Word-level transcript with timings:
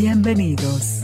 Bienvenidos. 0.00 1.00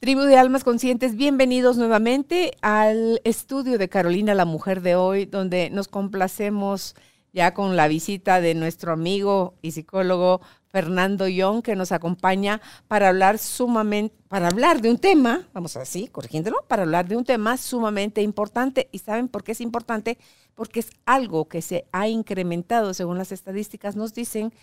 Tribu 0.00 0.22
de 0.22 0.38
Almas 0.38 0.64
Conscientes, 0.64 1.16
bienvenidos 1.16 1.76
nuevamente 1.76 2.52
al 2.62 3.20
estudio 3.24 3.76
de 3.76 3.90
Carolina, 3.90 4.34
la 4.34 4.46
mujer 4.46 4.80
de 4.80 4.94
hoy, 4.94 5.26
donde 5.26 5.68
nos 5.68 5.86
complacemos 5.88 6.94
ya 7.34 7.52
con 7.52 7.76
la 7.76 7.88
visita 7.88 8.40
de 8.40 8.54
nuestro 8.54 8.94
amigo 8.94 9.52
y 9.60 9.72
psicólogo 9.72 10.40
Fernando 10.68 11.28
Young, 11.28 11.62
que 11.62 11.76
nos 11.76 11.92
acompaña 11.92 12.62
para 12.88 13.10
hablar 13.10 13.36
sumamente, 13.36 14.16
para 14.28 14.48
hablar 14.48 14.80
de 14.80 14.90
un 14.90 14.96
tema, 14.96 15.46
vamos 15.52 15.76
así, 15.76 16.08
corrigiéndolo, 16.08 16.64
para 16.68 16.84
hablar 16.84 17.06
de 17.06 17.18
un 17.18 17.24
tema 17.24 17.58
sumamente 17.58 18.22
importante. 18.22 18.88
¿Y 18.92 19.00
saben 19.00 19.28
por 19.28 19.44
qué 19.44 19.52
es 19.52 19.60
importante? 19.60 20.16
Porque 20.54 20.80
es 20.80 20.90
algo 21.04 21.48
que 21.48 21.60
se 21.60 21.84
ha 21.92 22.08
incrementado, 22.08 22.94
según 22.94 23.18
las 23.18 23.30
estadísticas 23.30 23.94
nos 23.94 24.14
dicen, 24.14 24.54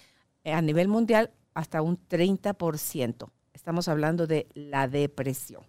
eh, 0.43 0.53
a 0.53 0.61
nivel 0.63 0.87
mundial 0.87 1.29
hasta 1.57 1.81
un 1.81 1.97
30%. 1.97 3.31
Estamos 3.51 3.87
hablando 3.87 4.27
de 4.27 4.47
la 4.53 4.87
depresión. 4.87 5.63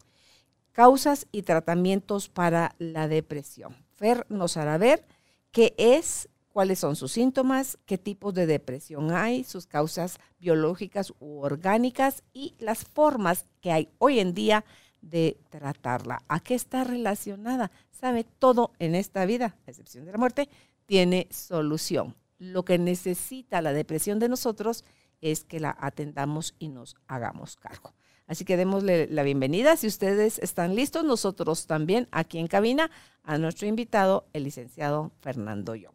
Causas 0.73 1.27
y 1.33 1.43
tratamientos 1.43 2.29
para 2.29 2.75
la 2.79 3.09
depresión. 3.09 3.75
Fer 3.95 4.27
nos 4.29 4.59
hará 4.59 4.77
ver 4.77 5.07
qué 5.51 5.75
es 5.79 6.29
cuáles 6.51 6.81
son 6.81 6.95
sus 6.95 7.13
síntomas, 7.13 7.79
qué 7.87 7.97
tipos 7.97 8.35
de 8.35 8.47
depresión 8.47 9.13
hay, 9.13 9.45
sus 9.45 9.67
causas 9.67 10.19
biológicas 10.39 11.15
u 11.21 11.41
orgánicas 11.41 12.23
y 12.35 12.55
las 12.59 12.85
formas 12.85 13.47
que 13.63 13.73
hay 13.73 13.89
hoy 13.97 14.21
en 14.21 14.35
día 14.35 14.67
de 15.01 15.41
tratarla. 15.49 16.23
¿A 16.29 16.41
qué 16.41 16.55
está 16.55 16.85
relacionada? 16.85 17.71
Sabe, 17.91 18.25
todo 18.25 18.73
en 18.79 18.95
esta 18.95 19.25
vida, 19.25 19.57
a 19.67 19.71
excepción 19.71 20.05
de 20.05 20.13
la 20.13 20.19
muerte, 20.19 20.51
tiene 20.85 21.29
solución. 21.31 22.15
Lo 22.37 22.67
que 22.67 22.77
necesita 22.77 23.63
la 23.63 23.73
depresión 23.73 24.19
de 24.19 24.29
nosotros 24.29 24.85
es 24.85 24.85
que 25.21 25.61
la 25.61 25.77
atendamos 25.81 26.55
y 26.59 26.69
nos 26.69 26.97
hagamos 27.07 27.57
cargo. 27.57 27.95
Así 28.27 28.45
que 28.45 28.57
démosle 28.57 29.09
la 29.09 29.23
bienvenida. 29.23 29.77
Si 29.77 29.87
ustedes 29.87 30.39
están 30.39 30.77
listos, 30.77 31.05
nosotros 31.05 31.67
también 31.67 32.09
aquí 32.11 32.39
en 32.39 32.47
cabina 32.47 32.91
a 33.25 33.39
nuestro 33.39 33.67
invitado, 33.67 34.27
el 34.33 34.45
licenciado 34.45 35.13
Fernando 35.21 35.75
Young. 35.75 35.95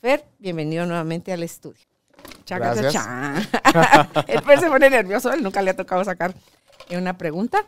Fer, 0.00 0.26
bienvenido 0.38 0.86
nuevamente 0.86 1.32
al 1.32 1.42
estudio. 1.42 1.84
Gracias. 2.46 2.94
el 4.26 4.42
Fer 4.42 4.60
se 4.60 4.68
pone 4.68 4.90
nervioso, 4.90 5.32
él 5.32 5.42
nunca 5.42 5.62
le 5.62 5.70
ha 5.70 5.76
tocado 5.76 6.04
sacar 6.04 6.34
una 6.90 7.16
pregunta. 7.16 7.66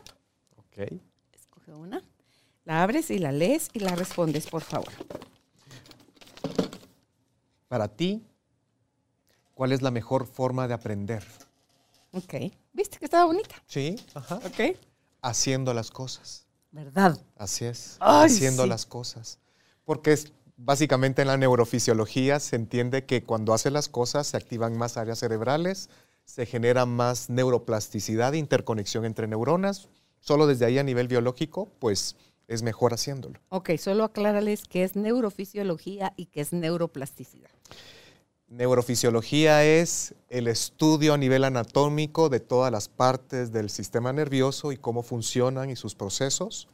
Ok. 0.57 0.91
Escoge 1.33 1.73
una, 1.73 2.01
la 2.65 2.83
abres 2.83 3.09
y 3.09 3.17
la 3.17 3.31
lees 3.31 3.69
y 3.73 3.79
la 3.79 3.95
respondes, 3.95 4.47
por 4.47 4.61
favor. 4.61 4.91
Para 7.67 7.87
ti, 7.87 8.23
¿cuál 9.63 9.71
es 9.71 9.81
la 9.81 9.91
mejor 9.91 10.27
forma 10.27 10.67
de 10.67 10.73
aprender? 10.73 11.23
Ok. 12.11 12.33
¿Viste 12.73 12.97
que 12.99 13.05
estaba 13.05 13.23
bonita? 13.23 13.55
Sí, 13.65 13.95
ajá. 14.13 14.41
Ok. 14.43 14.75
Haciendo 15.21 15.73
las 15.73 15.89
cosas. 15.89 16.45
¿Verdad? 16.71 17.17
Así 17.37 17.63
es. 17.63 17.95
Ay, 18.01 18.25
haciendo 18.25 18.63
sí. 18.63 18.69
las 18.69 18.85
cosas. 18.85 19.39
Porque 19.85 20.11
es 20.11 20.33
básicamente 20.57 21.21
en 21.21 21.29
la 21.29 21.37
neurofisiología 21.37 22.41
se 22.41 22.57
entiende 22.57 23.05
que 23.05 23.23
cuando 23.23 23.53
haces 23.53 23.71
las 23.71 23.87
cosas 23.87 24.27
se 24.27 24.35
activan 24.35 24.77
más 24.77 24.97
áreas 24.97 25.19
cerebrales, 25.19 25.89
se 26.25 26.45
genera 26.45 26.85
más 26.85 27.29
neuroplasticidad, 27.29 28.33
interconexión 28.33 29.05
entre 29.05 29.29
neuronas. 29.29 29.87
Solo 30.19 30.45
desde 30.45 30.65
ahí 30.65 30.77
a 30.77 30.83
nivel 30.83 31.07
biológico, 31.07 31.69
pues 31.79 32.17
es 32.49 32.63
mejor 32.63 32.93
haciéndolo. 32.93 33.39
Ok, 33.47 33.77
solo 33.77 34.03
aclárales 34.03 34.65
qué 34.65 34.83
es 34.83 34.97
neurofisiología 34.97 36.11
y 36.17 36.25
qué 36.25 36.41
es 36.41 36.51
neuroplasticidad. 36.51 37.49
Neurofisiología 38.49 39.63
es 39.63 40.13
el 40.29 40.47
estudio 40.47 41.13
a 41.13 41.17
nivel 41.17 41.43
anatómico 41.43 42.29
de 42.29 42.39
todas 42.39 42.71
las 42.71 42.87
partes 42.87 43.51
del 43.51 43.69
sistema 43.69 44.13
nervioso 44.13 44.71
y 44.71 44.77
cómo 44.77 45.01
funcionan 45.01 45.69
y 45.69 45.75
sus 45.75 45.95
procesos. 45.95 46.67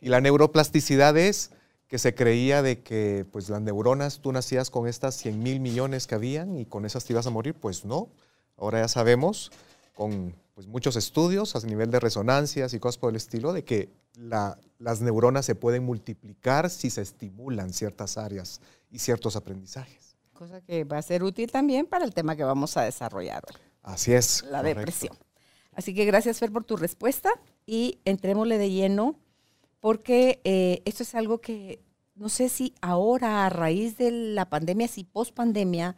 Y 0.00 0.10
la 0.10 0.20
neuroplasticidad 0.20 1.16
es 1.16 1.50
que 1.88 1.98
se 1.98 2.14
creía 2.14 2.62
de 2.62 2.80
que 2.82 3.26
pues 3.32 3.48
las 3.48 3.60
neuronas, 3.62 4.20
tú 4.20 4.30
nacías 4.30 4.70
con 4.70 4.86
estas 4.86 5.16
100 5.16 5.42
mil 5.42 5.58
millones 5.58 6.06
que 6.06 6.14
habían 6.14 6.56
y 6.56 6.66
con 6.66 6.84
esas 6.84 7.04
te 7.04 7.14
ibas 7.14 7.26
a 7.26 7.30
morir, 7.30 7.54
pues 7.54 7.84
no. 7.84 8.08
Ahora 8.56 8.80
ya 8.80 8.88
sabemos, 8.88 9.50
con 9.94 10.34
pues, 10.54 10.66
muchos 10.66 10.94
estudios 10.96 11.56
a 11.56 11.60
nivel 11.66 11.90
de 11.90 11.98
resonancias 11.98 12.74
y 12.74 12.78
cosas 12.78 12.98
por 12.98 13.10
el 13.10 13.16
estilo, 13.16 13.52
de 13.52 13.64
que 13.64 13.88
la- 14.14 14.58
las 14.78 15.00
neuronas 15.00 15.46
se 15.46 15.54
pueden 15.54 15.84
multiplicar 15.84 16.70
si 16.70 16.90
se 16.90 17.00
estimulan 17.02 17.72
ciertas 17.72 18.18
áreas 18.18 18.60
y 18.90 18.98
ciertos 18.98 19.34
aprendizajes. 19.34 20.07
Cosa 20.38 20.60
que 20.60 20.84
va 20.84 20.98
a 20.98 21.02
ser 21.02 21.24
útil 21.24 21.50
también 21.50 21.84
para 21.86 22.04
el 22.04 22.14
tema 22.14 22.36
que 22.36 22.44
vamos 22.44 22.76
a 22.76 22.82
desarrollar 22.82 23.42
hoy. 23.48 23.60
Así 23.82 24.12
es. 24.12 24.44
la 24.44 24.58
correcto. 24.58 24.78
depresión. 24.78 25.18
Así 25.72 25.92
que 25.94 26.04
gracias, 26.04 26.38
Fer, 26.38 26.52
por 26.52 26.62
tu 26.62 26.76
respuesta 26.76 27.28
y 27.66 27.98
entrémosle 28.04 28.56
de 28.56 28.70
lleno 28.70 29.18
porque 29.80 30.40
eh, 30.44 30.80
esto 30.84 31.02
es 31.02 31.16
algo 31.16 31.40
que 31.40 31.82
no 32.14 32.28
sé 32.28 32.48
si 32.48 32.72
ahora, 32.80 33.46
a 33.46 33.48
raíz 33.50 33.98
de 33.98 34.12
la 34.12 34.48
pandemia, 34.48 34.86
si 34.86 35.02
post 35.02 35.34
pandemia, 35.34 35.96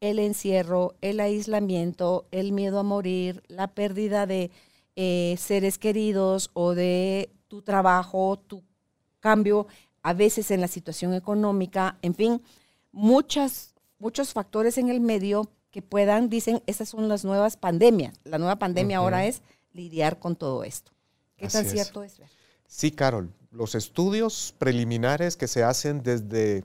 el 0.00 0.18
encierro, 0.20 0.94
el 1.02 1.20
aislamiento, 1.20 2.28
el 2.30 2.52
miedo 2.52 2.78
a 2.78 2.82
morir, 2.84 3.42
la 3.48 3.74
pérdida 3.74 4.24
de 4.24 4.50
eh, 4.96 5.36
seres 5.38 5.76
queridos 5.76 6.50
o 6.54 6.74
de 6.74 7.30
tu 7.46 7.60
trabajo, 7.60 8.38
tu 8.38 8.62
cambio, 9.20 9.66
a 10.02 10.14
veces 10.14 10.50
en 10.50 10.62
la 10.62 10.68
situación 10.68 11.12
económica, 11.12 11.98
en 12.00 12.14
fin, 12.14 12.42
muchas, 12.90 13.71
muchos 14.02 14.32
factores 14.32 14.78
en 14.78 14.88
el 14.88 15.00
medio 15.00 15.48
que 15.70 15.80
puedan, 15.80 16.28
dicen, 16.28 16.60
esas 16.66 16.88
son 16.88 17.08
las 17.08 17.24
nuevas 17.24 17.56
pandemias. 17.56 18.14
La 18.24 18.36
nueva 18.36 18.56
pandemia 18.56 18.98
Ujú. 18.98 19.04
ahora 19.04 19.26
es 19.26 19.42
lidiar 19.72 20.18
con 20.18 20.34
todo 20.34 20.64
esto. 20.64 20.90
¿Qué 21.36 21.46
Así 21.46 21.56
tan 21.56 21.66
es. 21.66 21.72
cierto 21.72 22.02
es? 22.02 22.20
Sí, 22.66 22.90
Carol. 22.90 23.32
Los 23.52 23.76
estudios 23.76 24.54
preliminares 24.58 25.36
que 25.36 25.46
se 25.46 25.62
hacen 25.62 26.02
desde 26.02 26.64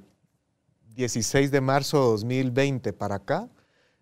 16 0.95 1.51
de 1.51 1.61
marzo 1.61 1.97
de 2.01 2.09
2020 2.11 2.91
para 2.91 3.15
acá, 3.15 3.47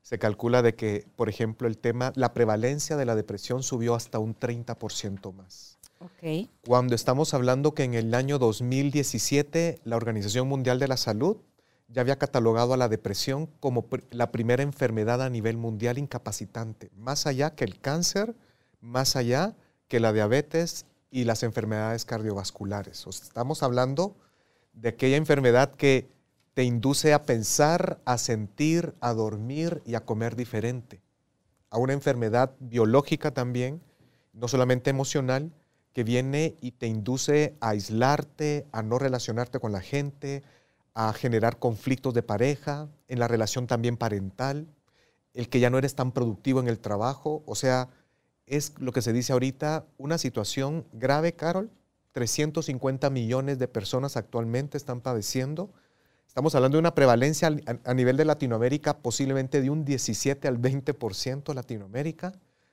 se 0.02 0.18
calcula 0.18 0.62
de 0.62 0.76
que, 0.76 1.06
por 1.18 1.28
ejemplo, 1.28 1.68
el 1.68 1.78
tema, 1.78 2.14
la 2.16 2.34
prevalencia 2.34 2.96
de 2.96 3.06
la 3.06 3.16
depresión 3.16 3.64
subió 3.64 3.96
hasta 3.96 4.18
un 4.18 4.34
30% 4.34 5.34
más. 5.34 5.78
Ok. 6.00 6.48
Cuando 6.66 6.96
estamos 6.96 7.34
hablando 7.34 7.74
que 7.74 7.84
en 7.84 7.96
el 7.96 8.14
año 8.14 8.40
2017 8.40 9.82
la 9.84 9.98
Organización 9.98 10.48
Mundial 10.48 10.80
de 10.80 10.88
la 10.88 10.98
Salud 10.98 11.38
ya 11.88 12.02
había 12.02 12.18
catalogado 12.18 12.74
a 12.74 12.78
la 12.78 12.90
depresión 12.90 13.48
como 13.60 13.88
la 14.12 14.32
primera 14.32 14.64
enfermedad 14.64 15.22
a 15.22 15.30
nivel 15.30 15.58
mundial 15.58 15.98
incapacitante, 15.98 16.90
más 16.96 17.28
allá 17.28 17.56
que 17.56 17.64
el 17.64 17.80
cáncer, 17.80 18.36
más 18.82 19.16
allá 19.16 19.56
que 19.88 20.00
la 20.00 20.14
diabetes 20.14 20.86
y 21.12 21.26
las 21.26 21.44
enfermedades 21.44 22.06
cardiovasculares. 22.06 23.06
Estamos 23.08 23.64
hablando 23.64 24.16
de 24.74 24.90
aquella 24.90 25.18
enfermedad 25.18 25.72
que 25.72 26.10
te 26.54 26.64
induce 26.64 27.14
a 27.14 27.24
pensar, 27.24 28.00
a 28.06 28.18
sentir, 28.18 28.96
a 29.00 29.14
dormir 29.14 29.82
y 29.86 29.96
a 29.96 30.06
comer 30.06 30.36
diferente. 30.36 31.02
A 31.70 31.78
una 31.78 31.94
enfermedad 31.94 32.56
biológica 32.60 33.32
también, 33.32 33.82
no 34.34 34.48
solamente 34.48 34.90
emocional, 34.90 35.52
que 35.94 36.04
viene 36.04 36.56
y 36.62 36.72
te 36.72 36.88
induce 36.88 37.56
a 37.62 37.70
aislarte, 37.70 38.66
a 38.72 38.84
no 38.84 39.00
relacionarte 39.00 39.60
con 39.60 39.72
la 39.72 39.82
gente, 39.82 40.44
a 40.96 41.14
generar 41.14 41.60
conflictos 41.60 42.14
de 42.14 42.24
pareja, 42.24 42.88
en 43.08 43.20
la 43.20 43.28
relación 43.28 43.68
también 43.68 43.98
parental, 43.98 44.66
el 45.34 45.50
que 45.50 45.60
ya 45.60 45.70
no 45.70 45.78
eres 45.78 45.94
tan 45.94 46.12
productivo 46.14 46.60
en 46.62 46.68
el 46.68 46.80
trabajo, 46.80 47.44
o 47.46 47.54
sea, 47.56 47.90
es 48.48 48.74
lo 48.80 48.92
que 48.92 49.02
se 49.02 49.12
dice 49.14 49.34
ahorita, 49.34 49.86
una 49.98 50.18
situación 50.18 50.86
grave, 50.94 51.34
Carol. 51.34 51.70
350 52.14 53.10
millones 53.10 53.60
de 53.60 53.68
personas 53.68 54.16
actualmente 54.16 54.78
están 54.78 55.02
padeciendo. 55.02 55.74
Estamos 56.28 56.56
hablando 56.56 56.78
de 56.78 56.80
una 56.80 56.96
prevalencia 56.96 57.50
al- 57.50 57.82
a, 57.84 57.94
nivel 57.94 58.16
de 58.16 58.24
Latinoamérica 58.24 59.00
posiblemente 59.00 59.62
de 59.62 59.70
un 59.70 59.84
17 59.84 60.48
al 60.48 60.58
20% 60.58 61.54
Latinoamérica. 61.54 62.32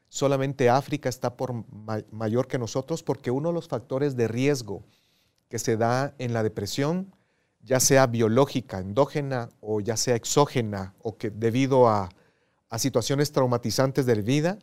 Solamente 0.08 0.70
África 0.70 1.08
está 1.08 1.36
por 1.36 1.54
ma- 1.72 2.04
mayor 2.12 2.46
que 2.46 2.58
nosotros 2.58 3.02
porque 3.02 3.32
uno 3.32 3.48
de 3.48 3.54
los 3.54 3.66
factores 3.66 4.14
de 4.14 4.28
riesgo 4.28 4.84
que 5.48 5.58
se 5.58 5.76
da 5.76 6.14
en 6.18 6.32
la 6.34 6.44
depresión, 6.44 7.12
ya 7.62 7.80
sea 7.80 8.06
biológica, 8.06 8.78
endógena 8.78 9.48
o 9.60 9.80
ya 9.80 9.96
sea 9.96 10.16
exógena 10.16 10.94
o 11.00 11.16
que 11.16 11.30
debido 11.30 11.88
a, 11.88 12.08
a 12.68 12.78
situaciones 12.78 13.32
traumatizantes 13.32 14.06
de 14.06 14.14
vida, 14.22 14.58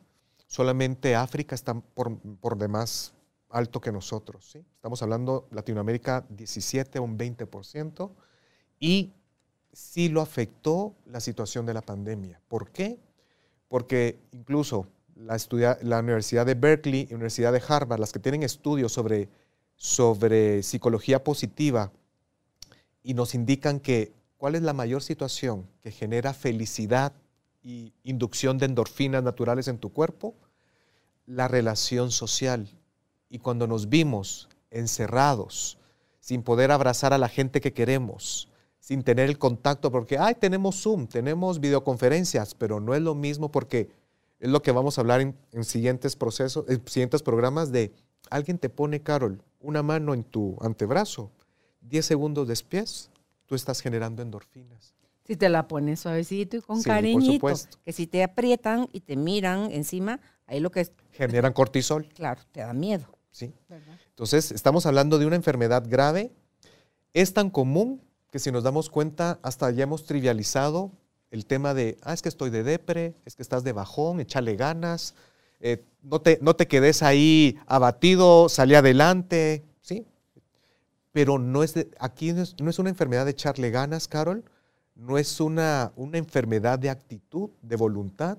Solamente 0.49 1.15
África 1.15 1.53
está 1.53 1.75
por, 1.75 2.19
por 2.39 2.57
demás 2.57 3.13
alto 3.51 3.79
que 3.79 3.91
nosotros. 3.91 4.49
¿sí? 4.51 4.65
Estamos 4.73 4.99
hablando 5.03 5.47
Latinoamérica 5.51 6.25
17 6.27 6.97
o 6.97 7.03
un 7.03 7.19
20%. 7.19 8.09
Y 8.79 9.13
sí 9.71 10.09
lo 10.09 10.21
afectó 10.21 10.95
la 11.05 11.19
situación 11.19 11.67
de 11.67 11.75
la 11.75 11.83
pandemia. 11.83 12.41
¿Por 12.47 12.71
qué? 12.71 12.97
Porque 13.67 14.17
incluso 14.31 14.87
la, 15.15 15.37
la 15.83 15.99
Universidad 15.99 16.47
de 16.47 16.55
Berkeley 16.55 17.07
y 17.07 17.13
Universidad 17.13 17.53
de 17.53 17.61
Harvard, 17.67 17.99
las 17.99 18.11
que 18.11 18.17
tienen 18.17 18.41
estudios 18.41 18.91
sobre, 18.91 19.29
sobre 19.75 20.63
psicología 20.63 21.23
positiva, 21.23 21.91
y 23.03 23.13
nos 23.13 23.35
indican 23.35 23.79
que 23.79 24.13
cuál 24.37 24.55
es 24.55 24.61
la 24.61 24.73
mayor 24.73 25.01
situación 25.01 25.67
que 25.81 25.91
genera 25.91 26.33
felicidad 26.33 27.13
y 27.61 27.93
inducción 28.03 28.57
de 28.57 28.65
endorfinas 28.65 29.23
naturales 29.23 29.67
en 29.67 29.77
tu 29.77 29.91
cuerpo, 29.91 30.35
la 31.25 31.47
relación 31.47 32.11
social. 32.11 32.69
Y 33.29 33.39
cuando 33.39 33.67
nos 33.67 33.89
vimos 33.89 34.49
encerrados, 34.71 35.77
sin 36.19 36.43
poder 36.43 36.71
abrazar 36.71 37.13
a 37.13 37.17
la 37.17 37.29
gente 37.29 37.61
que 37.61 37.73
queremos, 37.73 38.49
sin 38.79 39.03
tener 39.03 39.29
el 39.29 39.37
contacto, 39.37 39.91
porque, 39.91 40.17
ay, 40.17 40.35
tenemos 40.35 40.81
Zoom, 40.81 41.07
tenemos 41.07 41.59
videoconferencias, 41.59 42.55
pero 42.55 42.79
no 42.79 42.95
es 42.95 43.01
lo 43.01 43.15
mismo 43.15 43.51
porque 43.51 43.89
es 44.39 44.49
lo 44.49 44.61
que 44.61 44.71
vamos 44.71 44.97
a 44.97 45.01
hablar 45.01 45.21
en, 45.21 45.63
siguientes 45.63 46.15
procesos, 46.15 46.65
en 46.69 46.81
siguientes 46.87 47.21
programas 47.21 47.71
de 47.71 47.93
alguien 48.29 48.57
te 48.57 48.69
pone, 48.69 49.01
Carol, 49.01 49.41
una 49.59 49.83
mano 49.83 50.13
en 50.13 50.23
tu 50.23 50.57
antebrazo, 50.61 51.31
10 51.81 52.05
segundos 52.05 52.47
después, 52.47 53.09
tú 53.45 53.55
estás 53.55 53.81
generando 53.81 54.21
endorfinas. 54.21 54.93
Si 55.25 55.35
te 55.35 55.47
la 55.49 55.67
pones 55.67 55.99
suavecito 55.99 56.57
y 56.57 56.61
con 56.61 56.81
cariñito, 56.81 57.47
que 57.85 57.93
si 57.93 58.07
te 58.07 58.23
aprietan 58.23 58.89
y 58.91 59.01
te 59.01 59.15
miran 59.15 59.71
encima, 59.71 60.19
ahí 60.47 60.59
lo 60.59 60.71
que 60.71 60.81
es... 60.81 60.91
Generan 61.11 61.53
cortisol. 61.53 62.07
Claro, 62.15 62.41
te 62.51 62.61
da 62.61 62.73
miedo. 62.73 63.05
Sí. 63.31 63.53
Entonces, 64.09 64.51
estamos 64.51 64.85
hablando 64.85 65.19
de 65.19 65.27
una 65.27 65.35
enfermedad 65.35 65.83
grave. 65.87 66.31
Es 67.13 67.33
tan 67.33 67.51
común 67.51 68.01
que 68.31 68.39
si 68.39 68.51
nos 68.51 68.63
damos 68.63 68.89
cuenta, 68.89 69.39
hasta 69.43 69.69
ya 69.71 69.83
hemos 69.83 70.05
trivializado 70.05 70.91
el 71.31 71.45
tema 71.45 71.73
de, 71.73 71.97
ah, 72.01 72.13
es 72.13 72.21
que 72.21 72.29
estoy 72.29 72.49
de 72.49 72.63
depre, 72.63 73.13
es 73.25 73.35
que 73.35 73.43
estás 73.43 73.63
de 73.63 73.71
bajón, 73.71 74.19
échale 74.19 74.55
ganas, 74.55 75.13
eh, 75.59 75.83
no, 76.01 76.21
te, 76.21 76.39
no 76.41 76.55
te 76.55 76.67
quedes 76.67 77.03
ahí 77.03 77.57
abatido, 77.67 78.49
salí 78.49 78.75
adelante, 78.75 79.63
¿sí? 79.63 79.68
Pero 81.11 81.39
no 81.39 81.63
es 81.63 81.75
aquí 81.99 82.33
no 82.33 82.69
es, 82.69 82.79
una 82.79 82.89
enfermedad 82.89 83.25
de 83.25 83.31
echarle 83.31 83.71
ganas, 83.71 84.07
Carol, 84.07 84.43
no 84.95 85.17
es 85.17 85.39
una, 85.39 85.91
una 85.95 86.17
enfermedad 86.17 86.77
de 86.77 86.89
actitud, 86.89 87.49
de 87.61 87.75
voluntad, 87.75 88.37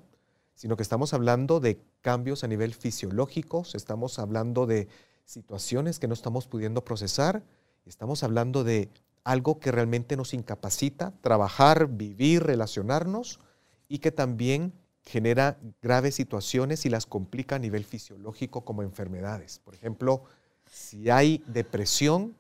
sino 0.55 0.77
que 0.77 0.83
estamos 0.83 1.15
hablando 1.15 1.59
de 1.59 1.81
cambios 2.03 2.45
a 2.45 2.49
nivel 2.49 2.75
fisiológico, 2.75 3.65
estamos 3.75 4.19
hablando 4.19 4.67
de 4.67 4.89
situaciones 5.25 5.99
que 5.99 6.09
no 6.09 6.15
estamos 6.15 6.47
pudiendo 6.47 6.85
procesar, 6.85 7.43
estamos 7.87 8.23
hablando 8.23 8.63
de 8.63 8.91
algo 9.25 9.59
que 9.59 9.73
realmente 9.73 10.17
nos 10.17 10.35
incapacita 10.35 11.13
trabajar, 11.21 11.89
vivir, 11.89 12.43
relacionarnos 12.43 13.41
y 13.89 13.99
que 13.99 14.13
también 14.13 14.73
genera 15.03 15.59
graves 15.83 16.15
situaciones 16.15 16.87
y 16.87 16.91
las 16.91 17.07
complica 17.07 17.57
a 17.57 17.59
nivel 17.59 17.85
fisiológico 17.85 18.65
como 18.65 18.83
enfermedades. 18.83 19.61
Por 19.61 19.75
ejemplo, 19.75 20.25
si 20.67 21.11
hay 21.11 21.43
depresión, 21.47 22.37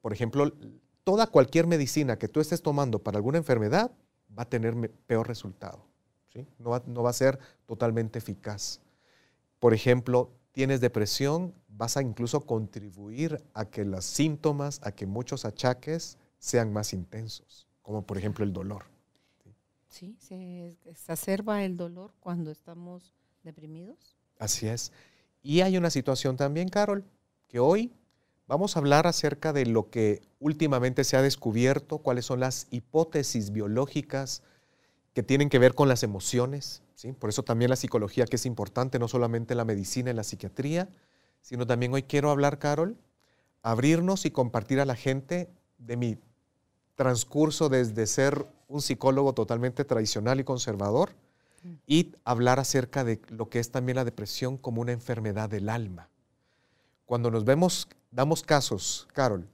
por 0.00 0.12
ejemplo, 0.12 0.52
toda 1.04 1.26
cualquier 1.26 1.66
medicina 1.66 2.18
que 2.18 2.28
tú 2.28 2.40
estés 2.40 2.62
tomando 2.62 2.98
para 2.98 3.18
alguna 3.18 3.38
enfermedad 3.38 3.90
va 4.36 4.42
a 4.42 4.48
tener 4.48 4.90
peor 5.06 5.26
resultado. 5.26 5.84
¿sí? 6.32 6.46
No, 6.58 6.70
va, 6.70 6.82
no 6.86 7.02
va 7.02 7.10
a 7.10 7.14
ser 7.14 7.38
totalmente 7.66 8.18
eficaz. 8.18 8.80
Por 9.58 9.74
ejemplo, 9.74 10.30
tienes 10.52 10.80
depresión, 10.80 11.54
vas 11.68 11.96
a 11.96 12.02
incluso 12.02 12.44
contribuir 12.44 13.42
a 13.54 13.64
que 13.64 13.84
los 13.84 14.04
síntomas, 14.04 14.80
a 14.82 14.92
que 14.92 15.06
muchos 15.06 15.44
achaques 15.44 16.18
sean 16.38 16.72
más 16.72 16.92
intensos, 16.92 17.66
como 17.82 18.02
por 18.02 18.18
ejemplo 18.18 18.44
el 18.44 18.52
dolor. 18.52 18.84
Sí, 19.88 20.16
se 20.20 20.76
exacerba 20.84 21.64
el 21.64 21.76
dolor 21.76 22.12
cuando 22.20 22.50
estamos 22.50 23.14
deprimidos. 23.42 24.16
Así 24.38 24.68
es. 24.68 24.92
Y 25.42 25.62
hay 25.62 25.76
una 25.76 25.90
situación 25.90 26.36
también, 26.36 26.68
Carol, 26.68 27.04
que 27.48 27.58
hoy 27.58 27.92
vamos 28.48 28.74
a 28.74 28.80
hablar 28.80 29.06
acerca 29.06 29.52
de 29.52 29.66
lo 29.66 29.90
que 29.90 30.22
últimamente 30.40 31.04
se 31.04 31.16
ha 31.16 31.22
descubierto, 31.22 31.98
cuáles 31.98 32.24
son 32.24 32.40
las 32.40 32.66
hipótesis 32.70 33.52
biológicas 33.52 34.42
que 35.12 35.22
tienen 35.22 35.50
que 35.50 35.58
ver 35.58 35.74
con 35.74 35.88
las 35.88 36.02
emociones, 36.02 36.82
por 37.20 37.30
eso 37.30 37.44
también 37.44 37.70
la 37.70 37.76
psicología 37.76 38.24
que 38.24 38.36
es 38.36 38.46
importante, 38.46 38.98
no 38.98 39.06
solamente 39.06 39.54
la 39.54 39.64
medicina 39.64 40.10
y 40.10 40.14
la 40.14 40.24
psiquiatría, 40.24 40.88
sino 41.42 41.66
también 41.66 41.94
hoy 41.94 42.02
quiero 42.02 42.30
hablar, 42.30 42.58
Carol, 42.58 42.96
abrirnos 43.62 44.24
y 44.24 44.30
compartir 44.30 44.80
a 44.80 44.84
la 44.84 44.96
gente 44.96 45.48
de 45.78 45.96
mi 45.96 46.18
transcurso 46.96 47.68
desde 47.68 48.06
ser 48.06 48.46
un 48.66 48.82
psicólogo 48.82 49.32
totalmente 49.34 49.84
tradicional 49.84 50.40
y 50.40 50.44
conservador 50.44 51.12
y 51.86 52.12
hablar 52.24 52.58
acerca 52.58 53.04
de 53.04 53.20
lo 53.28 53.48
que 53.48 53.60
es 53.60 53.70
también 53.70 53.96
la 53.96 54.04
depresión 54.04 54.56
como 54.56 54.80
una 54.80 54.92
enfermedad 54.92 55.48
del 55.48 55.68
alma. 55.68 56.08
Cuando 57.08 57.30
nos 57.30 57.46
vemos, 57.46 57.88
damos 58.10 58.42
casos, 58.42 59.08
Carol, 59.14 59.48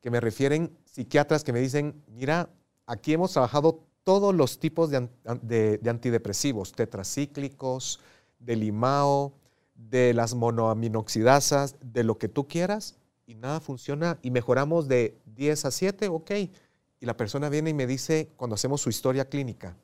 que 0.00 0.10
me 0.10 0.20
refieren 0.20 0.74
psiquiatras 0.86 1.44
que 1.44 1.52
me 1.52 1.60
dicen, 1.60 2.02
mira, 2.06 2.48
aquí 2.86 3.12
hemos 3.12 3.32
trabajado 3.32 3.84
todos 4.04 4.34
los 4.34 4.58
tipos 4.58 4.88
de, 4.88 5.06
antidepresivos, 5.86 6.72
tetracíclicos, 6.72 8.00
de 8.38 8.56
limao, 8.56 9.34
de 9.74 10.14
las 10.14 10.32
monoaminoxidasas, 10.32 11.76
de 11.82 12.04
lo 12.04 12.16
que 12.16 12.28
tú 12.28 12.48
quieras, 12.48 12.96
y 13.26 13.34
nada 13.34 13.60
funciona, 13.60 14.18
y 14.22 14.30
mejoramos 14.30 14.88
de 14.88 15.14
10 15.36 15.66
a 15.66 15.70
7, 15.70 16.08
ok. 16.08 16.30
Y 17.00 17.04
la 17.04 17.18
persona 17.18 17.50
viene 17.50 17.68
y 17.68 17.74
me 17.74 17.86
dice, 17.86 18.30
cuando 18.38 18.54
hacemos 18.54 18.80
su 18.80 18.88
historia 18.88 19.28
clínica, 19.28 19.76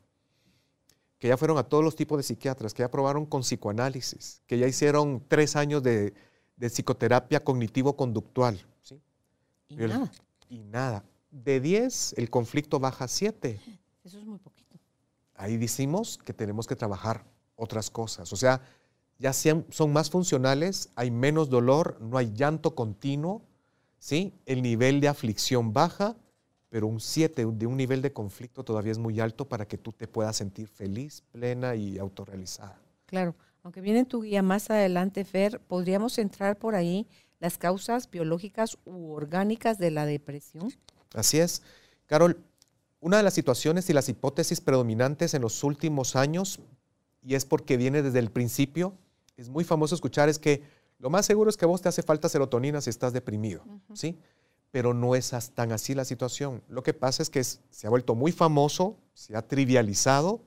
que 1.18 1.28
ya 1.28 1.36
fueron 1.36 1.58
a 1.58 1.64
todos 1.64 1.84
los 1.84 1.96
tipos 1.96 2.16
de 2.16 2.22
psiquiatras, 2.22 2.72
que 2.72 2.82
ya 2.82 2.90
probaron 2.90 3.26
con 3.26 3.42
psicoanálisis, 3.42 4.40
que 4.46 4.56
ya 4.56 4.66
hicieron 4.66 5.22
tres 5.28 5.54
años 5.54 5.82
de, 5.82 6.14
psicoterapia 6.56 7.42
cognitivo-conductual. 7.42 8.60
¿sí? 8.82 9.00
Y 9.68 9.76
nada. 9.76 10.12
Y 10.48 10.58
nada. 10.64 11.04
De 11.30 11.60
10, 11.60 12.14
el 12.16 12.30
conflicto 12.30 12.78
baja 12.78 13.04
a 13.04 13.08
7. 13.08 13.60
Eso 14.04 14.18
es 14.18 14.24
muy 14.24 14.38
poquito. 14.38 14.78
Ahí 15.34 15.56
decimos 15.56 16.18
que 16.18 16.32
tenemos 16.32 16.66
que 16.66 16.76
trabajar 16.76 17.24
otras 17.56 17.90
cosas. 17.90 18.32
O 18.32 18.36
sea, 18.36 18.60
ya 19.18 19.32
sean, 19.32 19.64
son 19.70 19.92
más 19.92 20.10
funcionales, 20.10 20.90
hay 20.94 21.10
menos 21.10 21.48
dolor, 21.48 21.98
no 22.00 22.18
hay 22.18 22.32
llanto 22.32 22.74
continuo, 22.74 23.42
¿sí? 23.98 24.34
El 24.46 24.62
nivel 24.62 25.00
de 25.00 25.08
aflicción 25.08 25.72
baja, 25.72 26.16
pero 26.68 26.86
un 26.86 27.00
7 27.00 27.46
de 27.52 27.66
un 27.66 27.76
nivel 27.76 28.02
de 28.02 28.12
conflicto 28.12 28.64
todavía 28.64 28.92
es 28.92 28.98
muy 28.98 29.20
alto 29.20 29.48
para 29.48 29.66
que 29.66 29.78
tú 29.78 29.92
te 29.92 30.08
puedas 30.08 30.36
sentir 30.36 30.68
feliz, 30.68 31.22
plena 31.30 31.74
y 31.74 31.98
autorrealizada. 31.98 32.80
Claro, 33.06 33.34
aunque 33.64 33.80
viene 33.80 34.00
en 34.00 34.06
tu 34.06 34.20
guía 34.22 34.42
más 34.42 34.70
adelante, 34.70 35.24
Fer, 35.24 35.58
podríamos 35.58 36.18
entrar 36.18 36.58
por 36.58 36.74
ahí 36.74 37.08
las 37.40 37.56
causas 37.56 38.10
biológicas 38.10 38.76
u 38.84 39.12
orgánicas 39.12 39.78
de 39.78 39.90
la 39.90 40.04
depresión. 40.04 40.70
Así 41.14 41.38
es. 41.40 41.62
Carol, 42.06 42.44
una 43.00 43.16
de 43.16 43.22
las 43.22 43.32
situaciones 43.32 43.88
y 43.88 43.94
las 43.94 44.10
hipótesis 44.10 44.60
predominantes 44.60 45.32
en 45.32 45.40
los 45.40 45.64
últimos 45.64 46.14
años, 46.14 46.60
y 47.22 47.34
es 47.36 47.46
porque 47.46 47.78
viene 47.78 48.02
desde 48.02 48.18
el 48.18 48.30
principio, 48.30 48.98
es 49.38 49.48
muy 49.48 49.64
famoso 49.64 49.94
escuchar, 49.94 50.28
es 50.28 50.38
que 50.38 50.62
lo 50.98 51.08
más 51.08 51.24
seguro 51.24 51.48
es 51.48 51.56
que 51.56 51.64
a 51.64 51.68
vos 51.68 51.80
te 51.80 51.88
hace 51.88 52.02
falta 52.02 52.28
serotonina 52.28 52.82
si 52.82 52.90
estás 52.90 53.14
deprimido, 53.14 53.64
¿sí? 53.94 54.18
Pero 54.72 54.92
no 54.92 55.14
es 55.14 55.32
tan 55.54 55.72
así 55.72 55.94
la 55.94 56.04
situación. 56.04 56.62
Lo 56.68 56.82
que 56.82 56.92
pasa 56.92 57.22
es 57.22 57.30
que 57.30 57.42
se 57.42 57.86
ha 57.86 57.90
vuelto 57.90 58.14
muy 58.14 58.30
famoso, 58.30 58.98
se 59.14 59.34
ha 59.34 59.42
trivializado 59.42 60.42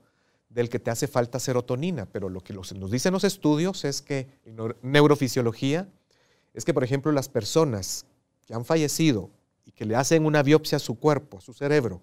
del 0.50 0.70
que 0.70 0.80
te 0.80 0.92
hace 0.92 1.08
falta 1.08 1.40
serotonina, 1.40 2.06
pero 2.06 2.30
lo 2.30 2.42
que 2.42 2.54
nos 2.54 2.92
dicen 2.92 3.14
los 3.14 3.24
estudios 3.24 3.86
es 3.86 4.02
que 4.02 4.28
en 4.46 4.58
neurofisiología 4.82 5.88
es 6.54 6.66
que, 6.66 6.74
por 6.74 6.84
ejemplo, 6.84 7.12
las 7.12 7.30
personas 7.30 8.06
que 8.46 8.54
han 8.54 8.66
fallecido 8.66 9.30
y 9.66 9.72
que 9.72 9.86
le 9.86 9.96
hacen 9.96 10.26
una 10.26 10.42
biopsia 10.42 10.78
a 10.78 10.80
su 10.80 10.98
cuerpo, 10.98 11.38
a 11.38 11.42
su 11.42 11.54
cerebro, 11.54 12.02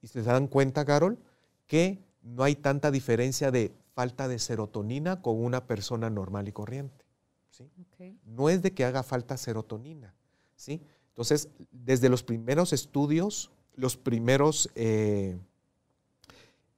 y 0.00 0.08
se 0.08 0.22
dan 0.22 0.48
cuenta, 0.48 0.84
Carol, 0.84 1.18
que 1.66 1.98
no 2.22 2.42
hay 2.42 2.56
tanta 2.56 2.90
diferencia 2.90 3.50
de 3.50 3.72
falta 3.94 4.26
de 4.26 4.38
serotonina 4.38 5.22
con 5.22 5.42
una 5.42 5.66
persona 5.66 6.10
normal 6.10 6.48
y 6.48 6.52
corriente. 6.52 7.04
¿sí? 7.50 7.70
No 8.24 8.48
es 8.48 8.62
de 8.62 8.72
que 8.72 8.84
haga 8.84 9.02
falta 9.02 9.36
serotonina. 9.36 10.14
¿sí? 10.56 10.80
Entonces, 11.08 11.48
desde 11.70 12.08
los 12.08 12.22
primeros 12.22 12.72
estudios, 12.72 13.50
los 13.76 13.96
primeros 13.96 14.70
eh, 14.74 15.38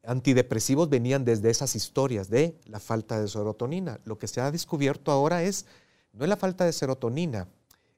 antidepresivos 0.06 0.88
venían 0.88 1.24
desde 1.24 1.50
esas 1.50 1.76
historias 1.76 2.28
de 2.28 2.58
la 2.66 2.80
falta 2.80 3.20
de 3.20 3.28
serotonina. 3.28 4.00
Lo 4.04 4.18
que 4.18 4.28
se 4.28 4.40
ha 4.40 4.50
descubierto 4.50 5.10
ahora 5.10 5.42
es, 5.42 5.66
no 6.12 6.24
es 6.24 6.28
la 6.28 6.36
falta 6.36 6.64
de 6.64 6.72
serotonina, 6.72 7.48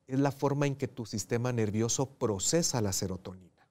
es 0.07 0.19
la 0.19 0.33
forma 0.33 0.67
en 0.67 0.77
que 0.77 0.89
tu 0.89 1.05
sistema 1.07 1.53
nervioso 1.53 2.07
procesa 2.07 2.81
la 2.81 2.93
serotonina. 2.93 3.67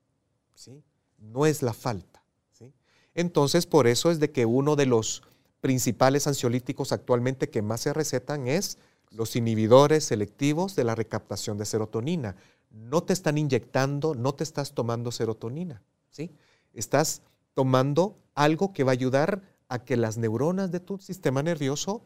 ¿sí? 0.54 0.84
no 1.20 1.46
es 1.46 1.62
la 1.62 1.74
falta. 1.74 2.24
¿sí? 2.51 2.74
Entonces, 3.13 3.65
por 3.65 3.88
eso 3.88 4.12
es 4.12 4.20
de 4.20 4.32
que 4.32 4.46
uno 4.46 4.75
de 4.75 4.86
los 4.86 5.24
principales 5.62 6.27
ansiolíticos 6.27 6.92
actualmente 6.92 7.50
que 7.50 7.62
más 7.62 7.82
se 7.82 7.94
recetan 7.94 8.48
es 8.48 8.77
los 9.12 9.36
inhibidores 9.36 10.04
selectivos 10.04 10.75
de 10.75 10.84
la 10.84 10.96
recaptación 10.96 11.58
de 11.58 11.65
serotonina. 11.65 12.36
No 12.70 13.04
te 13.04 13.13
están 13.13 13.38
inyectando, 13.38 14.15
no 14.15 14.34
te 14.34 14.44
estás 14.44 14.74
tomando 14.74 15.12
serotonina, 15.12 15.82
¿sí? 16.10 16.32
Estás 16.74 17.22
tomando 17.55 18.19
algo 18.35 18.71
que 18.71 18.83
va 18.83 18.91
a 18.91 18.93
ayudar 18.93 19.41
a 19.67 19.83
que 19.83 19.97
las 19.97 20.17
neuronas 20.17 20.71
de 20.71 20.79
tu 20.79 21.00
sistema 21.00 21.41
nervioso 21.41 22.05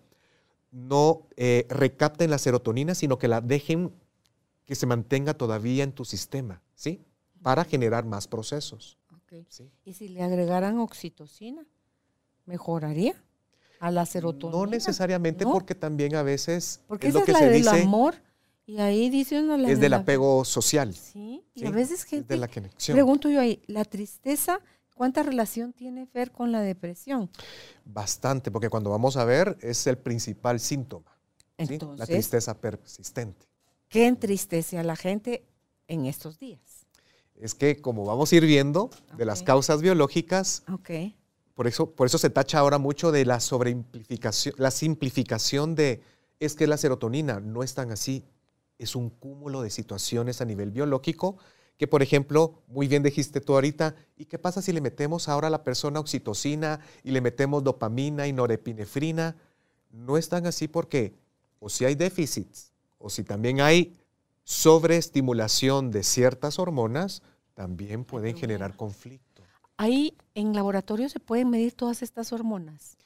no 0.71 1.27
eh, 1.35 1.65
recapten 1.69 2.29
la 2.29 2.37
serotonina, 2.37 2.95
sino 2.95 3.17
que 3.17 3.27
la 3.27 3.41
dejen 3.41 3.91
que 4.63 4.75
se 4.75 4.85
mantenga 4.85 5.33
todavía 5.33 5.83
en 5.83 5.91
tu 5.91 6.05
sistema, 6.05 6.61
¿sí? 6.75 7.01
Para 7.41 7.65
generar 7.65 8.05
más 8.05 8.27
procesos. 8.27 8.97
¿Y 9.83 9.93
si 9.93 10.07
le 10.07 10.23
agregaran 10.23 10.79
oxitocina, 10.79 11.65
mejoraría 12.45 13.15
a 13.79 13.91
la 13.91 14.05
serotonina? 14.05 14.57
No 14.57 14.65
necesariamente, 14.65 15.45
porque 15.45 15.75
también 15.75 16.15
a 16.15 16.23
veces 16.23 16.81
porque 16.87 17.07
es 17.07 17.13
lo 17.13 17.23
que 17.23 17.31
es 17.31 17.39
la 17.39 17.45
se 17.45 17.49
del 17.49 17.67
amor 17.67 18.15
y 18.65 18.79
ahí 18.79 19.09
dice 19.09 19.39
uno 19.39 19.55
es 19.67 19.79
del 19.79 19.93
apego 19.93 20.45
social. 20.45 20.93
Sí, 20.93 21.43
y 21.55 21.65
a 21.65 21.71
veces 21.71 22.03
gente. 22.03 22.33
de 22.33 22.39
la 22.39 22.47
conexión. 22.47 22.95
Pregunto 22.95 23.29
yo 23.29 23.39
ahí, 23.39 23.61
la 23.67 23.83
tristeza 23.85 24.59
¿Cuánta 24.99 25.23
relación 25.23 25.71
tiene 25.71 26.05
Fer 26.07 26.29
con 26.29 26.51
la 26.51 26.59
depresión? 26.59 27.29
Bastante, 27.85 28.51
porque 28.51 28.67
cuando 28.67 28.89
vamos 28.89 29.15
a 29.15 29.23
ver 29.23 29.57
es 29.61 29.87
el 29.87 29.97
principal 29.97 30.59
síntoma. 30.59 31.17
la 31.95 32.05
tristeza 32.05 32.59
persistente. 32.59 33.47
¿Qué 33.87 34.07
entristece 34.07 34.77
a 34.77 34.83
la 34.83 34.97
gente 34.97 35.45
en 35.87 36.05
estos 36.05 36.37
días? 36.37 36.85
Es 37.37 37.55
que 37.55 37.79
como 37.79 38.03
vamos 38.03 38.33
a 38.33 38.35
ir 38.35 38.45
viendo 38.45 38.89
de 39.15 39.23
las 39.23 39.41
causas 39.41 39.81
biológicas, 39.81 40.63
okay. 40.69 41.15
por, 41.55 41.67
eso, 41.67 41.91
por 41.91 42.07
eso 42.07 42.17
se 42.17 42.29
tacha 42.29 42.59
ahora 42.59 42.77
mucho 42.77 43.13
de 43.13 43.23
la 43.23 43.39
sobreimplificación, 43.39 44.53
la 44.57 44.69
simplificación 44.69 45.75
de 45.75 46.01
es 46.41 46.55
que 46.55 46.67
la 46.67 46.75
serotonina 46.75 47.39
no 47.39 47.63
es 47.63 47.73
tan 47.73 47.91
así, 47.91 48.25
es 48.77 48.97
un 48.97 49.09
cúmulo 49.11 49.61
de 49.61 49.69
situaciones 49.69 50.41
a 50.41 50.45
nivel 50.45 50.71
biológico 50.71 51.37
que 51.79 51.87
por 51.87 52.03
ejemplo, 52.03 52.61
muy 52.67 52.89
bien 52.89 53.03
dijiste 53.03 53.39
tú 53.39 53.53
ahorita, 53.53 53.95
¿y 54.17 54.25
qué 54.25 54.37
pasa 54.37 54.61
si 54.61 54.73
le 54.73 54.81
metemos 54.81 55.29
ahora 55.29 55.47
a 55.47 55.49
la 55.49 55.63
persona 55.63 56.01
oxitocina 56.01 56.81
y 57.05 57.11
le 57.11 57.21
metemos 57.21 57.63
dopamina 57.63 58.27
y 58.27 58.33
norepinefrina? 58.33 59.37
No 59.89 60.17
es 60.17 60.27
tan 60.27 60.45
así 60.45 60.67
porque 60.67 61.13
o 61.57 61.69
si 61.69 61.85
hay 61.85 61.95
déficits 61.95 62.73
o 62.97 63.09
si 63.09 63.23
también 63.23 63.61
hay 63.61 63.97
sobreestimulación 64.43 65.89
de 65.89 66.03
ciertas 66.03 66.59
hormonas, 66.59 67.21
también 67.53 68.03
pueden 68.03 68.35
generar 68.35 68.75
conflicto. 68.75 69.41
¿Ahí 69.77 70.17
en 70.35 70.53
laboratorio 70.53 71.07
se 71.07 71.21
pueden 71.21 71.49
medir 71.49 71.71
todas 71.71 72.01
estas 72.01 72.33
hormonas? 72.33 72.97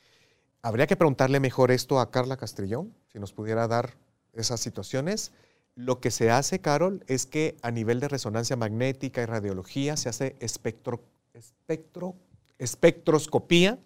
Habría 0.64 0.88
que 0.88 0.96
preguntarle 0.96 1.40
mejor 1.40 1.70
esto 1.70 2.00
a 2.00 2.10
Carla 2.10 2.38
Castrillón, 2.38 2.92
si 3.12 3.20
nos 3.20 3.34
pudiera 3.34 3.68
dar 3.68 3.94
esas 4.34 4.62
situaciones. 4.62 5.32
Lo 5.76 6.00
que 6.00 6.12
se 6.12 6.30
hace, 6.30 6.60
Carol, 6.60 7.04
es 7.08 7.26
que 7.26 7.58
a 7.62 7.72
nivel 7.72 8.00
de 8.00 8.08
resonancia 8.08 8.56
magnética 8.56 9.22
y 9.22 9.26
radiología 9.26 9.98
se 9.98 10.10
hace 10.10 10.36
espectro, 10.40 11.02
espectro, 11.34 12.16
espectroscopía, 12.60 13.80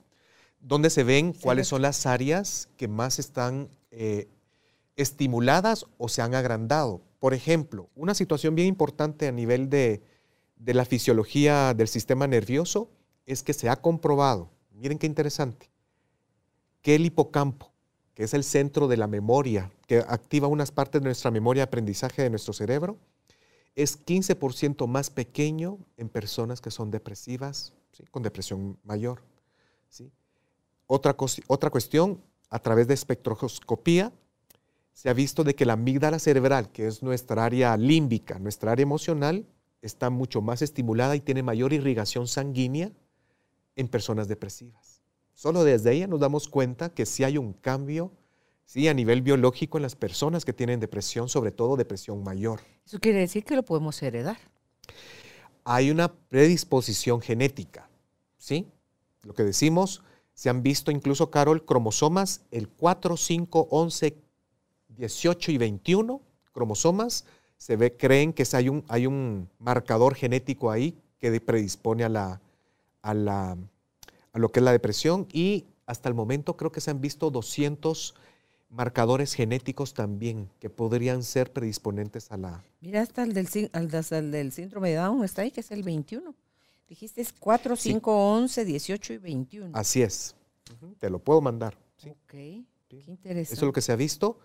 donde 0.59 0.89
se 0.89 1.03
ven 1.03 1.33
cuáles 1.33 1.67
son 1.67 1.81
las 1.81 2.05
áreas 2.05 2.67
que 2.75 2.87
más 2.87 3.19
están 3.19 3.69
eh, 3.91 4.27
estimuladas 4.97 5.85
o 5.97 6.09
se 6.09 6.21
han 6.21 6.35
agrandado. 6.35 7.01
Por 7.19 7.33
ejemplo, 7.33 7.89
una 7.95 8.13
situación 8.13 8.55
bien 8.55 8.67
importante 8.67 9.27
a 9.27 9.31
nivel 9.31 9.69
de, 9.69 10.01
de 10.57 10.73
la 10.73 10.83
fisiología 10.83 11.73
del 11.73 11.87
sistema 11.87 12.27
nervioso 12.27 12.89
es 13.25 13.43
que 13.43 13.53
se 13.53 13.69
ha 13.69 13.77
comprobado, 13.77 14.51
miren 14.73 14.97
qué 14.97 15.07
interesante, 15.07 15.69
que 16.81 16.95
el 16.95 17.05
hipocampo, 17.05 17.71
que 18.13 18.23
es 18.23 18.33
el 18.33 18.43
centro 18.43 18.87
de 18.87 18.97
la 18.97 19.07
memoria, 19.07 19.71
que 19.87 19.99
activa 19.99 20.47
unas 20.47 20.71
partes 20.71 21.01
de 21.01 21.05
nuestra 21.05 21.31
memoria 21.31 21.63
aprendizaje 21.63 22.21
de 22.21 22.29
nuestro 22.29 22.53
cerebro, 22.53 22.97
es 23.75 24.05
15% 24.05 24.85
más 24.87 25.09
pequeño 25.09 25.79
en 25.97 26.09
personas 26.09 26.61
que 26.61 26.71
son 26.71 26.91
depresivas, 26.91 27.73
con 28.11 28.21
depresión 28.21 28.77
mayor. 28.83 29.21
¿sí? 29.89 30.11
Otra, 30.87 31.15
otra 31.47 31.69
cuestión, 31.69 32.21
a 32.49 32.59
través 32.59 32.87
de 32.87 32.93
espectroscopía, 32.93 34.11
se 34.93 35.09
ha 35.09 35.13
visto 35.13 35.43
de 35.43 35.53
que 35.55 35.65
la 35.65 35.73
amígdala 35.73 36.17
cerebral, 36.17 36.71
que 36.71 36.87
es 36.87 37.03
nuestra 37.03 37.45
área 37.45 37.77
límbica, 37.77 38.39
nuestra 38.39 38.71
área 38.71 38.83
emocional, 38.83 39.45
está 39.81 40.09
mucho 40.09 40.41
más 40.41 40.61
estimulada 40.63 41.15
y 41.15 41.21
tiene 41.21 41.43
mayor 41.43 41.71
irrigación 41.71 42.27
sanguínea 42.27 42.91
en 43.75 43.87
personas 43.87 44.27
depresivas. 44.27 45.01
Solo 45.35 45.63
desde 45.63 45.91
ahí 45.91 46.07
nos 46.07 46.19
damos 46.19 46.47
cuenta 46.47 46.89
que 46.89 47.05
sí 47.05 47.23
hay 47.23 47.37
un 47.37 47.53
cambio 47.53 48.11
sí, 48.67 48.87
a 48.87 48.93
nivel 48.93 49.23
biológico 49.23 49.79
en 49.79 49.81
las 49.81 49.95
personas 49.95 50.45
que 50.45 50.53
tienen 50.53 50.79
depresión, 50.79 51.29
sobre 51.29 51.51
todo 51.51 51.77
depresión 51.77 52.23
mayor. 52.23 52.61
Eso 52.85 52.99
quiere 52.99 53.19
decir 53.19 53.43
que 53.43 53.55
lo 53.55 53.63
podemos 53.63 54.01
heredar. 54.03 54.37
Hay 55.63 55.89
una 55.89 56.13
predisposición 56.13 57.21
genética, 57.21 57.89
¿sí? 58.37 58.67
Lo 59.23 59.33
que 59.33 59.43
decimos, 59.43 60.03
se 60.33 60.49
han 60.49 60.61
visto 60.61 60.91
incluso, 60.91 61.31
Carol, 61.31 61.65
cromosomas, 61.65 62.41
el 62.51 62.67
4, 62.67 63.17
5, 63.17 63.67
11, 63.71 64.15
18 64.89 65.51
y 65.51 65.57
21 65.57 66.21
cromosomas, 66.51 67.25
se 67.57 67.75
ve, 67.75 67.95
creen 67.95 68.33
que 68.33 68.43
hay 68.53 68.69
un, 68.69 68.83
hay 68.87 69.07
un 69.07 69.49
marcador 69.59 70.15
genético 70.15 70.69
ahí 70.69 70.95
que 71.19 71.39
predispone 71.41 72.03
a 72.03 72.09
la, 72.09 72.41
a 73.01 73.13
la 73.13 73.57
lo 74.33 74.49
que 74.49 74.59
es 74.59 74.63
la 74.63 74.71
depresión 74.71 75.27
y 75.31 75.65
hasta 75.87 76.09
el 76.09 76.15
momento 76.15 76.55
creo 76.55 76.71
que 76.71 76.81
se 76.81 76.91
han 76.91 77.01
visto 77.01 77.31
200 77.31 78.13
marcadores 78.69 79.33
genéticos 79.33 79.93
también 79.93 80.49
que 80.59 80.69
podrían 80.69 81.23
ser 81.23 81.51
predisponentes 81.51 82.31
a 82.31 82.37
la... 82.37 82.63
Mira, 82.81 83.01
hasta 83.01 83.23
el 83.23 83.33
del, 83.33 83.47
del 84.31 84.51
síndrome 84.51 84.89
de 84.89 84.95
Down 84.95 85.23
está 85.23 85.43
ahí, 85.43 85.51
que 85.51 85.61
es 85.61 85.71
el 85.71 85.83
21. 85.83 86.35
Dijiste 86.87 87.21
es 87.21 87.33
4, 87.33 87.75
5, 87.75 88.33
11, 88.33 88.65
18 88.65 89.13
y 89.13 89.17
21. 89.17 89.71
Así 89.73 90.01
es. 90.01 90.35
Te 90.99 91.09
lo 91.09 91.19
puedo 91.19 91.41
mandar. 91.41 91.77
¿sí? 91.97 92.09
Ok, 92.09 92.27
qué 92.27 93.03
interesante. 93.07 93.41
Eso 93.41 93.53
es 93.53 93.61
lo 93.61 93.73
que 93.73 93.81
se 93.81 93.91
ha 93.91 93.95
visto. 93.95 94.39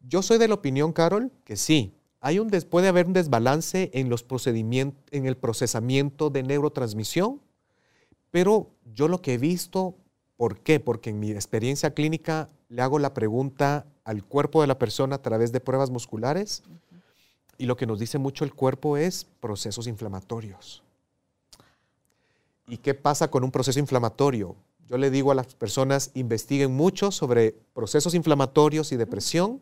Yo 0.00 0.22
soy 0.22 0.38
de 0.38 0.48
la 0.48 0.54
opinión, 0.54 0.92
Carol, 0.92 1.30
que 1.44 1.56
sí, 1.56 1.94
hay 2.20 2.38
un 2.38 2.50
puede 2.70 2.88
haber 2.88 3.06
un 3.06 3.12
desbalance 3.12 3.90
en, 3.94 4.08
los 4.08 4.22
procedimientos, 4.22 5.02
en 5.10 5.26
el 5.26 5.36
procesamiento 5.36 6.30
de 6.30 6.42
neurotransmisión 6.42 7.40
pero 8.34 8.74
yo 8.82 9.06
lo 9.06 9.22
que 9.22 9.34
he 9.34 9.38
visto, 9.38 9.94
¿por 10.36 10.58
qué? 10.58 10.80
Porque 10.80 11.10
en 11.10 11.20
mi 11.20 11.30
experiencia 11.30 11.94
clínica 11.94 12.50
le 12.74 12.82
hago 12.82 12.98
la 12.98 13.14
pregunta 13.14 13.86
al 14.02 14.24
cuerpo 14.24 14.60
de 14.60 14.66
la 14.66 14.80
persona 14.80 15.14
a 15.14 15.22
través 15.22 15.52
de 15.52 15.60
pruebas 15.60 15.90
musculares 15.90 16.64
y 17.56 17.66
lo 17.66 17.76
que 17.76 17.86
nos 17.86 18.00
dice 18.00 18.18
mucho 18.18 18.44
el 18.44 18.52
cuerpo 18.52 18.96
es 18.96 19.28
procesos 19.38 19.86
inflamatorios. 19.86 20.82
¿Y 22.66 22.78
qué 22.78 22.94
pasa 22.94 23.30
con 23.30 23.44
un 23.44 23.52
proceso 23.52 23.78
inflamatorio? 23.78 24.56
Yo 24.88 24.98
le 24.98 25.12
digo 25.12 25.30
a 25.30 25.36
las 25.36 25.54
personas, 25.54 26.10
investiguen 26.14 26.74
mucho 26.74 27.12
sobre 27.12 27.52
procesos 27.74 28.12
inflamatorios 28.12 28.90
y 28.90 28.96
depresión. 28.96 29.60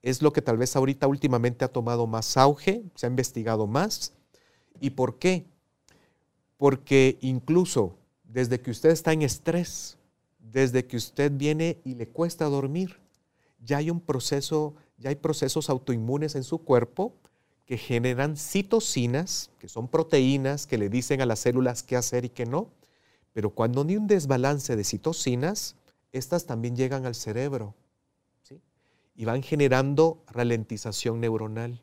Es 0.00 0.22
lo 0.22 0.32
que 0.32 0.40
tal 0.40 0.56
vez 0.56 0.74
ahorita 0.74 1.06
últimamente 1.06 1.66
ha 1.66 1.68
tomado 1.68 2.06
más 2.06 2.34
auge, 2.38 2.82
se 2.94 3.04
ha 3.04 3.10
investigado 3.10 3.66
más. 3.66 4.14
¿Y 4.80 4.90
por 4.90 5.18
qué? 5.18 5.44
Porque 6.56 7.18
incluso 7.20 7.98
desde 8.22 8.58
que 8.58 8.70
usted 8.70 8.88
está 8.88 9.12
en 9.12 9.20
estrés, 9.20 9.98
desde 10.52 10.86
que 10.86 10.96
usted 10.96 11.32
viene 11.32 11.80
y 11.84 11.94
le 11.94 12.08
cuesta 12.08 12.44
dormir, 12.46 13.00
ya 13.64 13.78
hay 13.78 13.90
un 13.90 14.00
proceso, 14.00 14.74
ya 14.98 15.08
hay 15.08 15.16
procesos 15.16 15.70
autoinmunes 15.70 16.34
en 16.34 16.44
su 16.44 16.58
cuerpo 16.58 17.14
que 17.66 17.78
generan 17.78 18.36
citocinas, 18.36 19.50
que 19.58 19.68
son 19.68 19.88
proteínas 19.88 20.66
que 20.66 20.78
le 20.78 20.90
dicen 20.90 21.20
a 21.22 21.26
las 21.26 21.38
células 21.40 21.82
qué 21.82 21.96
hacer 21.96 22.24
y 22.26 22.28
qué 22.28 22.44
no. 22.44 22.68
Pero 23.32 23.50
cuando 23.50 23.82
hay 23.82 23.96
un 23.96 24.06
desbalance 24.06 24.76
de 24.76 24.84
citocinas, 24.84 25.76
estas 26.12 26.44
también 26.46 26.76
llegan 26.76 27.06
al 27.06 27.14
cerebro 27.14 27.74
y 29.16 29.24
van 29.24 29.42
generando 29.42 30.22
ralentización 30.26 31.20
neuronal, 31.20 31.82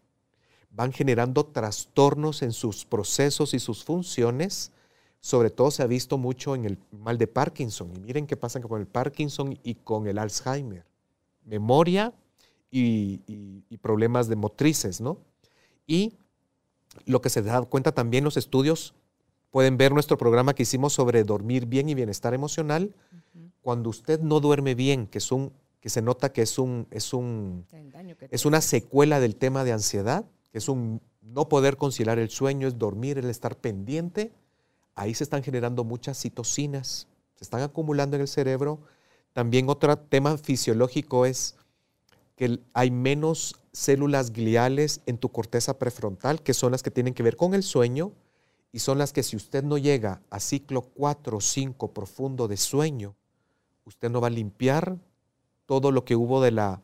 van 0.69 0.91
generando 0.91 1.45
trastornos 1.45 2.41
en 2.41 2.51
sus 2.51 2.85
procesos 2.85 3.53
y 3.53 3.59
sus 3.59 3.83
funciones 3.83 4.71
sobre 5.21 5.51
todo 5.51 5.69
se 5.69 5.83
ha 5.83 5.87
visto 5.87 6.17
mucho 6.17 6.55
en 6.55 6.65
el 6.65 6.79
mal 6.91 7.19
de 7.19 7.27
Parkinson. 7.27 7.93
Y 7.95 7.99
miren 7.99 8.25
qué 8.25 8.35
pasa 8.35 8.59
con 8.59 8.81
el 8.81 8.87
Parkinson 8.87 9.57
y 9.63 9.75
con 9.75 10.07
el 10.07 10.17
Alzheimer. 10.17 10.83
Memoria 11.45 12.11
y, 12.71 13.19
problemas 13.81 14.27
de 14.27 14.35
motrices, 14.35 14.99
¿no? 14.99 15.19
Y 15.85 16.13
lo 17.05 17.21
que 17.21 17.29
se 17.29 17.41
da 17.41 17.61
cuenta 17.61 17.91
también 17.91 18.23
los 18.23 18.35
estudios, 18.35 18.93
pueden 19.51 19.77
ver 19.77 19.91
nuestro 19.91 20.17
programa 20.17 20.53
que 20.53 20.63
hicimos 20.63 20.93
sobre 20.93 21.23
dormir 21.23 21.65
bien 21.65 21.89
y 21.89 21.93
bienestar 21.93 22.33
emocional. 22.33 22.95
Cuando 23.61 23.89
usted 23.89 24.19
no 24.21 24.39
duerme 24.39 24.75
bien, 24.75 25.07
que 25.07 25.19
es 25.19 25.31
un 25.31 25.53
que 25.81 25.89
se 25.89 26.01
nota 26.01 26.31
que 26.31 26.43
es 26.43 26.59
un 26.59 26.87
es 26.91 27.11
un 27.11 27.65
es 28.29 28.45
una 28.45 28.61
secuela 28.61 29.19
del 29.19 29.35
tema 29.35 29.63
de 29.63 29.71
ansiedad, 29.71 30.25
que 30.51 30.59
es 30.59 30.69
un 30.69 31.01
no 31.21 31.49
poder 31.49 31.77
conciliar 31.77 32.19
el 32.19 32.29
sueño, 32.29 32.67
es 32.67 32.77
dormir, 32.77 33.17
el 33.17 33.29
estar 33.29 33.57
pendiente 33.57 34.31
ahí 35.01 35.15
se 35.15 35.23
están 35.23 35.41
generando 35.43 35.83
muchas 35.83 36.19
citocinas, 36.19 37.07
se 37.35 37.43
están 37.43 37.61
acumulando 37.61 38.15
en 38.15 38.21
el 38.21 38.27
cerebro, 38.27 38.79
También 39.33 39.69
otro 39.69 39.97
tema 39.97 40.37
fisiológico 40.37 41.25
es 41.25 41.55
que 42.35 42.59
hay 42.73 42.91
menos 42.91 43.55
células 43.71 44.33
gliales 44.33 44.99
en 45.05 45.17
tu 45.17 45.29
corteza 45.29 45.79
prefrontal, 45.79 46.43
que 46.43 46.53
son 46.53 46.73
las 46.73 46.83
que 46.83 46.91
tienen 46.91 47.13
que 47.13 47.23
ver 47.23 47.37
con 47.37 47.53
el 47.53 47.63
sueño 47.63 48.11
y 48.73 48.79
son 48.79 48.97
las 48.97 49.13
que 49.13 49.23
si 49.23 49.37
usted 49.37 49.63
no 49.63 49.77
llega 49.77 50.21
a 50.29 50.39
ciclo 50.39 50.81
4 50.81 51.37
o 51.37 51.41
5 51.41 51.93
profundo 51.93 52.47
de 52.49 52.57
sueño, 52.57 53.15
usted 53.85 54.09
no 54.09 54.19
va 54.19 54.27
a 54.27 54.31
limpiar 54.31 54.97
todo 55.65 55.91
lo 55.91 56.03
que 56.03 56.17
hubo 56.17 56.41
de 56.41 56.51
la 56.51 56.81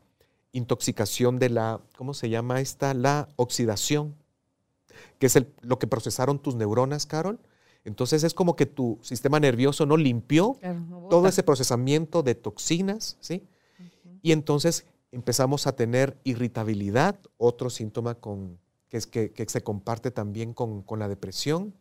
intoxicación 0.54 1.38
de 1.40 1.50
la, 1.50 1.82
¿cómo 1.98 2.14
se 2.14 2.30
llama 2.30 2.62
esta? 2.62 2.94
La 2.94 3.28
oxidación, 3.36 4.16
que 5.20 5.26
es 5.28 5.38
lo 5.62 5.80
que 5.80 5.88
procesaron 5.88 6.40
tus 6.40 6.56
neuronas, 6.56 7.06
Carol. 7.06 7.40
Entonces 7.86 8.24
es 8.24 8.34
como 8.34 8.56
que 8.56 8.66
tu 8.66 9.00
sistema 9.02 9.40
nervioso 9.40 9.86
no 9.86 9.98
limpió 9.98 10.60
todo 11.10 11.28
ese 11.28 11.44
procesamiento 11.44 12.24
de 12.24 12.36
toxinas, 12.36 13.18
¿sí? 13.22 13.44
Y 14.22 14.32
entonces 14.32 14.86
empezamos 15.12 15.68
a 15.68 15.76
tener 15.76 16.18
irritabilidad, 16.24 17.20
otro 17.38 17.70
síntoma 17.70 18.16
con, 18.16 18.60
que, 18.90 18.98
es, 18.98 19.08
que, 19.08 19.46
se 19.48 19.64
comparte 19.64 20.12
también 20.12 20.54
con, 20.54 20.84
la 20.98 21.08
depresión, 21.08 21.74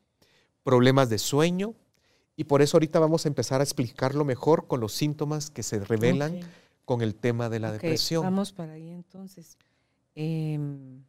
problemas 0.63 1.09
de 1.09 1.19
sueño, 1.19 1.75
y 2.37 2.45
por 2.45 2.63
eso 2.63 2.77
ahorita 2.77 2.99
vamos 2.99 3.25
a 3.25 3.29
empezar 3.29 3.61
a 3.61 3.65
explicarlo 3.65 4.25
mejor 4.25 4.67
con 4.67 4.81
los 4.81 4.93
síntomas 4.93 5.51
que 5.51 5.63
se 5.63 5.81
revelan 5.81 6.41
con 6.85 7.01
el 7.03 7.15
tema 7.15 7.49
de 7.49 7.61
la 7.61 7.73
depresión. 7.73 8.23
Vamos 8.23 8.53
para 8.53 8.75
ahí 8.75 8.91
entonces. 8.91 9.57
Em, 10.15 11.03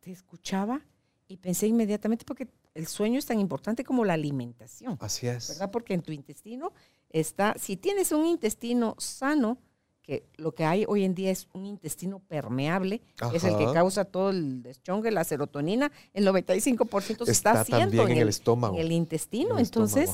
te 0.00 0.12
escuchaba 0.12 0.82
y 1.28 1.38
pensé 1.38 1.66
inmediatamente 1.66 2.24
porque 2.24 2.46
el 2.74 2.86
sueño 2.86 3.18
es 3.18 3.26
tan 3.26 3.40
importante 3.40 3.84
como 3.84 4.04
la 4.04 4.14
alimentación. 4.14 4.98
Así 5.00 5.26
es. 5.26 5.48
¿Verdad? 5.48 5.70
Porque 5.70 5.94
en 5.94 6.02
tu 6.02 6.12
intestino 6.12 6.72
está, 7.10 7.54
si 7.58 7.76
tienes 7.76 8.12
un 8.12 8.26
intestino 8.26 8.96
sano, 8.98 9.58
que 10.02 10.26
lo 10.36 10.54
que 10.54 10.64
hay 10.64 10.84
hoy 10.86 11.04
en 11.04 11.14
día 11.14 11.30
es 11.30 11.48
un 11.54 11.64
intestino 11.64 12.18
permeable, 12.18 13.00
es 13.32 13.44
el 13.44 13.56
que 13.56 13.64
causa 13.72 14.04
todo 14.04 14.30
el 14.30 14.62
deschongue, 14.62 15.10
la 15.10 15.24
serotonina, 15.24 15.90
el 16.12 16.26
95% 16.26 17.24
se 17.24 17.32
está, 17.32 17.52
haciendo 17.52 18.06
en, 18.06 18.18
el, 18.18 18.28
estómago. 18.28 18.74
En 18.74 18.82
el 18.82 18.92
intestino. 18.92 19.58
Entonces, 19.58 20.10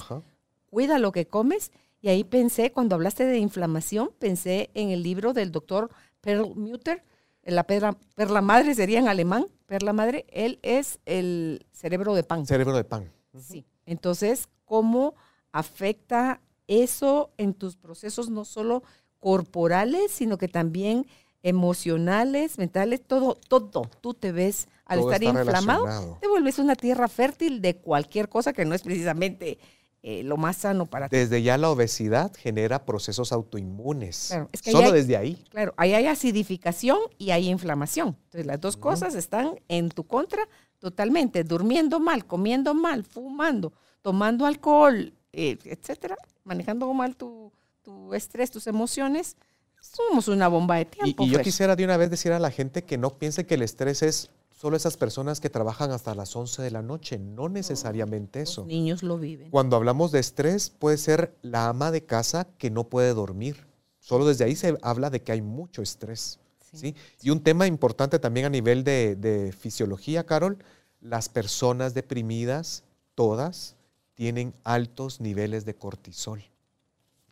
cuida 0.67 0.99
lo 0.99 1.11
que 1.11 1.27
comes. 1.27 1.73
Y 2.03 2.09
ahí 2.09 2.23
pensé, 2.23 2.71
cuando 2.71 2.95
hablaste 2.95 3.25
de 3.25 3.39
inflamación, 3.39 4.11
pensé 4.19 4.71
en 4.75 4.91
el 4.91 5.03
libro 5.03 5.33
del 5.33 5.51
doctor 5.51 5.91
Perlmutter, 6.21 7.03
la 7.51 7.65
perla, 7.65 7.97
perla 8.15 8.41
madre 8.41 8.75
sería 8.75 8.99
en 8.99 9.09
alemán, 9.09 9.47
perla 9.67 9.93
madre, 9.93 10.27
él 10.31 10.59
es 10.63 11.01
el 11.07 11.67
cerebro 11.73 12.15
de 12.15 12.23
pan. 12.23 12.47
Cerebro 12.47 12.77
de 12.77 12.85
pan. 12.85 13.11
Sí. 13.41 13.65
Entonces, 13.87 14.49
¿cómo 14.65 15.15
afecta 15.53 16.41
eso 16.71 17.31
en 17.37 17.55
tus 17.55 17.77
procesos, 17.77 18.31
no 18.31 18.45
solo 18.45 18.83
corporales, 19.19 20.13
sino 20.13 20.39
que 20.39 20.49
también 20.49 21.07
emocionales, 21.43 22.59
mentales, 22.59 23.03
todo, 23.03 23.35
todo. 23.35 23.91
Tú 24.01 24.15
te 24.15 24.31
ves 24.31 24.69
al 24.85 25.01
estar 25.01 25.23
inflamado, 25.23 26.19
te 26.21 26.29
vuelves 26.29 26.59
una 26.59 26.77
tierra 26.77 27.09
fértil 27.09 27.61
de 27.61 27.77
cualquier 27.77 28.29
cosa 28.29 28.53
que 28.53 28.65
no 28.65 28.75
es 28.75 28.83
precisamente 28.83 29.59
eh, 30.03 30.23
lo 30.23 30.37
más 30.39 30.57
sano 30.57 30.87
para 30.87 31.09
ti. 31.09 31.17
Desde 31.17 31.43
ya 31.43 31.59
la 31.59 31.71
obesidad 31.71 32.33
genera 32.35 32.87
procesos 32.87 33.33
autoinmunes. 33.33 34.35
Solo 34.63 34.93
desde 34.93 35.17
ahí. 35.17 35.45
Claro, 35.51 35.75
ahí 35.77 35.93
hay 35.93 36.07
acidificación 36.07 36.99
y 37.19 37.33
hay 37.33 37.49
inflamación. 37.51 38.17
Entonces 38.25 38.47
las 38.47 38.61
dos 38.61 38.77
cosas 38.77 39.15
están 39.15 39.61
en 39.69 39.91
tu 39.91 40.05
contra 40.05 40.49
totalmente. 40.79 41.45
Durmiendo 41.45 42.01
mal, 42.01 42.25
comiendo 42.25 42.73
mal, 42.73 43.05
fumando, 43.05 43.75
tomando 44.01 44.47
alcohol, 44.47 45.13
eh, 45.33 45.59
etcétera, 45.65 46.17
manejando 46.45 46.93
mal 46.95 47.15
tu, 47.15 47.53
tu 47.83 48.15
estrés, 48.15 48.51
tus 48.51 48.67
emociones, 48.67 49.37
somos 49.81 50.29
una 50.29 50.49
bomba 50.49 50.77
de 50.77 50.87
tiempo. 50.87 51.25
Y, 51.25 51.31
yo 51.31 51.41
quisiera 51.41 51.77
de 51.77 51.85
una 51.85 51.97
vez 51.97 52.11
decir 52.11 52.33
a 52.33 52.39
la 52.39 52.51
gente 52.51 52.85
que 52.85 52.99
no 52.99 53.19
piense 53.19 53.47
que 53.47 53.55
el 53.55 53.63
estrés 53.63 54.03
es 54.03 54.31
solo 54.61 54.77
esas 54.77 54.99
personas 54.99 55.41
que 55.41 55.49
trabajan 55.49 55.91
hasta 55.91 56.15
las 56.15 56.37
11 56.37 56.61
de 56.61 56.71
la 56.71 56.83
noche, 56.83 57.19
no 57.19 57.49
necesariamente 57.49 58.43
eso. 58.43 58.61
Los 58.61 58.69
niños 58.69 59.03
lo 59.03 59.17
viven. 59.17 59.51
Cuando 59.51 59.75
hablamos 59.75 60.13
de 60.13 60.21
estrés, 60.21 60.69
puede 60.69 60.99
ser 60.99 61.35
la 61.41 61.69
ama 61.69 61.91
de 61.91 62.05
casa 62.05 62.47
que 62.59 62.71
no 62.71 62.85
puede 62.85 63.15
dormir. 63.15 63.67
Solo 64.01 64.27
desde 64.27 64.45
ahí 64.45 64.55
se 64.55 64.77
habla 64.83 65.09
de 65.09 65.23
que 65.23 65.33
hay 65.33 65.41
mucho 65.41 65.81
estrés. 65.81 66.41
Sí. 66.75 66.95
Y 67.23 67.31
un 67.31 67.43
tema 67.43 67.67
importante 67.67 68.19
también 68.19 68.45
a 68.45 68.51
nivel 68.51 68.85
de, 68.85 69.17
de 69.17 69.51
fisiología, 69.53 70.27
Carol, 70.27 70.59
las 71.01 71.31
personas 71.31 71.95
deprimidas, 71.95 72.85
todas, 73.15 73.77
tienen 74.13 74.53
altos 74.63 75.23
niveles 75.23 75.65
de 75.65 75.75
cortisol. 75.75 76.45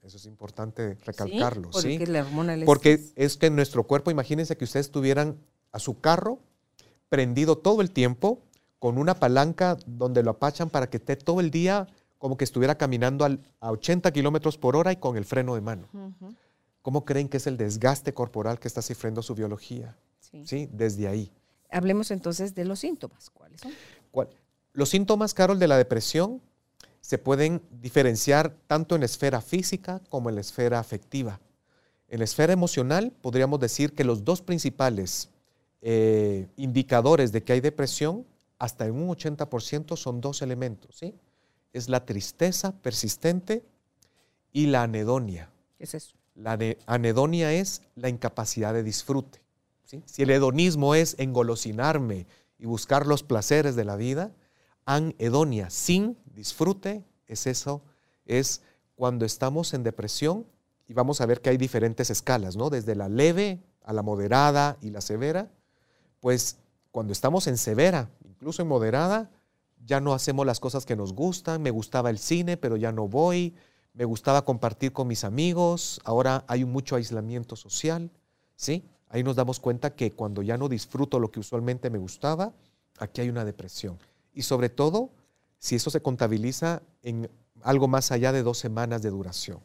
Eso 0.03 0.17
es 0.17 0.25
importante 0.25 0.97
recalcarlo. 1.05 1.75
¿sí? 1.75 1.99
Porque, 1.99 2.63
porque 2.65 3.05
es 3.17 3.37
que 3.37 3.47
en 3.47 3.57
nuestro 3.57 3.85
cuerpo, 3.85 4.11
imagínense 4.11 4.57
que 4.57 4.65
ustedes 4.65 4.91
tuvieran 4.91 5.37
a 5.73 5.79
su 5.79 6.01
carro 6.01 6.39
prendido 7.09 7.59
todo 7.59 7.81
el 7.81 7.91
tiempo 7.91 8.43
con 8.79 8.99
una 8.99 9.15
palanca 9.15 9.77
donde 9.87 10.23
lo 10.23 10.33
apachan 10.33 10.71
para 10.71 10.89
que 10.89 10.99
esté 10.99 11.17
todo 11.17 11.41
el 11.41 11.51
día 11.51 11.87
como 12.19 12.37
que 12.37 12.45
estuviera 12.45 12.77
caminando 12.77 13.25
a 13.25 13.71
80 13.71 14.13
kilómetros 14.13 14.59
por 14.59 14.77
hora 14.77 14.93
y 14.93 14.97
con 14.97 15.17
el 15.17 15.25
freno 15.25 15.55
de 15.55 15.61
mano. 15.61 15.89
¿Cómo 16.83 17.05
creen 17.05 17.29
que 17.29 17.37
es 17.37 17.47
el 17.47 17.57
desgaste 17.57 18.13
corporal 18.13 18.59
que 18.59 18.69
está 18.69 18.83
sufriendo 18.83 19.23
su 19.23 19.35
biología? 19.35 19.97
Sí. 20.45 20.69
Desde 20.73 21.09
ahí. 21.09 21.33
Hablemos 21.71 22.11
entonces 22.11 22.55
de 22.55 22.65
los 22.65 22.81
síntomas. 22.81 23.31
¿Cuáles 23.31 23.61
son? 23.61 23.73
Los 24.73 24.91
síntomas, 24.91 25.35
Carol, 25.35 25.59
de 25.59 25.69
la 25.69 25.77
depresión 25.77 26.41
se 27.01 27.19
pueden 27.19 27.63
diferenciar 27.71 28.55
tanto 28.67 28.95
en 28.95 29.01
la 29.01 29.07
esfera 29.07 29.41
física 29.41 30.01
como 30.09 30.29
en 30.29 30.35
la 30.35 30.41
esfera 30.41 30.79
afectiva. 30.79 31.41
En 32.09 32.19
la 32.19 32.25
esfera 32.25 32.53
emocional 32.53 33.13
podríamos 33.21 33.61
decir 33.61 33.95
que 33.95 34.05
los 34.05 34.25
dos 34.25 34.43
principales 34.43 35.31
eh, 35.81 36.49
indicadores 36.57 37.33
de 37.33 37.43
que 37.43 37.53
hay 37.53 37.61
depresión, 37.61 38.27
hasta 38.59 38.87
en 38.87 38.95
un 38.95 39.09
80% 39.09 39.97
son 39.97 40.21
dos 40.21 40.43
elementos. 40.43 40.97
¿sí? 40.97 41.15
Es 41.73 41.89
la 41.89 42.05
tristeza 42.05 42.73
persistente 42.73 43.65
y 44.53 44.67
la 44.67 44.83
anedonia. 44.83 45.51
¿Qué 45.77 45.85
es 45.85 45.95
eso? 45.95 46.17
La 46.35 46.59
anedonia 46.87 47.53
es 47.53 47.83
la 47.95 48.09
incapacidad 48.09 48.73
de 48.73 48.83
disfrute. 48.83 49.43
Si 50.05 50.23
el 50.23 50.31
hedonismo 50.31 50.95
es 50.95 51.17
engolosinarme 51.19 52.27
y 52.59 52.67
buscar 52.67 53.07
los 53.07 53.23
placeres 53.23 53.75
de 53.75 53.87
la 53.87 53.97
vida, 53.97 54.33
anedonia, 54.85 55.71
sin 55.71 56.19
disfrute, 56.27 57.05
es 57.27 57.47
eso, 57.47 57.83
es 58.27 58.63
cuando 58.97 59.25
estamos 59.25 59.73
en 59.73 59.85
depresión 59.85 60.47
y 60.87 60.93
vamos 60.93 61.21
a 61.21 61.27
ver 61.27 61.41
que 61.41 61.51
hay 61.51 61.57
diferentes 61.57 62.11
escalas, 62.11 62.57
¿no? 62.57 62.69
Desde 62.69 62.95
la 62.95 63.09
leve 63.09 63.63
a 63.83 63.93
la 63.93 64.03
moderada 64.03 64.77
y 64.83 64.91
la 64.91 65.01
severa, 65.01 65.51
pues 66.21 66.59
cuando 66.91 67.13
estamos 67.13 67.47
en 67.47 67.57
severa, 67.57 68.11
incluso 68.25 68.63
en 68.63 68.69
moderada, 68.69 69.31
ya 69.85 70.01
no 70.01 70.13
hacemos 70.13 70.47
las 70.47 70.61
cosas 70.61 70.85
que 70.85 70.97
nos 70.97 71.13
gustan, 71.13 71.63
me 71.63 71.71
gustaba 71.71 72.11
el 72.11 72.19
cine, 72.19 72.57
pero 72.57 72.77
ya 72.77 72.93
no 72.93 73.09
voy, 73.09 73.55
me 73.95 74.05
gustaba 74.05 74.45
compartir 74.45 74.93
con 74.93 75.09
mis 75.09 75.25
amigos, 75.25 76.01
ahora 76.05 76.45
hay 76.49 76.65
mucho 76.65 76.97
aislamiento 76.97 77.57
social, 77.57 78.11
¿sí? 78.57 78.85
Ahí 79.09 79.23
nos 79.23 79.37
damos 79.37 79.61
cuenta 79.61 79.95
que 79.95 80.13
cuando 80.13 80.43
ya 80.43 80.59
no 80.59 80.69
disfruto 80.69 81.19
lo 81.19 81.31
que 81.31 81.41
usualmente 81.41 81.91
me 81.91 81.99
gustaba, 81.99 82.53
aquí 82.99 83.23
hay 83.23 83.29
una 83.29 83.45
depresión. 83.45 83.99
Y 84.35 84.43
sobre 84.43 84.69
todo, 84.69 85.11
si 85.59 85.77
eso 85.77 85.91
se 85.91 86.03
contabiliza 86.03 86.83
en 87.03 87.31
algo 87.63 87.89
más 87.89 88.13
allá 88.13 88.33
de 88.33 88.43
dos 88.43 88.59
semanas 88.59 89.03
de 89.03 89.11
duración. 89.11 89.61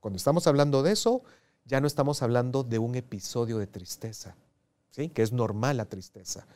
Cuando 0.00 0.16
estamos 0.16 0.46
hablando 0.46 0.82
de 0.82 0.92
eso, 0.92 1.22
ya 1.64 1.80
no 1.80 1.86
estamos 1.86 2.22
hablando 2.22 2.64
de 2.64 2.78
un 2.78 2.94
episodio 2.94 3.58
de 3.58 3.66
tristeza, 3.66 4.36
¿sí? 4.90 5.08
que 5.08 5.22
es 5.22 5.32
normal 5.32 5.76
la 5.76 5.84
tristeza. 5.86 6.46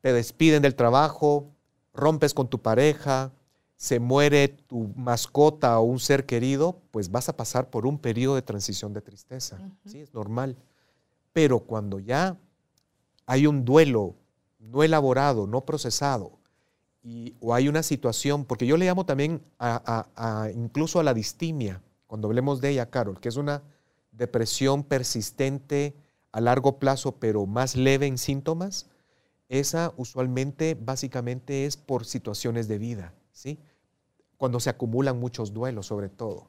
Te 0.00 0.12
despiden 0.12 0.62
del 0.62 0.74
trabajo, 0.74 1.50
rompes 1.92 2.34
con 2.34 2.48
tu 2.48 2.60
pareja, 2.60 3.32
se 3.76 4.00
muere 4.00 4.48
tu 4.48 4.92
mascota 4.96 5.78
o 5.78 5.84
un 5.84 5.98
ser 5.98 6.26
querido, 6.26 6.80
pues 6.90 7.10
vas 7.10 7.28
a 7.28 7.36
pasar 7.36 7.70
por 7.70 7.86
un 7.86 7.98
periodo 7.98 8.34
de 8.36 8.42
transición 8.42 8.92
de 8.92 9.00
tristeza. 9.00 9.58
¿sí? 9.84 10.00
Es 10.00 10.14
normal. 10.14 10.56
Pero 11.32 11.60
cuando 11.60 11.98
ya 11.98 12.38
hay 13.26 13.46
un 13.46 13.64
duelo 13.64 14.14
no 14.58 14.82
elaborado, 14.82 15.46
no 15.46 15.64
procesado, 15.64 16.38
o 17.40 17.54
hay 17.54 17.68
una 17.68 17.82
situación, 17.82 18.44
porque 18.44 18.66
yo 18.66 18.76
le 18.76 18.86
llamo 18.86 19.04
también 19.04 19.42
a, 19.58 20.48
incluso 20.54 21.00
a 21.00 21.02
la 21.02 21.12
distimia, 21.12 21.82
cuando 22.06 22.28
hablemos 22.28 22.60
de 22.60 22.70
ella, 22.70 22.88
Carol, 22.88 23.20
que 23.20 23.28
es 23.28 23.36
una 23.36 23.62
depresión 24.12 24.84
persistente 24.84 25.94
a 26.34 26.40
largo 26.40 26.80
plazo, 26.80 27.12
pero 27.12 27.46
más 27.46 27.76
leve 27.76 28.08
en 28.08 28.18
síntomas, 28.18 28.86
esa 29.48 29.94
usualmente 29.96 30.74
básicamente 30.74 31.64
es 31.64 31.76
por 31.76 32.04
situaciones 32.04 32.66
de 32.66 32.78
vida, 32.78 33.14
¿sí? 33.30 33.60
Cuando 34.36 34.58
se 34.58 34.68
acumulan 34.68 35.20
muchos 35.20 35.54
duelos 35.54 35.86
sobre 35.86 36.08
todo. 36.08 36.48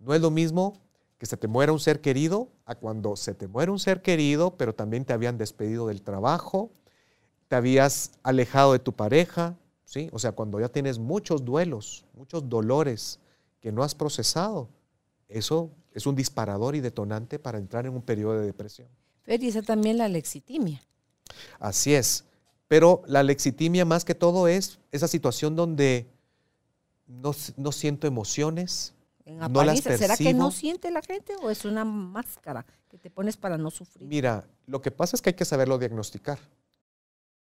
No 0.00 0.14
es 0.14 0.20
lo 0.20 0.32
mismo 0.32 0.80
que 1.16 1.26
se 1.26 1.36
te 1.36 1.46
muera 1.46 1.72
un 1.72 1.78
ser 1.78 2.00
querido 2.00 2.48
a 2.64 2.74
cuando 2.74 3.14
se 3.14 3.32
te 3.32 3.46
muere 3.46 3.70
un 3.70 3.78
ser 3.78 4.02
querido, 4.02 4.56
pero 4.56 4.74
también 4.74 5.04
te 5.04 5.12
habían 5.12 5.38
despedido 5.38 5.86
del 5.86 6.02
trabajo, 6.02 6.72
te 7.46 7.54
habías 7.54 8.10
alejado 8.24 8.72
de 8.72 8.80
tu 8.80 8.94
pareja, 8.94 9.56
o 10.10 10.18
sea, 10.18 10.32
cuando 10.32 10.58
ya 10.58 10.70
tienes 10.70 10.98
muchos 10.98 11.44
duelos, 11.44 12.04
muchos 12.14 12.48
dolores 12.48 13.20
que 13.60 13.70
no 13.70 13.84
has 13.84 13.94
procesado, 13.94 14.68
eso 15.28 15.70
es 15.92 16.04
un 16.04 16.16
disparador 16.16 16.74
y 16.74 16.80
detonante 16.80 17.38
para 17.38 17.58
entrar 17.58 17.86
en 17.86 17.94
un 17.94 18.02
periodo 18.02 18.40
de 18.40 18.46
depresión. 18.46 18.88
Pero 19.24 19.44
y 19.44 19.62
también 19.62 19.98
la 19.98 20.08
lexitimia. 20.08 20.82
Así 21.58 21.94
es. 21.94 22.24
Pero 22.68 23.02
la 23.06 23.22
lexitimia 23.22 23.84
más 23.84 24.04
que 24.04 24.14
todo 24.14 24.46
es 24.48 24.78
esa 24.92 25.08
situación 25.08 25.56
donde 25.56 26.06
no, 27.06 27.32
no 27.56 27.72
siento 27.72 28.06
emociones, 28.06 28.94
no 29.26 29.64
las 29.64 29.80
percibo. 29.80 29.98
¿Será 29.98 30.16
que 30.16 30.34
no 30.34 30.50
siente 30.50 30.90
la 30.90 31.02
gente 31.02 31.34
o 31.42 31.50
es 31.50 31.64
una 31.64 31.84
máscara 31.84 32.64
que 32.88 32.98
te 32.98 33.10
pones 33.10 33.36
para 33.36 33.58
no 33.58 33.70
sufrir? 33.70 34.06
Mira, 34.06 34.46
lo 34.66 34.80
que 34.80 34.90
pasa 34.90 35.16
es 35.16 35.22
que 35.22 35.30
hay 35.30 35.34
que 35.34 35.44
saberlo 35.44 35.78
diagnosticar. 35.78 36.38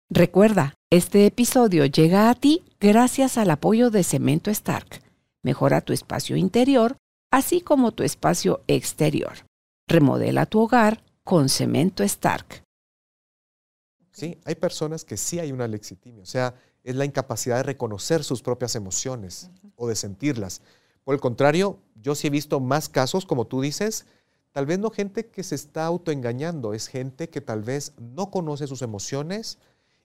Recuerda, 0.10 0.76
este 0.90 1.26
episodio 1.26 1.86
llega 1.86 2.30
a 2.30 2.36
ti 2.36 2.64
gracias 2.80 3.38
al 3.38 3.50
apoyo 3.50 3.90
de 3.90 4.04
Cemento 4.04 4.52
Stark. 4.52 5.02
Mejora 5.42 5.82
tu 5.82 5.94
espacio 5.94 6.36
interior, 6.36 6.98
así 7.32 7.62
como 7.62 7.92
tu 7.92 8.04
espacio 8.04 8.62
exterior. 8.68 9.46
Remodela 9.88 10.46
tu 10.46 10.62
hogar 10.62 11.04
con 11.24 11.50
Cemento 11.50 12.04
Stark. 12.04 12.64
Sí, 14.12 14.40
hay 14.46 14.56
personas 14.56 15.06
que 15.06 15.18
sí 15.18 15.40
hay 15.40 15.52
una 15.52 15.68
lexitimia, 15.68 16.24
o 16.24 16.28
sea, 16.28 16.54
es 16.84 16.96
la 16.96 17.06
incapacidad 17.06 17.58
de 17.58 17.64
reconocer 17.64 18.24
sus 18.24 18.42
propias 18.42 18.76
emociones 18.76 19.50
o 19.76 19.88
de 19.88 19.96
sentirlas. 19.96 20.62
Por 21.04 21.16
el 21.16 21.22
contrario, 21.22 21.80
yo 21.96 22.14
sí 22.14 22.28
he 22.28 22.30
visto 22.30 22.60
más 22.60 22.90
casos, 22.90 23.26
como 23.26 23.48
tú 23.48 23.62
dices, 23.62 24.06
tal 24.52 24.66
vez 24.66 24.80
no 24.80 24.92
gente 24.92 25.26
que 25.26 25.44
se 25.44 25.56
está 25.56 25.86
autoengañando, 25.86 26.74
es 26.74 26.88
gente 26.88 27.30
que 27.30 27.42
tal 27.42 27.64
vez 27.64 27.94
no 27.98 28.30
conoce 28.30 28.68
sus 28.68 28.82
emociones 28.82 29.58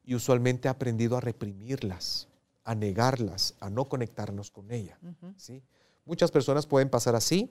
y 0.05 0.15
usualmente 0.15 0.69
ha 0.69 0.73
aprendido 0.73 1.17
a 1.17 1.21
reprimirlas, 1.21 2.29
a 2.65 2.75
negarlas, 2.75 3.55
a 3.61 3.69
no 3.69 3.89
conectarnos 3.89 4.51
con 4.51 4.71
ella. 4.73 4.99
¿sí? 5.37 5.63
Muchas 6.07 6.31
personas 6.31 6.67
pueden 6.67 6.89
pasar 6.89 7.15
así 7.15 7.51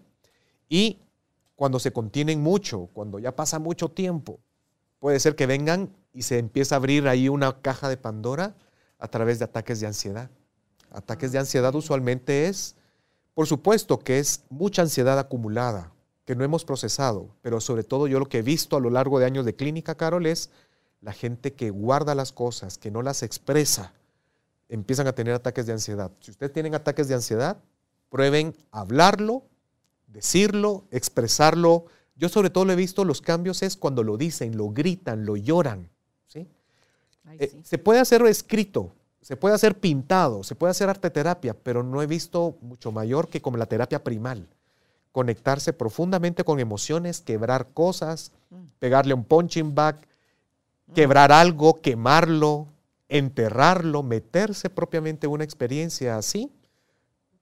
y 0.68 1.00
cuando 1.58 1.80
se 1.80 1.92
contienen 1.92 2.42
mucho, 2.42 2.88
cuando 2.94 3.20
ya 3.20 3.36
pasa 3.36 3.60
mucho 3.60 3.90
tiempo, 3.90 4.40
puede 5.00 5.20
ser 5.20 5.36
que 5.36 5.46
vengan 5.46 5.94
y 6.14 6.22
se 6.22 6.40
empieza 6.40 6.76
a 6.76 6.78
abrir 6.78 7.10
ahí 7.10 7.28
una 7.28 7.62
caja 7.62 7.90
de 7.90 7.98
Pandora 7.98 8.56
a 8.98 9.10
través 9.10 9.40
de 9.40 9.46
ataques 9.46 9.82
de 9.82 9.88
ansiedad. 9.88 10.30
Ataques 10.92 11.34
de 11.34 11.40
ansiedad 11.40 11.76
usualmente 11.76 12.48
es 12.48 12.78
por 13.38 13.46
supuesto 13.46 14.00
que 14.00 14.18
es 14.18 14.46
mucha 14.50 14.82
ansiedad 14.82 15.20
acumulada 15.20 15.92
que 16.26 16.36
no 16.36 16.44
hemos 16.44 16.66
procesado, 16.66 17.36
pero 17.44 17.62
sobre 17.62 17.84
todo 17.84 18.08
yo 18.08 18.18
lo 18.18 18.28
que 18.28 18.40
he 18.40 18.42
visto 18.42 18.76
a 18.76 18.80
lo 18.80 18.90
largo 18.90 19.20
de 19.20 19.26
años 19.28 19.46
de 19.46 19.56
clínica, 19.56 19.94
Carol, 19.94 20.26
es 20.26 20.50
la 21.02 21.14
gente 21.14 21.54
que 21.54 21.70
guarda 21.70 22.16
las 22.16 22.32
cosas, 22.32 22.80
que 22.80 22.90
no 22.90 23.04
las 23.04 23.22
expresa, 23.22 23.94
empiezan 24.70 25.06
a 25.06 25.14
tener 25.14 25.36
ataques 25.36 25.68
de 25.68 25.74
ansiedad. 25.74 26.12
Si 26.20 26.32
ustedes 26.32 26.52
tienen 26.52 26.74
ataques 26.74 27.08
de 27.08 27.14
ansiedad, 27.14 27.58
prueben 28.10 28.56
hablarlo, 28.72 29.44
decirlo, 30.18 30.86
expresarlo. 30.90 31.86
Yo 32.16 32.28
sobre 32.28 32.50
todo 32.50 32.66
lo 32.66 32.74
he 32.74 32.76
visto, 32.76 33.06
los 33.06 33.22
cambios 33.22 33.62
es 33.62 33.78
cuando 33.78 34.02
lo 34.02 34.18
dicen, 34.18 34.58
lo 34.58 34.70
gritan, 34.70 35.28
lo 35.28 35.38
lloran. 35.38 35.90
¿sí? 36.28 36.48
Eh, 37.38 37.62
se 37.64 37.78
puede 37.78 38.00
hacer 38.00 38.24
escrito, 38.24 38.94
se 39.22 39.38
puede 39.38 39.54
hacer 39.54 39.80
pintado, 39.80 40.44
se 40.44 40.56
puede 40.56 40.72
hacer 40.72 40.90
arte 40.90 41.12
terapia, 41.12 41.54
pero 41.54 41.84
no 41.84 42.02
he 42.02 42.08
visto 42.08 42.58
mucho 42.62 42.92
mayor 42.92 43.30
que 43.30 43.44
como 43.44 43.58
la 43.58 43.68
terapia 43.68 44.04
primal. 44.04 44.48
Conectarse 45.12 45.72
profundamente 45.72 46.44
con 46.44 46.60
emociones, 46.60 47.22
quebrar 47.22 47.68
cosas, 47.76 48.32
mm. 48.50 48.56
pegarle 48.80 49.14
un 49.14 49.24
punching 49.24 49.76
bag, 49.76 50.00
mm. 50.88 50.94
quebrar 50.94 51.32
algo, 51.32 51.80
quemarlo, 51.80 52.70
enterrarlo, 53.08 54.02
meterse 54.02 54.72
propiamente 54.72 55.28
en 55.28 55.34
una 55.34 55.44
experiencia 55.44 56.18
así, 56.18 56.52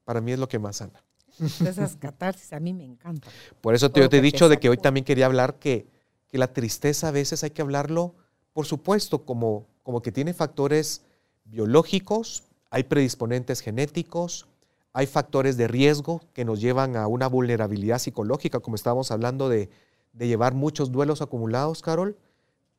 para 0.04 0.20
mí 0.20 0.34
es 0.34 0.40
lo 0.40 0.50
que 0.50 0.60
más 0.60 0.76
sana. 0.76 1.05
Esas 1.40 1.96
catarsis 1.96 2.54
a 2.54 2.60
mí 2.60 2.74
me 2.74 2.86
encantan. 2.86 3.32
Por 3.62 3.76
eso 3.76 3.92
te, 3.92 4.00
yo 4.00 4.10
te 4.10 4.18
he 4.18 4.22
dicho 4.22 4.50
de 4.50 4.58
que 4.58 4.70
hoy 4.70 4.78
también 4.78 5.04
quería 5.04 5.26
hablar 5.26 5.60
que, 5.60 5.88
que, 6.28 6.38
la 6.38 6.54
tristeza 6.54 7.10
a 7.10 7.12
veces 7.12 7.44
hay 7.44 7.52
que 7.52 7.62
hablarlo, 7.62 8.16
por 8.54 8.66
supuesto, 8.66 9.26
como, 9.26 9.68
como 9.84 10.02
que 10.02 10.12
tiene 10.12 10.34
factores 10.34 11.04
biológicos, 11.46 12.44
hay 12.70 12.84
predisponentes 12.84 13.62
genéticos, 13.62 14.48
hay 14.96 15.08
factores 15.08 15.58
de 15.58 15.68
riesgo 15.68 16.22
que 16.34 16.46
nos 16.46 16.62
llevan 16.62 16.96
a 16.96 17.08
una 17.08 17.28
vulnerabilidad 17.28 18.00
psicológica, 18.00 18.62
como 18.62 18.78
estábamos 18.78 19.12
hablando 19.12 19.50
de, 19.50 19.70
llevar 20.18 20.54
muchos 20.54 20.90
duelos 20.90 21.22
acumulados, 21.22 21.82
Carol, 21.82 22.18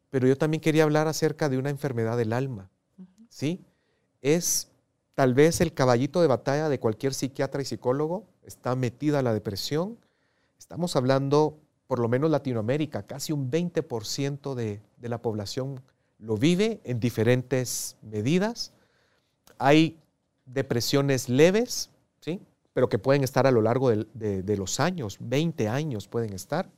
pero 0.08 0.26
yo 0.26 0.38
también 0.38 0.62
quería 0.62 0.84
hablar 0.84 1.08
acerca 1.08 1.50
de 1.50 1.58
una 1.58 1.68
enfermedad 1.68 2.16
del 2.16 2.32
alma, 2.32 2.70
¿sí? 3.28 3.66
Es 4.22 4.70
tal 5.14 5.34
vez 5.34 5.60
el 5.60 5.74
caballito 5.74 6.22
de 6.22 6.26
batalla 6.26 6.70
de 6.70 6.80
cualquier 6.80 7.12
psiquiatra 7.12 7.60
y 7.60 7.66
psicólogo, 7.66 8.24
está 8.46 8.74
metida 8.74 9.22
la 9.22 9.34
depresión. 9.34 9.98
Estamos 10.58 10.96
hablando, 10.96 11.58
por 11.86 11.98
lo 11.98 12.08
menos 12.08 12.30
Latinoamérica, 12.30 13.02
casi 13.04 13.32
un 13.32 13.50
20% 13.50 14.54
de, 14.54 14.80
de 14.96 15.08
la 15.08 15.20
población 15.20 15.82
lo 16.18 16.36
vive 16.36 16.80
en 16.84 17.00
diferentes 17.00 17.96
medidas. 18.02 18.72
Hay 19.58 19.98
depresiones 20.46 21.28
leves, 21.28 21.90
¿sí? 22.20 22.40
pero 22.72 22.88
que 22.88 22.98
pueden 22.98 23.24
estar 23.24 23.46
a 23.46 23.50
lo 23.50 23.62
largo 23.62 23.90
de, 23.90 24.56
los 24.56 24.80
años, 24.80 25.16
20 25.20 25.68
años 25.68 26.08
pueden 26.08 26.32
estar. 26.32 26.70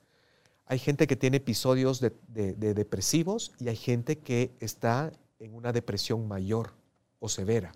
Hay 0.66 0.78
gente 0.78 1.06
que 1.06 1.16
tiene 1.16 1.38
episodios 1.38 2.00
de, 2.00 2.12
depresivos 2.54 3.52
y 3.58 3.68
hay 3.68 3.76
gente 3.76 4.18
que 4.18 4.52
está 4.60 5.12
en 5.38 5.54
una 5.54 5.72
depresión 5.72 6.28
mayor 6.28 6.72
o 7.18 7.28
severa. 7.28 7.72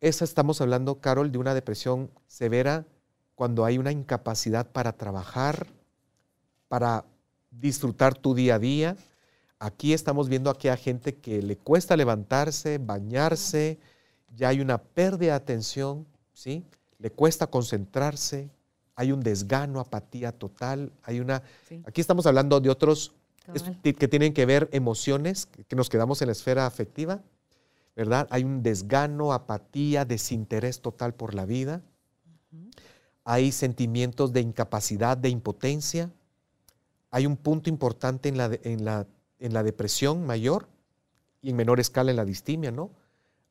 Esa 0.00 0.24
estamos 0.24 0.60
hablando, 0.60 1.00
Carol, 1.00 1.32
de 1.32 1.38
una 1.38 1.54
depresión 1.54 2.10
severa 2.26 2.86
cuando 3.34 3.64
hay 3.64 3.78
una 3.78 3.92
incapacidad 3.92 4.70
para 4.70 4.92
trabajar, 4.92 5.66
para 6.68 7.04
disfrutar 7.50 8.14
tu 8.14 8.34
día 8.34 8.56
a 8.56 8.58
día, 8.58 8.96
Aquí 9.64 9.94
estamos 9.94 10.28
viendo 10.28 10.50
aquí 10.50 10.68
a 10.68 10.76
gente 10.76 11.14
que 11.14 11.40
le 11.40 11.56
cuesta 11.56 11.96
levantarse, 11.96 12.76
bañarse, 12.76 13.78
ya 14.36 14.48
hay 14.48 14.60
una 14.60 14.76
pérdida 14.76 15.32
de 15.32 15.36
atención, 15.36 16.06
¿sí? 16.34 16.66
Le 16.98 17.10
cuesta 17.10 17.46
concentrarse, 17.46 18.50
hay 18.94 19.10
un 19.10 19.20
desgano, 19.20 19.80
apatía 19.80 20.32
total, 20.32 20.92
hay 21.02 21.18
una... 21.18 21.42
Aquí 21.86 22.02
estamos 22.02 22.26
hablando 22.26 22.60
de 22.60 22.68
otros 22.68 23.14
que 23.82 24.06
tienen 24.06 24.34
que 24.34 24.44
ver 24.44 24.68
emociones, 24.70 25.46
que 25.46 25.76
nos 25.76 25.88
quedamos 25.88 26.20
en 26.20 26.26
la 26.26 26.32
esfera 26.32 26.66
afectiva, 26.66 27.22
¿verdad? 27.96 28.26
Hay 28.28 28.44
un 28.44 28.62
desgano, 28.62 29.32
apatía, 29.32 30.04
desinterés 30.04 30.82
total 30.82 31.14
por 31.14 31.32
la 31.34 31.46
vida. 31.46 31.80
Hay 33.24 33.52
sentimientos 33.52 34.32
de 34.32 34.40
incapacidad, 34.40 35.16
de 35.16 35.30
impotencia. 35.30 36.10
Hay 37.10 37.26
un 37.26 37.36
punto 37.36 37.70
importante 37.70 38.28
en 38.28 38.36
la, 38.36 38.50
en 38.62 38.84
la 38.84 39.06
en 39.44 39.52
la 39.52 39.62
depresión 39.62 40.24
mayor 40.24 40.68
y 41.42 41.50
en 41.50 41.56
menor 41.56 41.78
escala 41.78 42.10
en 42.10 42.16
la 42.16 42.24
distimia, 42.24 42.70
¿no? 42.70 42.90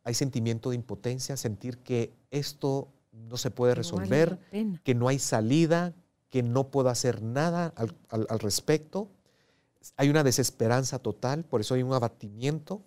Hay 0.04 0.16
sentimiento 0.16 0.72
de 0.72 0.76
impotencia, 0.76 1.38
sentir 1.38 1.78
que 1.78 2.12
esto 2.32 2.90
no 3.12 3.38
se 3.38 3.52
puede 3.52 3.76
resolver, 3.76 4.40
que 4.84 4.96
no 4.96 5.08
hay 5.08 5.20
salida, 5.20 5.94
que 6.30 6.42
no 6.42 6.72
puedo 6.72 6.90
hacer 6.90 7.22
nada 7.22 7.74
al, 8.10 8.40
respecto. 8.40 9.12
Hay 9.96 10.10
una 10.10 10.24
desesperanza 10.24 10.98
total, 10.98 11.46
por 11.46 11.62
eso 11.62 11.76
hay 11.76 11.84
un 11.84 11.94
abatimiento. 11.94 12.82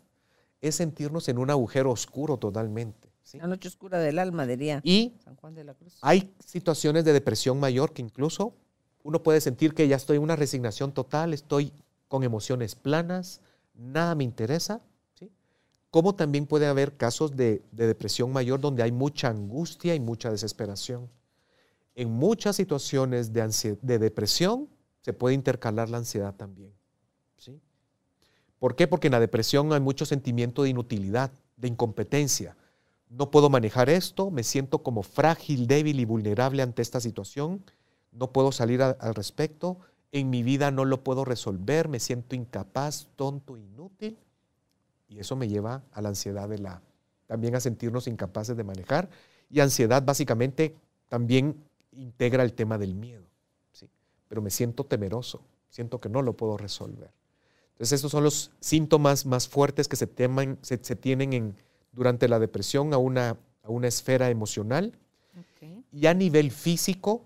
Es 0.61 0.75
sentirnos 0.75 1.29
en 1.29 1.39
un 1.39 1.51
agujero 1.51 1.93
oscuro 1.93 2.39
totalmente. 2.39 3.06
La 3.35 3.47
noche 3.47 3.69
oscura 3.69 3.99
del 3.99 4.19
alma, 4.19 4.47
diría 4.47 4.81
y 4.85 5.15
San 5.25 5.37
Juan 5.37 5.55
de 5.55 5.65
la 5.65 5.75
Cruz. 5.75 5.99
Hay 6.01 6.33
situaciones 6.45 7.05
de 7.05 7.13
depresión 7.13 7.59
mayor 7.59 7.93
que 7.93 8.03
incluso 8.03 8.55
uno 9.03 9.23
puede 9.23 9.41
sentir 9.41 9.75
que 9.75 9.87
ya 9.89 9.97
estoy 9.97 10.17
en 10.17 10.23
una 10.23 10.37
resignación 10.37 10.93
total, 10.93 11.35
estoy 11.35 11.73
con 12.09 12.23
emociones 12.23 12.75
planas, 12.75 13.41
nada 13.75 14.15
me 14.15 14.25
interesa, 14.25 14.81
¿sí? 15.19 15.31
como 15.91 16.15
también 16.15 16.47
puede 16.47 16.67
haber 16.67 16.97
casos 16.97 17.37
de, 17.37 17.63
depresión 17.73 18.33
mayor 18.33 18.61
donde 18.61 18.83
hay 18.83 18.93
mucha 18.93 19.29
angustia 19.29 19.95
y 19.95 20.01
mucha 20.01 20.31
desesperación. 20.31 21.09
En 21.95 22.11
muchas 22.11 22.57
situaciones 22.57 23.33
de, 23.33 23.79
de 23.81 23.99
depresión 23.99 24.69
se 25.01 25.13
puede 25.13 25.35
intercalar 25.35 25.89
la 25.89 25.99
ansiedad 25.99 26.35
también. 26.35 26.73
¿sí? 27.39 27.61
¿Por 28.59 28.77
qué? 28.77 28.87
Porque 28.87 29.09
en 29.09 29.13
la 29.13 29.21
depresión 29.21 29.73
hay 29.73 29.81
mucho 29.81 30.05
sentimiento 30.07 30.63
de 30.63 30.71
inutilidad, 30.71 31.31
de 31.57 31.69
incompetencia. 31.69 32.57
No 33.09 33.31
puedo 33.31 33.51
manejar 33.51 33.89
esto, 33.89 34.31
me 34.31 34.43
siento 34.43 34.83
como 34.83 35.03
frágil, 35.03 35.67
débil 35.67 36.01
y 36.01 36.05
vulnerable 36.05 36.63
ante 36.63 36.83
esta 36.83 37.01
situación, 37.01 37.63
no 38.13 38.33
puedo 38.33 38.51
salir 38.51 38.83
al 38.83 39.15
respecto, 39.15 39.79
en 40.13 40.31
mi 40.31 40.43
vida 40.43 40.71
no 40.71 40.85
lo 40.85 41.05
puedo 41.05 41.25
resolver, 41.25 41.89
me 41.89 42.01
siento 42.01 42.35
incapaz, 42.35 43.09
tonto, 43.17 43.57
inútil. 43.57 44.17
Y 45.09 45.19
eso 45.19 45.37
me 45.37 45.49
lleva 45.49 45.83
a 45.93 46.03
la 46.03 46.09
ansiedad 46.09 46.49
de 46.49 46.59
la, 46.59 46.83
también 47.27 47.55
a 47.55 47.61
sentirnos 47.61 48.07
incapaces 48.07 48.57
de 48.57 48.65
manejar. 48.65 49.09
Y 49.51 49.61
ansiedad 49.61 50.03
básicamente 50.03 50.75
también 51.09 51.63
integra 51.93 52.43
el 52.43 52.53
tema 52.53 52.79
del 52.79 52.95
miedo. 52.95 53.25
¿sí? 53.73 53.89
Pero 54.29 54.43
me 54.43 54.51
siento 54.51 54.85
temeroso, 54.85 55.43
siento 55.69 56.01
que 56.01 56.09
no 56.09 56.23
lo 56.23 56.35
puedo 56.35 56.57
resolver. 56.57 57.11
Entonces 57.73 57.97
estos 57.97 58.13
son 58.13 58.25
los 58.25 58.53
síntomas 58.61 59.27
más 59.27 59.49
fuertes 59.49 59.87
que 59.87 59.97
se, 59.97 60.07
teman, 60.07 60.59
se, 60.63 60.79
tienen 60.79 61.35
en, 61.35 61.57
durante 61.97 62.29
la 62.29 62.39
depresión 62.39 62.95
a 62.95 62.99
una, 62.99 63.37
a 63.65 63.71
una 63.71 63.89
esfera 63.89 64.31
emocional. 64.31 64.93
Y 65.91 66.07
a 66.07 66.15
nivel 66.15 66.53
físico, 66.53 67.25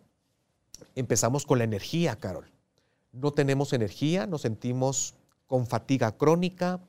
Empezamos 0.94 1.46
con 1.46 1.58
la 1.58 1.64
energía, 1.64 2.16
Carol. 2.16 2.46
No 3.12 3.32
tenemos 3.32 3.72
energía, 3.72 4.26
nos 4.26 4.42
sentimos 4.42 5.14
con 5.46 5.66
fatiga 5.66 6.16
crónica, 6.16 6.80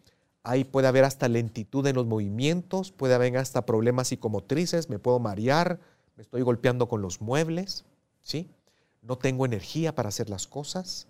ahí 0.44 0.64
puede 0.64 0.88
haber 0.88 1.04
hasta 1.04 1.28
lentitud 1.28 1.86
en 1.88 1.96
los 1.96 2.06
movimientos, 2.06 2.92
puede 2.92 3.14
haber 3.14 3.38
hasta 3.38 3.66
problemas 3.66 4.10
psicomotrices, 4.10 4.90
me 4.90 5.00
puedo 5.00 5.20
marear, 5.20 5.80
me 6.16 6.24
estoy 6.24 6.42
golpeando 6.42 6.88
con 6.88 7.02
los 7.02 7.22
muebles, 7.22 7.86
¿sí? 8.22 8.50
No 9.02 9.18
tengo 9.18 9.46
energía 9.46 9.96
para 9.96 10.10
hacer 10.10 10.30
las 10.30 10.46
cosas. 10.46 11.08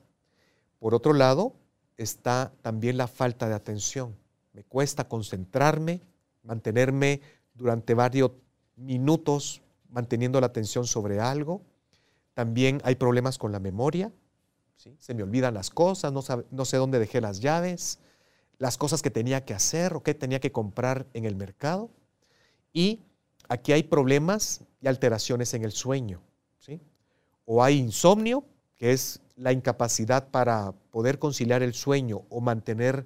Por 0.79 0.93
otro 0.93 1.13
lado, 1.13 1.53
está 1.97 2.53
también 2.61 2.97
la 2.97 3.07
falta 3.07 3.49
de 3.49 3.55
atención. 3.55 4.15
Me 4.53 4.63
cuesta 4.63 5.07
concentrarme, 5.07 6.01
mantenerme 6.43 7.21
durante 7.53 7.93
varios 7.93 8.31
minutos 8.75 9.61
manteniendo 9.89 10.39
la 10.39 10.47
atención 10.47 10.85
sobre 10.87 11.19
algo. 11.19 11.61
También 12.33 12.81
hay 12.83 12.95
problemas 12.95 13.37
con 13.37 13.51
la 13.51 13.59
memoria. 13.59 14.11
Se 14.97 15.13
me 15.13 15.21
olvidan 15.21 15.53
las 15.53 15.69
cosas, 15.69 16.11
no, 16.11 16.23
no, 16.49 16.65
sé 16.65 16.77
dónde 16.77 16.97
dejé 16.97 17.21
las 17.21 17.39
llaves, 17.39 17.99
las 18.57 18.79
cosas 18.79 19.03
que 19.03 19.11
tenía 19.11 19.45
que 19.45 19.53
hacer 19.53 19.93
o 19.93 20.01
que 20.01 20.15
tenía 20.15 20.39
que 20.39 20.51
comprar 20.51 21.05
en 21.13 21.25
el 21.25 21.35
mercado. 21.35 21.91
Y 22.73 23.01
aquí 23.47 23.73
hay 23.73 23.83
problemas 23.83 24.61
y 24.81 24.87
alteraciones 24.87 25.53
en 25.53 25.63
el 25.65 25.71
sueño. 25.71 26.23
¿sí? 26.57 26.81
O 27.45 27.63
hay 27.63 27.77
insomnio, 27.77 28.43
que 28.75 28.91
es 28.91 29.19
la 29.35 29.51
incapacidad 29.51 30.29
para 30.29 30.71
poder 30.89 31.19
conciliar 31.19 31.61
el 31.61 31.75
sueño 31.75 32.23
o 32.29 32.41
mantener 32.41 33.05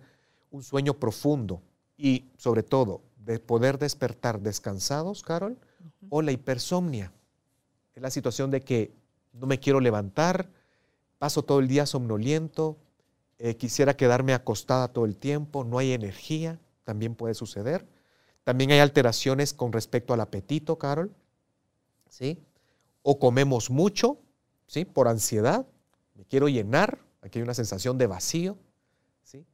un 0.51 0.63
sueño 0.63 0.93
profundo 0.93 1.61
y 1.97 2.25
sobre 2.37 2.63
todo 2.63 3.01
de 3.25 3.39
poder 3.39 3.79
despertar 3.79 4.39
descansados, 4.39 5.23
Carol, 5.23 5.57
o 6.09 6.21
la 6.21 6.31
hipersomnia. 6.31 7.11
Es 7.95 8.01
la 8.01 8.11
situación 8.11 8.51
de 8.51 8.61
que 8.61 8.93
no 9.33 9.47
me 9.47 9.59
quiero 9.59 9.79
levantar, 9.79 10.49
paso 11.17 11.43
todo 11.43 11.59
el 11.59 11.67
día 11.67 11.85
somnoliento, 11.85 12.77
eh, 13.39 13.57
quisiera 13.57 13.97
quedarme 13.97 14.33
acostada 14.33 14.87
todo 14.89 15.05
el 15.05 15.17
tiempo, 15.17 15.63
no 15.63 15.79
hay 15.79 15.91
energía, 15.91 16.59
también 16.83 17.15
puede 17.15 17.33
suceder. 17.33 17.87
También 18.43 18.71
hay 18.71 18.79
alteraciones 18.79 19.53
con 19.53 19.73
respecto 19.73 20.13
al 20.13 20.21
apetito, 20.21 20.77
Carol, 20.77 21.11
¿sí? 22.07 22.37
O 23.01 23.17
comemos 23.17 23.71
mucho, 23.71 24.19
¿sí? 24.67 24.85
Por 24.85 25.07
ansiedad, 25.07 25.65
me 26.13 26.25
quiero 26.25 26.47
llenar, 26.47 26.99
aquí 27.21 27.39
hay 27.39 27.43
una 27.43 27.55
sensación 27.55 27.97
de 27.97 28.05
vacío, 28.05 28.57
¿sí? 29.23 29.45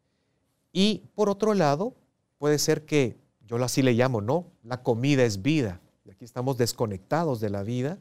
Y 0.73 1.09
por 1.15 1.29
otro 1.29 1.53
lado, 1.53 1.95
puede 2.37 2.59
ser 2.59 2.85
que, 2.85 3.20
yo 3.57 3.65
así 3.65 3.81
le 3.81 3.93
llamo, 3.93 4.21
¿no? 4.21 4.47
La 4.63 4.81
comida 4.81 5.23
es 5.23 5.41
vida, 5.41 5.81
y 6.05 6.11
aquí 6.11 6.23
estamos 6.23 6.57
desconectados 6.57 7.41
de 7.41 7.49
la 7.49 7.63
vida. 7.63 7.97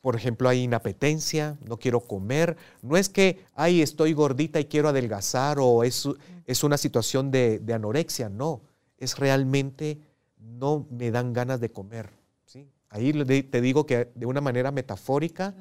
Por 0.00 0.16
ejemplo, 0.16 0.48
hay 0.48 0.62
inapetencia, 0.62 1.58
no 1.66 1.76
quiero 1.78 2.00
comer. 2.00 2.56
No 2.80 2.96
es 2.96 3.08
que, 3.08 3.44
ay, 3.54 3.82
estoy 3.82 4.14
gordita 4.14 4.58
y 4.58 4.64
quiero 4.64 4.88
adelgazar 4.88 5.58
o 5.60 5.84
es, 5.84 6.08
es 6.46 6.64
una 6.64 6.78
situación 6.78 7.30
de, 7.30 7.62
anorexia, 7.74 8.28
no. 8.28 8.62
Es 8.96 9.18
realmente 9.18 10.00
no 10.38 10.86
me 10.90 11.10
dan 11.10 11.32
ganas 11.32 11.60
de 11.60 11.70
comer. 11.70 12.10
¿sí? 12.46 12.68
Ahí 12.88 13.12
te 13.42 13.60
digo 13.60 13.84
que 13.86 14.10
de 14.14 14.26
una 14.26 14.40
manera 14.40 14.70
metafórica 14.70 15.54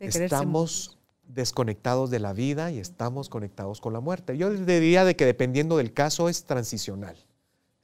estamos 0.00 0.98
desconectados 1.28 2.10
de 2.10 2.20
la 2.20 2.32
vida 2.32 2.70
y 2.70 2.78
estamos 2.78 3.28
conectados 3.28 3.80
con 3.80 3.92
la 3.92 4.00
muerte. 4.00 4.38
Yo 4.38 4.50
diría 4.50 5.04
de 5.04 5.16
que 5.16 5.26
dependiendo 5.26 5.76
del 5.76 5.92
caso 5.92 6.28
es 6.28 6.44
transicional, 6.44 7.16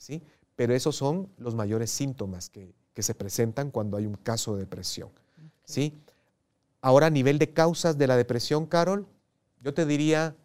¿sí? 0.02 0.20
pero 0.56 0.74
esos 0.74 0.96
son 0.96 1.28
los 1.38 1.54
mayores 1.54 1.90
síntomas 1.90 2.50
que, 2.50 2.74
se 2.94 3.14
presentan 3.14 3.70
cuando 3.70 3.96
hay 3.96 4.04
un 4.04 4.14
caso 4.14 4.54
de 4.54 4.60
depresión. 4.60 5.08
¿sí? 5.64 5.94
Ahora, 6.82 7.06
a 7.06 7.10
nivel 7.10 7.38
de 7.38 7.50
causas 7.50 7.96
de 7.96 8.06
la 8.06 8.16
depresión, 8.16 8.66
Carol, 8.66 9.06
yo 9.60 9.72
te 9.72 9.86
diría, 9.86 10.36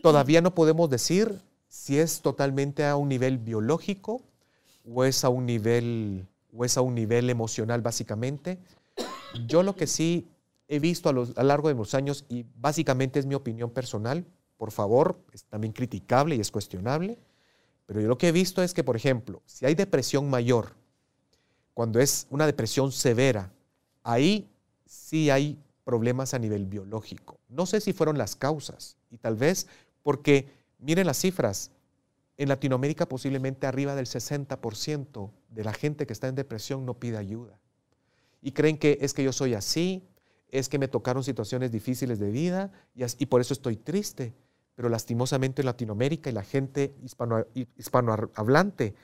todavía 0.00 0.40
no 0.40 0.54
podemos 0.54 0.88
decir 0.88 1.40
si 1.68 1.98
es 1.98 2.20
totalmente 2.20 2.86
a 2.86 2.96
un 2.96 3.08
nivel 3.08 3.38
biológico 3.38 4.22
o 4.88 5.04
es 5.04 5.24
a 5.24 5.28
un 5.28 5.44
nivel, 5.44 6.26
o 6.56 6.64
es 6.64 6.76
a 6.76 6.82
un 6.82 6.94
nivel 6.94 7.28
emocional, 7.30 7.82
básicamente. 7.82 8.58
Yo 9.46 9.64
lo 9.64 9.74
que 9.74 9.88
sí 9.88 10.28
he 10.68 10.78
visto 10.78 11.08
a 11.08 11.12
lo 11.12 11.26
largo 11.42 11.68
de 11.68 11.74
los 11.74 11.94
años, 11.94 12.24
y 12.28 12.46
básicamente 12.56 13.18
es 13.18 13.26
mi 13.26 13.34
opinión 13.34 13.70
personal, 13.70 14.24
por 14.56 14.70
favor, 14.70 15.18
es 15.32 15.44
también 15.44 15.72
criticable 15.72 16.36
y 16.36 16.40
es 16.40 16.50
cuestionable, 16.50 17.18
pero 17.86 18.00
yo 18.00 18.08
lo 18.08 18.18
que 18.18 18.28
he 18.28 18.32
visto 18.32 18.62
es 18.62 18.74
que, 18.74 18.84
por 18.84 18.96
ejemplo, 18.96 19.42
si 19.46 19.64
hay 19.64 19.74
depresión 19.74 20.28
mayor, 20.28 20.74
cuando 21.72 22.00
es 22.00 22.26
una 22.30 22.46
depresión 22.46 22.90
severa, 22.90 23.52
ahí 24.02 24.50
sí 24.84 25.30
hay 25.30 25.58
problemas 25.84 26.34
a 26.34 26.38
nivel 26.38 26.66
biológico. 26.66 27.38
No 27.48 27.64
sé 27.64 27.80
si 27.80 27.92
fueron 27.92 28.18
las 28.18 28.34
causas 28.34 28.96
y 29.10 29.18
tal 29.18 29.36
vez 29.36 29.68
porque, 30.02 30.48
miren 30.78 31.06
las 31.06 31.18
cifras, 31.18 31.70
en 32.36 32.48
Latinoamérica 32.48 33.08
posiblemente 33.08 33.66
arriba 33.66 33.94
del 33.94 34.06
60% 34.06 35.30
de 35.48 35.64
la 35.64 35.72
gente 35.72 36.06
que 36.06 36.12
está 36.12 36.28
en 36.28 36.34
depresión 36.34 36.84
no 36.84 36.94
pide 36.94 37.16
ayuda. 37.16 37.58
Y 38.42 38.52
creen 38.52 38.78
que 38.78 38.98
es 39.00 39.14
que 39.14 39.22
yo 39.22 39.32
soy 39.32 39.54
así, 39.54 40.02
es 40.50 40.68
que 40.68 40.78
me 40.78 40.88
tocaron 40.88 41.24
situaciones 41.24 41.70
difíciles 41.70 42.18
de 42.18 42.30
vida 42.30 42.72
y, 42.94 43.04
y 43.04 43.26
por 43.26 43.40
eso 43.40 43.54
estoy 43.54 43.76
triste 43.76 44.34
pero 44.76 44.90
lastimosamente 44.90 45.62
en 45.62 45.66
Latinoamérica 45.66 46.30
y 46.30 46.34
la 46.34 46.44
gente 46.44 46.94
hispano, 47.02 47.46
hispanohablante, 47.76 48.94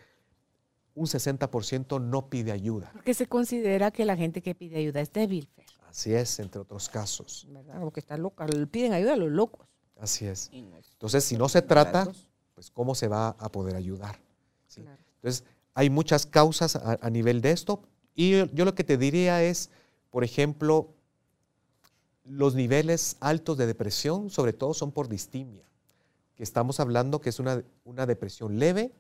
un 0.95 1.07
60% 1.07 2.01
no 2.01 2.29
pide 2.29 2.53
ayuda. 2.53 2.91
Porque 2.93 3.15
se 3.15 3.27
considera 3.27 3.91
que 3.91 4.05
la 4.05 4.15
gente 4.15 4.43
que 4.43 4.55
pide 4.55 4.77
ayuda 4.77 5.01
es 5.01 5.11
débil. 5.11 5.49
Así 5.89 6.13
es, 6.13 6.39
entre 6.39 6.61
otros 6.61 6.91
casos. 6.91 7.47
¿Verdad? 7.51 7.81
Porque 7.81 8.01
está 8.01 8.19
loca, 8.19 8.47
piden 8.71 8.93
ayuda 8.93 9.15
a 9.15 9.17
los 9.17 9.31
locos. 9.31 9.67
Así 9.99 10.27
es. 10.27 10.51
Entonces, 10.53 11.25
si 11.25 11.39
no 11.39 11.49
se 11.49 11.63
trata, 11.63 12.07
pues 12.55 12.71
¿cómo 12.71 12.95
se 12.95 13.09
va 13.09 13.31
a 13.31 13.51
poder 13.51 13.75
ayudar? 13.75 14.21
Entonces, 14.77 15.45
hay 15.73 15.89
muchas 15.89 16.27
causas 16.27 16.77
a, 16.77 16.99
a 17.01 17.11
nivel 17.11 17.41
de 17.41 17.53
esto. 17.53 17.83
Y 18.15 18.33
yo 18.55 18.65
lo 18.67 18.75
que 18.75 18.85
te 18.85 18.99
diría 18.99 19.43
es, 19.43 19.71
por 20.11 20.23
ejemplo, 20.23 20.95
los 22.25 22.55
niveles 22.55 23.17
altos 23.21 23.57
de 23.59 23.67
depresión, 23.67 24.31
sobre 24.31 24.53
todo, 24.53 24.75
son 24.75 24.93
por 24.93 25.09
distimia, 25.09 25.65
que 26.37 26.43
estamos 26.43 26.81
hablando 26.81 27.21
que 27.21 27.31
es 27.31 27.39
una, 27.39 27.63
una 27.85 28.07
depresión 28.07 28.59
leve 28.59 28.93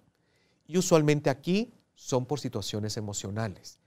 y 0.66 0.78
usualmente 0.78 1.30
aquí 1.30 1.72
son 1.94 2.26
por 2.26 2.40
situaciones 2.40 2.96
emocionales. 2.96 3.78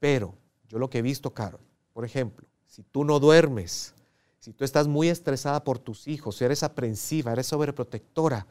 Pero 0.00 0.34
yo 0.68 0.78
lo 0.78 0.90
que 0.90 0.98
he 0.98 1.02
visto, 1.02 1.32
Carol, 1.32 1.60
por 1.92 2.04
ejemplo, 2.04 2.46
si 2.66 2.82
tú 2.82 3.04
no 3.04 3.20
duermes, 3.20 3.94
si 4.40 4.52
tú 4.52 4.64
estás 4.64 4.86
muy 4.86 5.08
estresada 5.08 5.64
por 5.64 5.78
tus 5.78 6.06
hijos, 6.08 6.36
si 6.36 6.44
eres 6.44 6.62
aprensiva, 6.62 7.32
eres 7.32 7.46
sobreprotectora, 7.46 8.46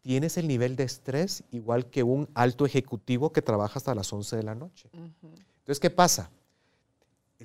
tienes 0.00 0.36
el 0.36 0.46
nivel 0.46 0.76
de 0.76 0.84
estrés 0.84 1.42
igual 1.50 1.86
que 1.86 2.02
un 2.02 2.28
alto 2.34 2.66
ejecutivo 2.66 3.32
que 3.32 3.42
trabaja 3.42 3.78
hasta 3.78 3.94
las 3.94 4.12
11 4.12 4.36
de 4.36 4.42
la 4.42 4.54
noche. 4.54 4.88
Entonces, 4.92 5.80
¿qué 5.80 5.90
pasa? 5.90 6.30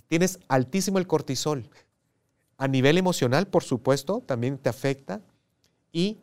Tienes 0.08 0.40
altísimo 0.48 1.00
el 1.00 1.08
cortisol, 1.08 1.70
a 2.64 2.68
nivel 2.70 2.98
emocional, 2.98 3.48
por 3.48 3.62
supuesto, 3.66 4.24
también 4.26 4.58
te 4.58 4.70
afecta 4.70 5.20
y 5.92 6.22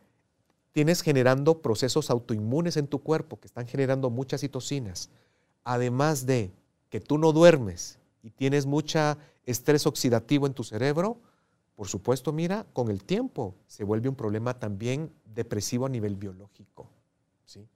tienes 0.73 1.03
generando 1.03 1.61
procesos 1.61 2.09
autoinmunes 2.09 2.79
en 2.79 2.87
tu 2.87 3.03
cuerpo 3.03 3.39
que 3.39 3.47
están 3.47 3.67
generando 3.67 4.09
muchas 4.09 4.41
citocinas. 4.41 5.11
Además 5.65 6.25
de 6.25 6.51
que 6.89 6.99
tú 6.99 7.19
no 7.19 7.33
duermes 7.33 7.99
y 8.23 8.31
tienes 8.31 8.65
mucha 8.65 9.19
estrés 9.45 9.87
oxidativo 9.87 10.47
en 10.47 10.55
tu 10.55 10.65
cerebro, 10.65 11.19
por 11.77 11.89
supuesto, 11.89 12.33
mira, 12.33 12.65
con 12.73 12.91
el 12.91 13.05
tiempo 13.05 13.55
se 13.67 13.85
vuelve 13.85 14.09
un 14.09 14.17
problema 14.17 14.59
también 14.59 15.13
depresivo 15.27 15.85
a 15.85 15.91
nivel 15.91 16.17
biológico. 16.17 16.89
¿sí? 17.45 17.69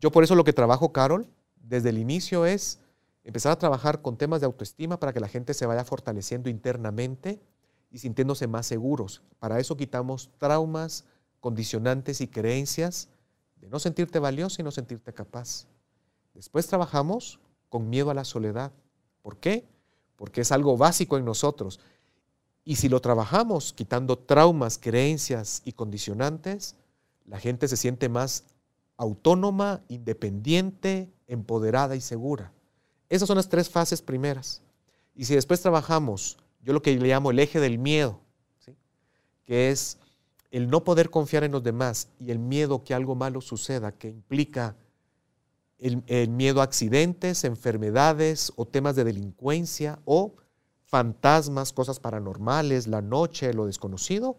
Yo 0.00 0.10
por 0.10 0.24
eso 0.24 0.34
lo 0.34 0.42
que 0.42 0.52
trabajo, 0.52 0.90
Carol, 0.90 1.28
desde 1.62 1.90
el 1.90 1.98
inicio 1.98 2.44
es 2.44 2.80
empezar 3.22 3.52
a 3.52 3.58
trabajar 3.60 4.02
con 4.02 4.16
temas 4.16 4.40
de 4.40 4.46
autoestima 4.46 4.98
para 4.98 5.12
que 5.12 5.20
la 5.20 5.28
gente 5.28 5.54
se 5.54 5.66
vaya 5.66 5.84
fortaleciendo 5.84 6.50
internamente 6.50 7.38
y 7.90 7.98
sintiéndose 7.98 8.46
más 8.46 8.66
seguros. 8.66 9.22
Para 9.38 9.58
eso 9.58 9.76
quitamos 9.76 10.30
traumas, 10.38 11.04
condicionantes 11.40 12.20
y 12.20 12.28
creencias 12.28 13.08
de 13.60 13.68
no 13.68 13.78
sentirte 13.78 14.18
valioso 14.18 14.60
y 14.60 14.64
no 14.64 14.70
sentirte 14.70 15.12
capaz. 15.12 15.66
Después 16.34 16.66
trabajamos 16.66 17.40
con 17.68 17.88
miedo 17.88 18.10
a 18.10 18.14
la 18.14 18.24
soledad. 18.24 18.72
¿Por 19.22 19.38
qué? 19.38 19.66
Porque 20.16 20.42
es 20.42 20.52
algo 20.52 20.76
básico 20.76 21.16
en 21.18 21.24
nosotros. 21.24 21.80
Y 22.64 22.76
si 22.76 22.88
lo 22.88 23.00
trabajamos 23.00 23.72
quitando 23.72 24.18
traumas, 24.18 24.78
creencias 24.78 25.62
y 25.64 25.72
condicionantes, 25.72 26.76
la 27.26 27.38
gente 27.38 27.68
se 27.68 27.76
siente 27.76 28.08
más 28.08 28.44
autónoma, 28.96 29.82
independiente, 29.88 31.10
empoderada 31.26 31.96
y 31.96 32.00
segura. 32.00 32.52
Esas 33.08 33.26
son 33.26 33.36
las 33.36 33.48
tres 33.48 33.70
fases 33.70 34.02
primeras. 34.02 34.62
Y 35.14 35.24
si 35.24 35.34
después 35.34 35.60
trabajamos 35.60 36.38
yo 36.62 36.72
lo 36.72 36.82
que 36.82 36.96
le 36.96 37.08
llamo 37.08 37.30
el 37.30 37.38
eje 37.38 37.60
del 37.60 37.78
miedo, 37.78 38.20
que 39.44 39.70
es 39.70 39.98
el 40.50 40.68
no 40.68 40.84
poder 40.84 41.10
confiar 41.10 41.44
en 41.44 41.52
los 41.52 41.62
demás 41.62 42.08
y 42.18 42.30
el 42.30 42.38
miedo 42.38 42.84
que 42.84 42.94
algo 42.94 43.14
malo 43.14 43.40
suceda, 43.40 43.92
que 43.92 44.08
implica 44.08 44.76
el, 45.78 46.28
miedo 46.28 46.60
a 46.60 46.64
accidentes, 46.64 47.44
enfermedades 47.44 48.52
o 48.56 48.66
temas 48.66 48.96
de 48.96 49.04
delincuencia 49.04 49.98
o 50.04 50.34
fantasmas, 50.84 51.72
cosas 51.72 52.00
paranormales, 52.00 52.86
la 52.86 53.00
noche, 53.00 53.54
lo 53.54 53.66
desconocido, 53.66 54.38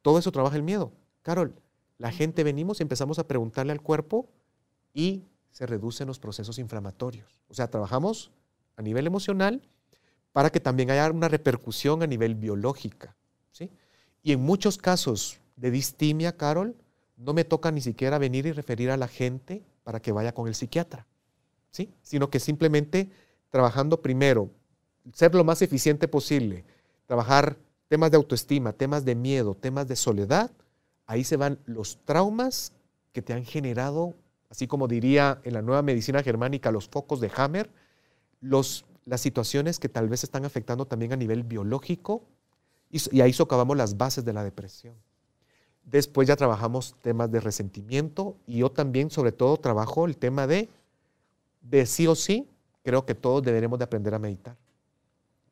todo 0.00 0.18
eso 0.18 0.32
trabaja 0.32 0.56
el 0.56 0.62
miedo. 0.62 0.92
Carol, 1.22 1.54
la 1.98 2.12
gente 2.12 2.44
venimos 2.44 2.80
y 2.80 2.84
empezamos 2.84 3.18
a 3.18 3.26
preguntarle 3.26 3.72
al 3.72 3.82
cuerpo 3.82 4.28
y 4.94 5.24
se 5.50 5.66
reducen 5.66 6.06
los 6.06 6.18
procesos 6.18 6.58
inflamatorios. 6.58 7.40
O 7.48 7.54
sea, 7.54 7.68
trabajamos 7.68 8.30
a 8.76 8.82
nivel 8.82 9.06
emocional 9.06 9.62
para 10.36 10.50
que 10.50 10.60
también 10.60 10.90
haya 10.90 11.10
una 11.10 11.28
repercusión 11.28 12.02
a 12.02 12.06
nivel 12.06 12.34
biológica. 12.34 13.16
¿sí? 13.52 13.70
Y 14.22 14.32
en 14.32 14.40
muchos 14.42 14.76
casos 14.76 15.40
de 15.56 15.70
distimia, 15.70 16.36
Carol, 16.36 16.76
no 17.16 17.32
me 17.32 17.44
toca 17.44 17.70
ni 17.70 17.80
siquiera 17.80 18.18
venir 18.18 18.44
y 18.44 18.52
referir 18.52 18.90
a 18.90 18.98
la 18.98 19.08
gente 19.08 19.64
para 19.82 19.98
que 19.98 20.12
vaya 20.12 20.34
con 20.34 20.46
el 20.46 20.54
psiquiatra, 20.54 21.06
¿sí? 21.70 21.90
sino 22.02 22.28
que 22.28 22.38
simplemente 22.38 23.08
trabajando 23.48 24.02
primero, 24.02 24.50
ser 25.14 25.34
lo 25.34 25.42
más 25.42 25.62
eficiente 25.62 26.06
posible, 26.06 26.66
trabajar 27.06 27.56
temas 27.88 28.10
de 28.10 28.18
autoestima, 28.18 28.74
temas 28.74 29.06
de 29.06 29.14
miedo, 29.14 29.54
temas 29.54 29.88
de 29.88 29.96
soledad, 29.96 30.50
ahí 31.06 31.24
se 31.24 31.38
van 31.38 31.58
los 31.64 31.96
traumas 32.04 32.74
que 33.14 33.22
te 33.22 33.32
han 33.32 33.46
generado, 33.46 34.12
así 34.50 34.66
como 34.66 34.86
diría 34.86 35.40
en 35.44 35.54
la 35.54 35.62
nueva 35.62 35.80
medicina 35.80 36.22
germánica, 36.22 36.70
los 36.70 36.88
focos 36.90 37.20
de 37.20 37.30
Hammer, 37.34 37.70
los 38.42 38.84
las 39.06 39.20
situaciones 39.20 39.78
que 39.78 39.88
tal 39.88 40.08
vez 40.08 40.24
están 40.24 40.44
afectando 40.44 40.86
también 40.86 41.12
a 41.12 41.16
nivel 41.16 41.44
biológico 41.44 42.24
y, 42.90 43.20
ahí 43.20 43.32
socavamos 43.32 43.76
las 43.76 43.96
bases 43.96 44.24
de 44.24 44.32
la 44.32 44.44
depresión. 44.44 44.94
Después 45.84 46.28
ya 46.28 46.36
trabajamos 46.36 46.96
temas 47.00 47.30
de 47.30 47.40
resentimiento 47.40 48.36
y 48.46 48.58
yo 48.58 48.70
también 48.70 49.10
sobre 49.10 49.32
todo 49.32 49.56
trabajo 49.56 50.06
el 50.06 50.16
tema 50.16 50.46
de, 50.46 50.68
de 51.62 51.86
sí 51.86 52.06
o 52.06 52.14
sí, 52.14 52.48
creo 52.82 53.06
que 53.06 53.14
todos 53.14 53.42
deberemos 53.42 53.78
de 53.78 53.84
aprender 53.84 54.12
a 54.12 54.18
meditar. 54.18 54.56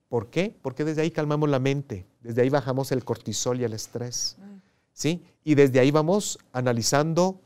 ¿Por 0.08 0.28
qué? 0.28 0.54
Porque 0.60 0.84
desde 0.84 1.02
ahí 1.02 1.10
calmamos 1.10 1.48
la 1.48 1.58
mente, 1.58 2.06
desde 2.20 2.42
ahí 2.42 2.48
bajamos 2.48 2.92
el 2.92 3.04
cortisol 3.04 3.60
y 3.60 3.64
el 3.64 3.72
estrés. 3.72 4.36
Mm. 4.38 4.54
¿sí? 4.92 5.24
Y 5.44 5.54
desde 5.54 5.80
ahí 5.80 5.90
vamos 5.90 6.38
analizando 6.52 7.40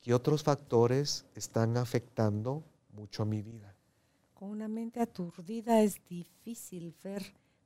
qué 0.00 0.14
otros 0.14 0.42
factores 0.42 1.24
están 1.34 1.76
afectando 1.76 2.64
mucho 2.92 3.22
a 3.22 3.26
mi 3.26 3.42
vida. 3.42 3.71
Con 4.42 4.50
una 4.50 4.66
mente 4.66 4.98
aturdida 4.98 5.82
es 5.82 6.04
difícil, 6.10 6.92
Fer, 7.00 7.22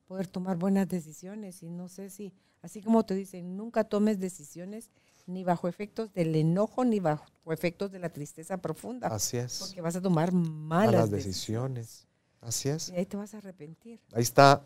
poder 0.07 0.27
tomar 0.27 0.59
buenas 0.59 0.87
decisiones. 0.87 1.63
Y 1.63 1.71
no 1.71 1.89
sé 1.89 2.11
si, 2.11 2.35
así 2.61 2.83
como 2.83 3.03
te 3.07 3.15
dicen, 3.15 3.57
nunca 3.57 3.85
tomes 3.85 4.21
decisiones 4.21 4.91
ni 5.25 5.43
bajo 5.43 5.69
efectos 5.69 6.13
del 6.13 6.37
enojo 6.37 6.85
ni 6.85 7.01
bajo 7.01 7.25
efectos 7.51 7.93
de 7.93 7.99
la 7.99 8.11
tristeza 8.11 8.59
profunda. 8.59 9.09
Así 9.09 9.39
es. 9.39 9.59
Porque 9.59 9.81
vas 9.81 9.97
a 9.97 10.03
tomar 10.03 10.33
malas, 10.33 11.11
decisiones. 11.11 12.07
Así 12.43 12.69
es. 12.69 12.91
Y 12.91 12.97
ahí 12.97 13.07
te 13.07 13.17
vas 13.17 13.33
a 13.33 13.39
arrepentir. 13.39 13.99
Ahí 14.13 14.23
está, 14.23 14.63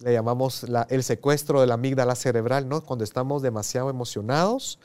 le 0.00 0.12
llamamos 0.12 0.66
el 0.90 1.02
secuestro 1.02 1.62
de 1.62 1.66
la 1.66 1.74
amígdala 1.74 2.14
cerebral, 2.14 2.68
¿no? 2.68 2.82
Cuando 2.82 3.04
estamos 3.04 3.40
demasiado 3.40 3.88
emocionados, 3.88 4.78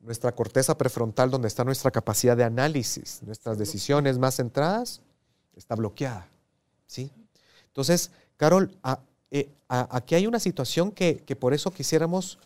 nuestra 0.00 0.32
corteza 0.32 0.76
prefrontal, 0.76 1.30
donde 1.30 1.46
está 1.46 1.62
nuestra 1.62 1.92
capacidad 1.92 2.36
de 2.36 2.42
análisis, 2.42 3.22
nuestras 3.22 3.56
decisiones 3.56 4.18
más 4.18 4.34
centradas, 4.34 5.00
está 5.56 5.74
bloqueada. 5.74 6.28
¿sí? 6.86 7.10
Entonces, 7.68 8.10
Carol, 8.36 8.70
eh, 9.30 9.48
aquí 9.68 10.14
hay 10.14 10.26
una 10.26 10.38
situación 10.40 10.90
que, 10.92 11.18
que 11.18 11.36
por 11.36 11.54
eso 11.54 11.72
quisiéramos 11.72 12.38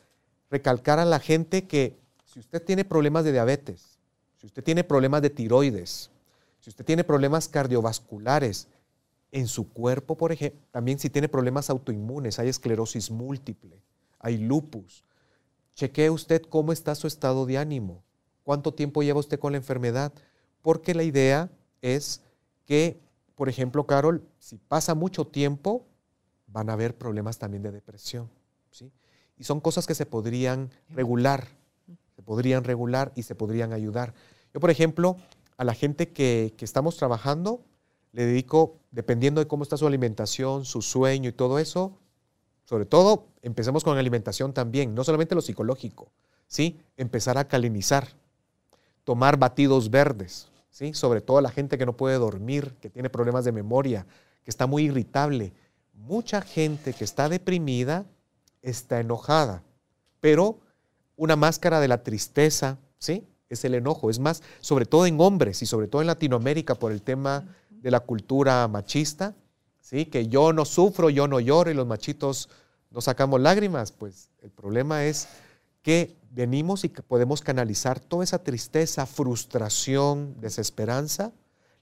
recalcar 0.50 0.98
a 0.98 1.04
la 1.04 1.20
gente 1.20 1.66
que 1.66 1.96
si 2.24 2.40
usted 2.40 2.62
tiene 2.62 2.84
problemas 2.84 3.24
de 3.24 3.32
diabetes, 3.32 3.98
si 4.38 4.46
usted 4.46 4.62
tiene 4.62 4.84
problemas 4.84 5.22
de 5.22 5.30
tiroides, 5.30 6.10
si 6.60 6.70
usted 6.70 6.84
tiene 6.84 7.04
problemas 7.04 7.48
cardiovasculares 7.48 8.68
en 9.32 9.46
su 9.46 9.68
cuerpo, 9.68 10.16
por 10.16 10.32
ejemplo, 10.32 10.60
también 10.70 10.98
si 10.98 11.10
tiene 11.10 11.28
problemas 11.28 11.70
autoinmunes, 11.70 12.38
hay 12.38 12.48
esclerosis 12.48 13.10
múltiple, 13.10 13.82
hay 14.18 14.38
lupus, 14.38 15.04
chequee 15.74 16.10
usted 16.10 16.42
cómo 16.42 16.72
está 16.72 16.94
su 16.94 17.06
estado 17.06 17.46
de 17.46 17.58
ánimo, 17.58 18.02
cuánto 18.42 18.72
tiempo 18.72 19.02
lleva 19.02 19.20
usted 19.20 19.38
con 19.38 19.52
la 19.52 19.58
enfermedad, 19.58 20.12
porque 20.62 20.94
la 20.94 21.02
idea 21.02 21.50
es 21.82 22.22
que, 22.68 23.00
por 23.34 23.48
ejemplo, 23.48 23.86
Carol, 23.86 24.22
si 24.38 24.58
pasa 24.58 24.94
mucho 24.94 25.26
tiempo, 25.26 25.86
van 26.46 26.68
a 26.68 26.74
haber 26.74 26.96
problemas 26.96 27.38
también 27.38 27.62
de 27.62 27.72
depresión. 27.72 28.28
¿sí? 28.70 28.92
Y 29.38 29.44
son 29.44 29.60
cosas 29.60 29.86
que 29.86 29.94
se 29.94 30.04
podrían 30.04 30.70
regular, 30.90 31.48
se 32.14 32.22
podrían 32.22 32.64
regular 32.64 33.10
y 33.16 33.22
se 33.22 33.34
podrían 33.34 33.72
ayudar. 33.72 34.12
Yo, 34.52 34.60
por 34.60 34.70
ejemplo, 34.70 35.16
a 35.56 35.64
la 35.64 35.72
gente 35.72 36.10
que, 36.10 36.52
que 36.58 36.64
estamos 36.66 36.98
trabajando, 36.98 37.64
le 38.12 38.26
dedico, 38.26 38.76
dependiendo 38.90 39.40
de 39.40 39.48
cómo 39.48 39.62
está 39.62 39.78
su 39.78 39.86
alimentación, 39.86 40.66
su 40.66 40.82
sueño 40.82 41.30
y 41.30 41.32
todo 41.32 41.58
eso, 41.58 41.96
sobre 42.64 42.84
todo, 42.84 43.28
empecemos 43.40 43.82
con 43.82 43.96
alimentación 43.96 44.52
también, 44.52 44.94
no 44.94 45.04
solamente 45.04 45.34
lo 45.34 45.40
psicológico, 45.40 46.12
¿sí? 46.46 46.78
Empezar 46.98 47.38
a 47.38 47.48
calinizar, 47.48 48.08
tomar 49.04 49.38
batidos 49.38 49.90
verdes, 49.90 50.48
sobre 50.92 51.20
todo 51.20 51.40
la 51.40 51.50
gente 51.50 51.76
que 51.76 51.86
no 51.86 51.96
puede 51.96 52.18
dormir, 52.18 52.74
que 52.80 52.90
tiene 52.90 53.10
problemas 53.10 53.44
de 53.44 53.52
memoria, 53.52 54.06
que 54.44 54.50
está 54.50 54.66
muy 54.66 54.84
irritable. 54.84 55.52
Mucha 55.92 56.40
gente 56.40 56.92
que 56.92 57.04
está 57.04 57.28
deprimida 57.28 58.06
está 58.62 59.00
enojada, 59.00 59.62
pero 60.20 60.58
una 61.16 61.36
máscara 61.36 61.80
de 61.80 61.88
la 61.88 62.02
tristeza, 62.02 62.78
¿sí? 62.98 63.24
Es 63.48 63.64
el 63.64 63.74
enojo. 63.74 64.08
Es 64.08 64.18
más, 64.18 64.42
sobre 64.60 64.86
todo 64.86 65.06
en 65.06 65.20
hombres 65.20 65.62
y 65.62 65.66
sobre 65.66 65.88
todo 65.88 66.00
en 66.00 66.06
Latinoamérica 66.06 66.74
por 66.74 66.92
el 66.92 67.02
tema 67.02 67.44
de 67.70 67.90
la 67.90 68.00
cultura 68.00 68.66
machista, 68.68 69.34
¿sí? 69.80 70.06
Que 70.06 70.28
yo 70.28 70.52
no 70.52 70.64
sufro, 70.64 71.10
yo 71.10 71.26
no 71.26 71.40
lloro 71.40 71.70
y 71.70 71.74
los 71.74 71.86
machitos 71.86 72.48
no 72.90 73.00
sacamos 73.00 73.40
lágrimas. 73.40 73.90
Pues 73.90 74.30
el 74.42 74.50
problema 74.50 75.04
es 75.04 75.28
que 75.82 76.17
venimos 76.30 76.84
y 76.84 76.88
podemos 76.88 77.40
canalizar 77.40 78.00
toda 78.00 78.24
esa 78.24 78.42
tristeza, 78.42 79.06
frustración, 79.06 80.34
desesperanza, 80.40 81.32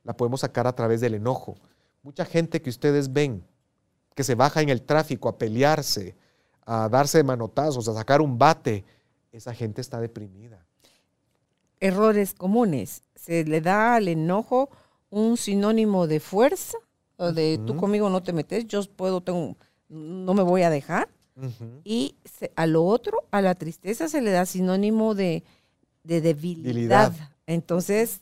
la 0.04 0.16
podemos 0.16 0.40
sacar 0.40 0.66
a 0.66 0.74
través 0.74 1.00
del 1.00 1.14
enojo. 1.14 1.56
Mucha 2.02 2.24
gente 2.24 2.62
que 2.62 2.70
ustedes 2.70 3.12
ven 3.12 3.44
que 4.14 4.24
se 4.24 4.34
baja 4.34 4.62
en 4.62 4.70
el 4.70 4.82
tráfico 4.82 5.28
a 5.28 5.36
pelearse, 5.36 6.16
a 6.64 6.88
darse 6.88 7.22
manotazos, 7.22 7.86
a 7.86 7.94
sacar 7.94 8.22
un 8.22 8.38
bate, 8.38 8.84
esa 9.30 9.52
gente 9.54 9.82
está 9.82 10.00
deprimida. 10.00 10.64
Errores 11.80 12.32
comunes. 12.32 13.02
Se 13.14 13.44
le 13.44 13.60
da 13.60 13.96
al 13.96 14.08
enojo 14.08 14.70
un 15.10 15.36
sinónimo 15.36 16.06
de 16.06 16.20
fuerza, 16.20 16.78
o 17.18 17.32
de 17.32 17.60
tú 17.66 17.76
conmigo 17.76 18.08
no 18.08 18.22
te 18.22 18.32
metes, 18.32 18.66
yo 18.66 18.82
puedo, 18.96 19.20
tengo, 19.20 19.56
no 19.88 20.32
me 20.32 20.42
voy 20.42 20.62
a 20.62 20.70
dejar. 20.70 21.08
Y 21.84 22.14
a 22.54 22.66
lo 22.66 22.84
otro, 22.84 23.24
a 23.30 23.42
la 23.42 23.54
tristeza 23.54 24.08
se 24.08 24.22
le 24.22 24.30
da 24.30 24.46
sinónimo 24.46 25.14
de, 25.14 25.44
debilidad. 26.02 27.12
Entonces, 27.46 28.20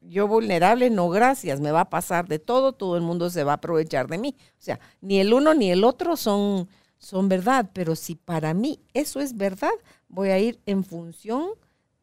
yo 0.00 0.28
vulnerable, 0.28 0.90
no 0.90 1.08
gracias, 1.08 1.60
me 1.60 1.72
va 1.72 1.82
a 1.82 1.90
pasar 1.90 2.28
de 2.28 2.38
todo, 2.38 2.72
todo 2.72 2.96
el 2.96 3.02
mundo 3.02 3.30
se 3.30 3.44
va 3.44 3.52
a 3.52 3.56
aprovechar 3.56 4.08
de 4.08 4.18
mí. 4.18 4.36
O 4.38 4.62
sea, 4.62 4.80
ni 5.00 5.20
el 5.20 5.32
uno 5.32 5.54
ni 5.54 5.70
el 5.70 5.84
otro 5.84 6.16
son, 6.16 6.68
son 6.98 7.28
verdad, 7.28 7.70
pero 7.72 7.96
si 7.96 8.14
para 8.14 8.54
mí 8.54 8.80
eso 8.94 9.20
es 9.20 9.36
verdad, 9.36 9.72
voy 10.08 10.30
a 10.30 10.38
ir 10.38 10.60
en 10.66 10.84
función 10.84 11.50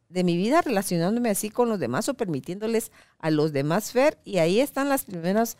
de 0.09 0.23
mi 0.23 0.37
vida 0.37 0.61
relacionándome 0.61 1.29
así 1.29 1.49
con 1.49 1.69
los 1.69 1.79
demás 1.79 2.07
o 2.07 2.13
permitiéndoles 2.13 2.91
a 3.19 3.29
los 3.31 3.51
demás 3.51 3.93
ver. 3.93 4.17
Y 4.23 4.37
ahí 4.37 4.59
están 4.59 4.89
las 4.89 5.05
primeras 5.05 5.57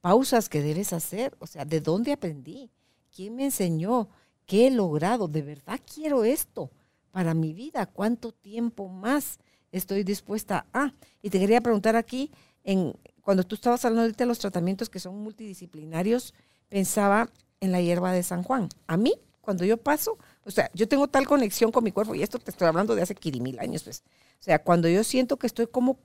pausas 0.00 0.48
que 0.48 0.62
debes 0.62 0.92
hacer. 0.92 1.36
O 1.38 1.46
sea, 1.46 1.64
¿de 1.64 1.80
dónde 1.80 2.12
aprendí? 2.12 2.70
¿Quién 3.14 3.36
me 3.36 3.44
enseñó? 3.44 4.08
¿Qué 4.46 4.66
he 4.66 4.70
logrado? 4.70 5.28
¿De 5.28 5.42
verdad 5.42 5.80
quiero 5.92 6.24
esto 6.24 6.70
para 7.10 7.34
mi 7.34 7.52
vida? 7.52 7.86
¿Cuánto 7.86 8.32
tiempo 8.32 8.88
más 8.88 9.38
estoy 9.72 10.04
dispuesta 10.04 10.66
a? 10.72 10.92
Y 11.22 11.30
te 11.30 11.38
quería 11.38 11.60
preguntar 11.60 11.96
aquí, 11.96 12.30
en, 12.64 12.94
cuando 13.22 13.44
tú 13.44 13.54
estabas 13.54 13.84
hablando 13.84 14.12
de 14.12 14.26
los 14.26 14.38
tratamientos 14.38 14.90
que 14.90 15.00
son 15.00 15.22
multidisciplinarios, 15.22 16.34
pensaba 16.68 17.30
en 17.60 17.72
la 17.72 17.80
hierba 17.80 18.12
de 18.12 18.22
San 18.22 18.42
Juan. 18.42 18.68
A 18.86 18.96
mí, 18.96 19.14
cuando 19.40 19.64
yo 19.64 19.76
paso, 19.76 20.18
o 20.44 20.50
sea, 20.50 20.70
yo 20.74 20.88
tengo 20.88 21.08
tal 21.08 21.26
conexión 21.26 21.72
con 21.72 21.84
mi 21.84 21.92
cuerpo, 21.92 22.14
y 22.14 22.22
esto 22.22 22.38
te 22.38 22.50
estoy 22.50 22.68
hablando 22.68 22.94
de 22.94 23.02
hace 23.02 23.14
mil 23.40 23.58
años, 23.58 23.82
pues. 23.84 24.02
O 24.40 24.42
sea, 24.42 24.62
cuando 24.62 24.88
yo 24.88 25.04
siento 25.04 25.36
que 25.36 25.46
estoy 25.46 25.66
como 25.66 25.98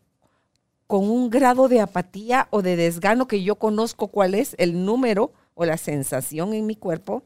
con 0.88 1.10
un 1.10 1.30
grado 1.30 1.68
de 1.68 1.82
apatía 1.82 2.48
o 2.52 2.62
de 2.62 2.76
desgano 2.76 3.28
que 3.28 3.44
yo 3.44 3.56
conozco 3.56 4.10
cuál 4.10 4.36
es 4.36 4.56
el 4.58 4.86
número, 4.86 5.34
o 5.56 5.66
la 5.66 5.78
sensación 5.78 6.54
en 6.54 6.68
mi 6.68 6.76
cuerpo, 6.76 7.24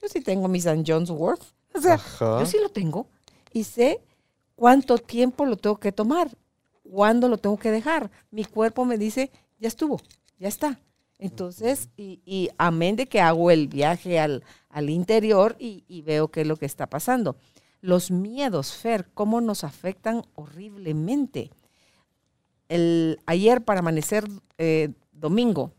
yo 0.00 0.08
sí 0.08 0.20
tengo 0.20 0.46
mi 0.46 0.58
St. 0.58 0.84
John's 0.86 1.10
Wort. 1.10 1.42
O 1.74 1.80
sea, 1.80 2.00
yo 2.20 2.46
sí 2.46 2.58
lo 2.62 2.70
tengo 2.70 3.08
y 3.52 3.64
sé 3.64 4.00
cuánto 4.54 4.98
tiempo 4.98 5.44
lo 5.44 5.56
tengo 5.56 5.78
que 5.78 5.92
tomar, 5.92 6.30
cuándo 6.82 7.28
lo 7.28 7.36
tengo 7.36 7.58
que 7.58 7.70
dejar. 7.70 8.10
Mi 8.30 8.44
cuerpo 8.44 8.84
me 8.84 8.96
dice, 8.96 9.30
ya 9.58 9.68
estuvo, 9.68 10.00
ya 10.38 10.48
está. 10.48 10.78
Entonces, 11.18 11.88
y, 11.96 12.50
amén 12.58 12.96
de 12.96 13.06
que 13.06 13.20
hago 13.20 13.50
el 13.50 13.68
viaje 13.68 14.18
al, 14.18 14.42
al 14.68 14.90
interior 14.90 15.56
y, 15.58 16.02
veo 16.02 16.28
qué 16.28 16.42
es 16.42 16.46
lo 16.46 16.56
que 16.56 16.66
está 16.66 16.86
pasando. 16.88 17.36
Los 17.80 18.10
miedos, 18.10 18.74
Fer, 18.74 19.08
cómo 19.14 19.40
nos 19.40 19.64
afectan 19.64 20.22
horriblemente. 20.34 21.50
El, 22.68 23.20
ayer 23.26 23.64
para 23.64 23.80
amanecer 23.80 24.28
eh, 24.58 24.90
domingo, 25.12 25.72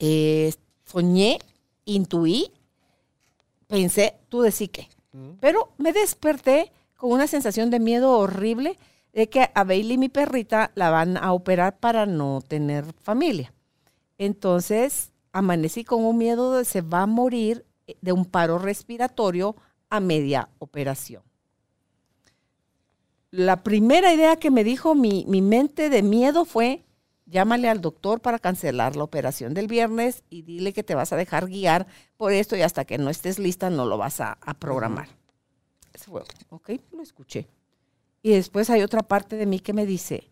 eh, 0.00 0.52
soñé, 0.84 1.38
intuí, 1.84 2.50
pensé, 3.68 4.16
tú 4.28 4.40
decí 4.40 4.66
qué. 4.66 4.88
Pero 5.40 5.72
me 5.76 5.92
desperté 5.92 6.72
con 6.96 7.12
una 7.12 7.26
sensación 7.26 7.70
de 7.70 7.80
miedo 7.80 8.16
horrible 8.18 8.78
de 9.12 9.28
que 9.28 9.50
a 9.54 9.64
Bailey, 9.64 9.98
mi 9.98 10.08
perrita, 10.08 10.70
la 10.74 10.90
van 10.90 11.16
a 11.16 11.32
operar 11.32 11.78
para 11.78 12.06
no 12.06 12.40
tener 12.46 12.84
familia. 13.02 13.52
Entonces, 14.18 15.10
amanecí 15.32 15.84
con 15.84 16.04
un 16.04 16.16
miedo 16.16 16.56
de 16.56 16.64
se 16.64 16.80
va 16.80 17.02
a 17.02 17.06
morir 17.06 17.64
de 18.00 18.12
un 18.12 18.24
paro 18.24 18.58
respiratorio 18.58 19.56
a 19.88 20.00
media 20.00 20.48
operación. 20.58 21.22
La 23.32 23.62
primera 23.62 24.12
idea 24.12 24.36
que 24.36 24.50
me 24.50 24.64
dijo 24.64 24.94
mi, 24.94 25.24
mi 25.28 25.42
mente 25.42 25.90
de 25.90 26.02
miedo 26.02 26.44
fue, 26.44 26.84
llámale 27.30 27.68
al 27.68 27.80
doctor 27.80 28.20
para 28.20 28.38
cancelar 28.38 28.96
la 28.96 29.04
operación 29.04 29.54
del 29.54 29.68
viernes 29.68 30.22
y 30.28 30.42
dile 30.42 30.72
que 30.72 30.82
te 30.82 30.94
vas 30.94 31.12
a 31.12 31.16
dejar 31.16 31.46
guiar 31.46 31.86
por 32.16 32.32
esto 32.32 32.56
y 32.56 32.62
hasta 32.62 32.84
que 32.84 32.98
no 32.98 33.08
estés 33.08 33.38
lista 33.38 33.70
no 33.70 33.86
lo 33.86 33.96
vas 33.96 34.20
a, 34.20 34.36
programar. 34.58 35.08
Eso 35.94 36.10
fue, 36.10 36.22
ok, 36.50 36.70
lo 36.92 37.02
escuché. 37.02 37.46
Y 38.22 38.30
después 38.30 38.68
hay 38.68 38.82
otra 38.82 39.02
parte 39.02 39.36
de 39.36 39.46
mí 39.46 39.60
que 39.60 39.72
me 39.72 39.86
dice, 39.86 40.28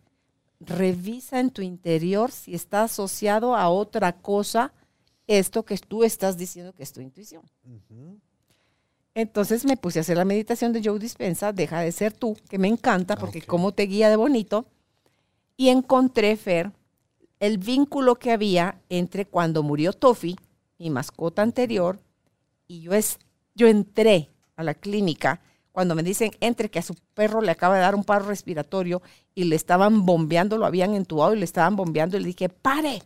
revisa 0.61 1.41
en 1.41 1.51
tu 1.51 1.63
interior 1.63 2.31
si 2.33 2.55
está 2.55 2.83
asociado 2.83 3.57
a 3.57 3.69
otra 3.69 4.13
cosa 4.13 4.73
esto 5.27 5.65
que 5.65 5.77
tú 5.79 6.05
estás 6.05 6.37
diciendo 6.37 6.73
que 6.73 6.83
es 6.83 6.93
tu 6.93 7.01
intuición. 7.01 7.43
Entonces 9.15 9.65
me 9.65 9.77
puse 9.77 9.99
a 9.99 10.03
hacer 10.03 10.17
la 10.17 10.25
meditación 10.25 10.73
de 10.73 10.83
Joe 10.83 10.99
Dispensa, 10.99 11.53
deja 11.53 11.81
de 11.81 11.93
ser 11.93 12.13
tú, 12.13 12.37
que 12.49 12.59
me 12.59 12.69
encanta 12.69 13.17
porque 13.17 13.43
como 13.43 13.73
te 13.73 13.85
guía 13.85 14.11
de 14.11 14.17
bonito. 14.17 14.67
Y 15.57 15.71
encontré, 15.71 16.37
Fer, 16.37 16.73
el 17.41 17.59
vínculo 17.59 18.17
que 18.17 18.33
había 18.33 18.81
entre 18.89 19.27
cuando 19.27 19.63
murió 19.63 19.93
Tofi, 19.93 20.37
mi 20.79 20.91
mascota 20.91 21.43
anterior, 21.43 22.01
y 22.67 22.81
yo, 22.81 22.93
es, 22.93 23.19
yo 23.55 23.67
entré 23.67 24.31
a 24.57 24.63
la 24.63 24.75
clínica 24.75 25.41
cuando 25.73 25.95
me 25.95 26.03
dicen 26.03 26.33
entre 26.41 26.71
que 26.71 26.81
a 26.81 26.83
su 26.83 26.97
perro 27.15 27.41
le 27.41 27.53
acaba 27.53 27.77
de 27.77 27.83
dar 27.83 27.95
un 27.95 28.03
paro 28.03 28.27
respiratorio 28.27 29.01
y 29.35 29.45
le 29.45 29.55
estaban 29.55 30.05
bombeando, 30.05 30.59
lo 30.59 30.67
habían 30.67 30.95
entubado 30.95 31.35
y 31.35 31.39
le 31.39 31.45
estaban 31.45 31.77
bombeando 31.77 32.17
y 32.17 32.21
le 32.21 32.27
dije, 32.27 32.49
pare, 32.49 33.03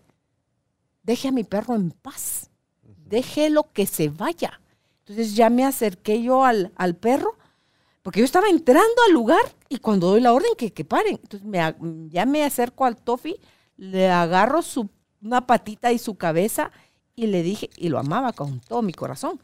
deje 1.03 1.29
a 1.29 1.33
mi 1.33 1.45
perro 1.45 1.75
en 1.75 1.91
paz, 1.91 2.51
déjelo 2.83 3.71
que 3.73 3.87
se 3.87 4.09
vaya. 4.09 4.61
Entonces 5.01 5.35
ya 5.35 5.51
me 5.51 5.67
acerqué 5.67 6.23
yo 6.23 6.45
al, 6.45 6.73
al 6.77 6.97
perro, 6.97 7.37
porque 8.03 8.21
yo 8.21 8.25
estaba 8.25 8.49
entrando 8.49 9.03
al 9.07 9.13
lugar 9.13 9.43
y 9.69 9.79
cuando 9.79 10.09
doy 10.09 10.23
la 10.23 10.33
orden 10.33 10.55
que, 10.57 10.73
que 10.73 10.85
paren, 10.85 11.21
entonces 11.23 11.47
me, 11.47 11.75
ya 12.09 12.25
me 12.25 12.43
acerco 12.43 12.87
al 12.87 12.97
Tofi, 12.97 13.37
le 13.77 14.11
agarro 14.11 14.63
su, 14.63 14.91
una 15.21 15.47
patita 15.47 15.93
y 15.93 15.99
su 15.99 16.17
cabeza 16.17 16.71
y 17.15 17.27
le 17.27 17.43
dije, 17.43 17.71
y 17.77 17.89
lo 17.89 17.99
amaba 17.99 18.33
con 18.33 18.61
todo 18.61 18.83
mi 18.83 18.93
corazón, 18.93 19.41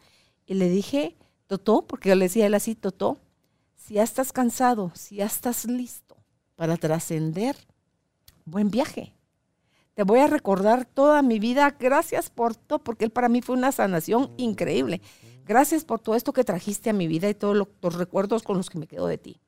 y 0.46 0.54
le 0.54 0.68
dije, 0.68 1.16
Totó, 1.46 1.82
porque 1.82 2.10
yo 2.10 2.14
le 2.14 2.26
decía 2.26 2.44
a 2.44 2.46
él 2.48 2.54
así, 2.54 2.74
Totó, 2.74 3.18
si 3.74 3.94
ya 3.94 4.02
estás 4.02 4.32
cansado, 4.32 4.92
si 4.94 5.16
ya 5.16 5.26
estás 5.26 5.64
listo 5.64 6.16
para 6.56 6.76
trascender, 6.76 7.56
buen 8.44 8.70
viaje. 8.70 9.14
Te 9.94 10.02
voy 10.02 10.20
a 10.20 10.26
recordar 10.26 10.84
toda 10.84 11.22
mi 11.22 11.38
vida. 11.38 11.74
Gracias 11.78 12.30
por 12.30 12.54
todo, 12.54 12.78
porque 12.78 13.04
él 13.04 13.10
para 13.10 13.28
mí 13.28 13.42
fue 13.42 13.56
una 13.56 13.72
sanación 13.72 14.32
increíble. 14.36 15.00
Gracias 15.44 15.84
por 15.84 16.00
todo 16.00 16.14
esto 16.14 16.32
que 16.32 16.44
trajiste 16.44 16.90
a 16.90 16.92
mi 16.92 17.08
vida 17.08 17.28
y 17.28 17.34
todos 17.34 17.56
los 17.56 17.94
recuerdos 17.94 18.42
con 18.42 18.56
los 18.58 18.70
que 18.70 18.78
me 18.78 18.86
quedo 18.86 19.06
de 19.06 19.18
ti. 19.18 19.40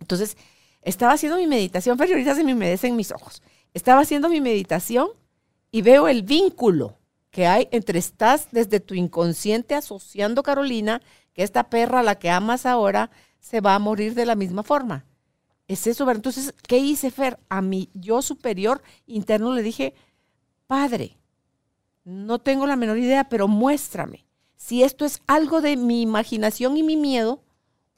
Entonces, 0.00 0.36
estaba 0.82 1.12
haciendo 1.12 1.38
mi 1.38 1.46
meditación, 1.46 1.96
pero 1.96 2.12
ahorita 2.12 2.34
se 2.34 2.44
me 2.44 2.54
humedecen 2.54 2.96
mis 2.96 3.12
ojos. 3.12 3.42
Estaba 3.72 4.00
haciendo 4.00 4.28
mi 4.28 4.40
meditación 4.40 5.08
y 5.70 5.82
veo 5.82 6.08
el 6.08 6.22
vínculo 6.22 6.98
que 7.30 7.46
hay 7.46 7.68
entre 7.70 7.98
estás 7.98 8.48
desde 8.52 8.80
tu 8.80 8.94
inconsciente 8.94 9.74
asociando, 9.74 10.42
Carolina, 10.42 11.00
que 11.32 11.42
esta 11.42 11.70
perra 11.70 12.02
la 12.02 12.18
que 12.18 12.30
amas 12.30 12.66
ahora 12.66 13.10
se 13.40 13.60
va 13.60 13.74
a 13.74 13.78
morir 13.78 14.14
de 14.14 14.26
la 14.26 14.34
misma 14.34 14.62
forma. 14.62 15.06
Es 15.66 15.86
eso, 15.86 16.08
Entonces, 16.10 16.54
¿qué 16.68 16.78
hice, 16.78 17.10
Fer? 17.10 17.38
A 17.48 17.62
mi 17.62 17.88
yo 17.94 18.20
superior 18.20 18.82
interno 19.06 19.54
le 19.54 19.62
dije, 19.62 19.94
Padre, 20.66 21.16
no 22.04 22.40
tengo 22.40 22.66
la 22.66 22.76
menor 22.76 22.98
idea, 22.98 23.28
pero 23.28 23.48
muéstrame 23.48 24.26
si 24.56 24.82
esto 24.82 25.04
es 25.04 25.22
algo 25.26 25.60
de 25.60 25.76
mi 25.76 26.02
imaginación 26.02 26.76
y 26.76 26.82
mi 26.82 26.96
miedo 26.96 27.42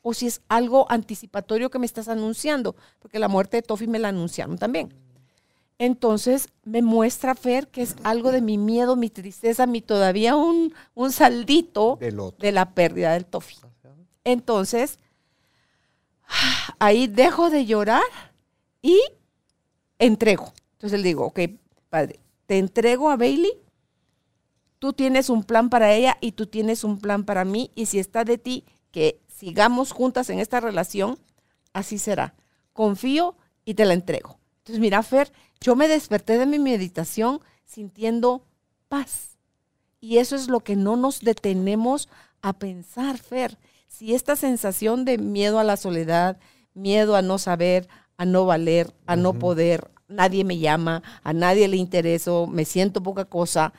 o 0.07 0.13
si 0.13 0.27
es 0.27 0.43
algo 0.49 0.87
anticipatorio 0.91 1.71
que 1.71 1.79
me 1.79 1.87
estás 1.87 2.09
anunciando, 2.09 2.77
porque 2.99 3.19
la 3.19 3.27
muerte 3.27 3.57
de 3.57 3.63
Tofi 3.63 3.87
me 3.87 3.99
la 3.99 4.09
anunciaron 4.09 4.59
también. 4.59 4.93
Entonces 5.79 6.51
me 6.63 6.83
muestra 6.83 7.35
Fer 7.35 7.69
que 7.69 7.81
es 7.81 7.97
algo 8.05 8.31
de 8.31 8.43
mi 8.43 8.59
miedo, 8.59 8.97
mi 8.97 9.09
tristeza, 9.09 9.67
mi 9.67 9.81
todavía 9.81 10.37
un, 10.37 10.75
un 10.95 11.11
saldito 11.11 11.99
de 11.99 12.53
la 12.53 12.75
pérdida 12.75 13.15
del 13.15 13.25
Tofi. 13.25 13.57
Entonces, 14.25 14.99
ahí 16.79 17.07
dejo 17.07 17.49
de 17.49 17.65
llorar 17.65 18.03
y 18.83 19.01
entrego. 19.99 20.53
Entonces 20.73 21.01
le 21.01 21.09
digo, 21.09 21.25
ok, 21.25 21.41
padre, 21.89 22.21
te 22.45 22.59
entrego 22.59 23.09
a 23.09 23.17
Bailey, 23.17 23.53
tú 24.79 24.93
tienes 24.93 25.31
un 25.31 25.45
plan 25.45 25.71
para 25.71 25.95
ella 25.95 26.19
y 26.21 26.33
tú 26.33 26.45
tienes 26.45 26.85
un 26.85 26.99
plan 26.99 27.25
para 27.25 27.47
mí, 27.47 27.71
y 27.75 27.87
si 27.87 27.99
está 27.99 28.23
de 28.25 28.37
ti 28.37 28.67
que 28.91 29.24
sigamos 29.45 29.92
juntas 29.92 30.30
en 30.30 30.38
esta 30.38 30.59
relación, 30.59 31.18
así 31.74 31.99
será. 31.99 32.34
Confío 32.72 33.36
y 33.66 33.74
te 33.74 33.84
la 33.84 33.92
entrego. 33.92 34.38
Entonces, 34.59 34.80
mira, 34.80 35.03
Fer, 35.03 35.30
yo 35.61 35.76
me 35.76 35.86
desperté 35.86 36.38
de 36.38 36.47
mi 36.47 36.59
meditación 36.59 37.40
sintiendo 37.66 38.42
paz. 38.88 39.36
Y 40.01 40.16
eso 40.16 40.34
es 40.34 40.49
lo 40.49 40.61
que 40.61 40.76
no 40.76 40.97
nos 40.97 41.20
detenemos 41.20 42.09
a 42.40 42.55
pensar, 42.55 43.18
Fer. 43.18 43.59
Si 43.86 44.14
esta 44.14 44.34
sensación 44.34 45.05
de 45.05 45.18
miedo 45.18 45.59
a 45.59 45.64
la 45.64 45.76
soledad, 45.76 46.38
miedo 46.72 47.14
a 47.14 47.20
no 47.20 47.36
saber, 47.36 47.86
a 48.16 48.24
no 48.24 48.47
valer, 48.47 48.95
a 49.07 49.14
no 49.14 49.34
poder, 49.34 49.90
nadie 50.09 50.45
me 50.45 50.57
llama, 50.57 51.03
a 51.22 51.34
nadie 51.34 51.68
le 51.68 51.76
intereso, 51.76 52.47
me 52.47 52.64
siento 52.64 53.03
poca 53.03 53.26
cosa, 53.26 53.74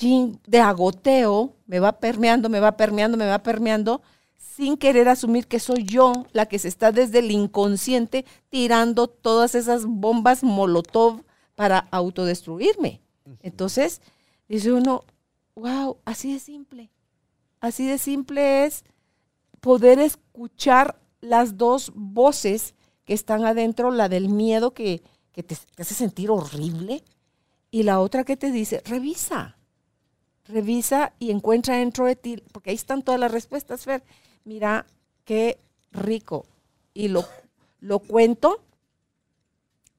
de 0.00 0.60
agoteo 0.60 1.54
me 1.66 1.78
va 1.78 2.00
permeando, 2.00 2.48
me 2.48 2.58
va 2.58 2.76
permeando, 2.76 3.16
me 3.16 3.26
va 3.26 3.38
permeando, 3.38 4.02
sin 4.36 4.76
querer 4.76 5.08
asumir 5.08 5.46
que 5.46 5.60
soy 5.60 5.84
yo 5.84 6.12
la 6.32 6.46
que 6.46 6.58
se 6.58 6.68
está 6.68 6.90
desde 6.92 7.18
el 7.18 7.30
inconsciente 7.30 8.24
tirando 8.48 9.06
todas 9.06 9.54
esas 9.54 9.84
bombas 9.84 10.42
molotov 10.42 11.22
para 11.54 11.78
autodestruirme. 11.90 13.00
Entonces, 13.42 14.00
dice 14.48 14.72
uno, 14.72 15.04
wow, 15.54 15.98
así 16.04 16.32
de 16.32 16.38
simple. 16.38 16.90
Así 17.60 17.86
de 17.86 17.98
simple 17.98 18.64
es 18.64 18.84
poder 19.60 19.98
escuchar 19.98 21.00
las 21.20 21.58
dos 21.58 21.92
voces 21.94 22.74
que 23.04 23.14
están 23.14 23.44
adentro, 23.44 23.90
la 23.90 24.08
del 24.08 24.28
miedo 24.28 24.72
que, 24.72 25.02
te, 25.32 25.42
te, 25.42 25.56
hace 25.78 25.94
sentir 25.94 26.30
horrible 26.30 27.02
y 27.70 27.82
la 27.82 28.00
otra 28.00 28.24
que 28.24 28.36
te 28.36 28.50
dice, 28.50 28.82
revisa, 28.84 29.58
revisa 30.44 31.12
y 31.18 31.30
encuentra 31.30 31.76
dentro 31.76 32.06
de 32.06 32.16
ti, 32.16 32.42
porque 32.52 32.70
ahí 32.70 32.76
están 32.76 33.02
todas 33.02 33.20
las 33.20 33.32
respuestas, 33.32 33.84
Fer 33.84 34.02
mira 34.46 34.86
qué 35.24 35.58
rico. 35.92 36.46
Y 36.94 37.08
lo, 37.08 37.26
lo 37.80 37.98
cuento 37.98 38.62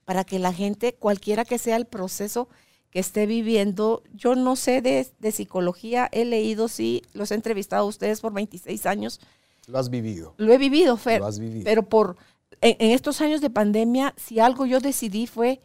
para 0.06 0.24
que 0.24 0.39
la 0.39 0.54
gente, 0.54 0.93
cualquiera 0.93 1.45
que 1.45 1.60
sea 1.60 1.76
el 1.76 1.86
proceso 1.86 2.48
que 2.89 3.00
esté 3.00 3.28
viviendo, 3.28 4.02
yo 4.16 4.36
no 4.36 4.56
sé 4.56 4.82
de, 4.82 5.32
psicología, 5.32 6.10
he 6.12 6.26
leído, 6.26 6.70
sí, 6.70 7.04
los 7.14 7.30
he 7.30 7.36
entrevistado 7.36 7.84
a 7.84 7.88
ustedes 7.88 8.22
por 8.22 8.34
26 8.34 8.86
años. 8.86 9.20
Lo 9.68 9.78
has 9.78 9.89
vivido. 9.89 10.34
Lo 10.38 10.54
he 10.54 10.58
vivido, 10.58 10.95
Fer. 10.98 11.20
Lo 11.20 11.28
has 11.28 11.38
vivido. 11.38 11.66
Pero 11.66 11.84
por, 11.84 12.16
en, 12.62 12.78
en 12.80 12.91
estos 12.91 13.20
años 13.22 13.41
de 13.41 13.50
pandemia, 13.50 14.14
si 14.16 14.39
algo 14.39 14.66
yo 14.66 14.80
decidí 14.80 15.28
fue 15.28 15.60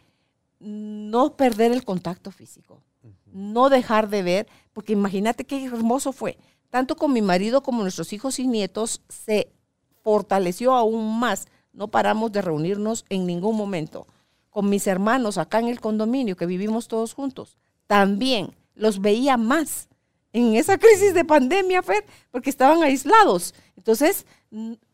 no 0.59 1.37
perder 1.37 1.71
el 1.71 1.85
contacto 1.85 2.33
físico, 2.33 2.83
no 3.33 3.71
dejar 3.71 4.09
de 4.09 4.23
ver, 4.23 4.49
porque 4.73 4.93
imagínate 4.93 5.45
qué 5.45 5.65
hermoso 5.65 6.13
fue 6.13 6.37
tanto 6.73 6.97
con 6.97 7.13
mi 7.13 7.21
marido 7.21 7.63
como 7.63 7.83
nuestros 7.83 8.15
hijos 8.15 8.39
y 8.39 8.47
nietos, 8.47 9.03
se 9.11 9.53
fortaleció 10.03 10.73
aún 10.73 11.21
más. 11.21 11.47
No 11.75 11.89
paramos 11.89 12.33
de 12.33 12.41
reunirnos 12.41 13.05
en 13.11 13.27
ningún 13.27 13.59
momento. 13.59 14.07
Con 14.49 14.71
mis 14.71 14.87
hermanos 14.87 15.37
acá 15.37 15.59
en 15.59 15.69
el 15.69 15.81
condominio, 15.81 16.35
que 16.35 16.47
vivimos 16.47 16.89
todos 16.89 17.13
juntos, 17.13 17.59
también 17.87 18.55
los 18.75 19.03
veía 19.03 19.37
más 19.37 19.91
en 20.33 20.55
esa 20.55 20.79
crisis 20.79 21.13
de 21.13 21.27
pandemia, 21.27 21.83
Fer, 21.83 22.07
porque 22.31 22.49
estaban 22.49 22.83
aislados. 22.83 23.55
Entonces, 23.77 24.25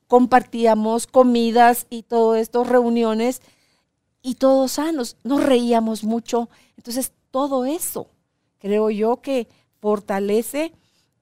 compartíamos 0.09 1.07
comidas 1.07 1.87
y 1.91 2.03
todo 2.03 2.35
esto, 2.35 2.65
reuniones, 2.65 3.41
y 4.21 4.35
todos 4.35 4.73
sanos, 4.73 5.17
nos 5.23 5.45
reíamos 5.45 6.03
mucho. 6.03 6.49
Entonces, 6.77 7.13
todo 7.31 7.67
eso 7.67 8.09
creo 8.59 8.91
yo 8.91 9.19
que 9.23 9.47
fortalece 9.81 10.73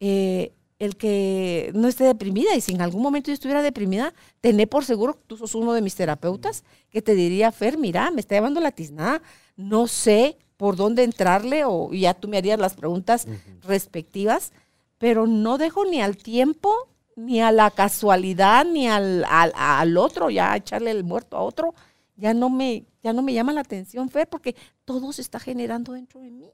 eh, 0.00 0.52
el 0.78 0.96
que 0.96 1.70
no 1.74 1.88
esté 1.88 2.04
deprimida 2.04 2.54
y 2.54 2.60
si 2.60 2.72
en 2.72 2.82
algún 2.82 3.02
momento 3.02 3.28
yo 3.28 3.34
estuviera 3.34 3.62
deprimida, 3.62 4.12
tené 4.40 4.66
por 4.66 4.84
seguro, 4.84 5.18
tú 5.26 5.36
sos 5.36 5.54
uno 5.54 5.72
de 5.72 5.80
mis 5.80 5.94
terapeutas, 5.94 6.64
que 6.90 7.00
te 7.00 7.14
diría, 7.14 7.50
Fer, 7.52 7.78
mira, 7.78 8.10
me 8.10 8.20
está 8.20 8.34
llevando 8.34 8.60
la 8.60 8.72
tiznada, 8.72 9.22
no 9.56 9.86
sé 9.86 10.36
por 10.56 10.76
dónde 10.76 11.02
entrarle 11.02 11.64
o 11.64 11.92
ya 11.92 12.14
tú 12.14 12.28
me 12.28 12.38
harías 12.38 12.58
las 12.58 12.74
preguntas 12.74 13.26
respectivas, 13.62 14.52
pero 14.98 15.26
no 15.26 15.58
dejo 15.58 15.84
ni 15.84 16.00
al 16.00 16.16
tiempo, 16.16 16.88
ni 17.16 17.40
a 17.40 17.52
la 17.52 17.70
casualidad, 17.70 18.66
ni 18.66 18.88
al, 18.88 19.24
al, 19.26 19.96
otro, 19.96 20.30
ya 20.30 20.54
echarle 20.56 20.90
el 20.90 21.04
muerto 21.04 21.36
a 21.36 21.42
otro, 21.42 21.74
ya 22.16 22.34
no 22.34 22.50
me, 22.50 22.84
ya 23.02 23.12
no 23.12 23.22
me 23.22 23.32
llama 23.32 23.52
la 23.52 23.60
atención, 23.62 24.10
Fer, 24.10 24.28
porque 24.28 24.54
todo 24.84 25.12
se 25.12 25.22
está 25.22 25.38
generando 25.38 25.92
dentro 25.92 26.20
de 26.20 26.30
mí, 26.30 26.50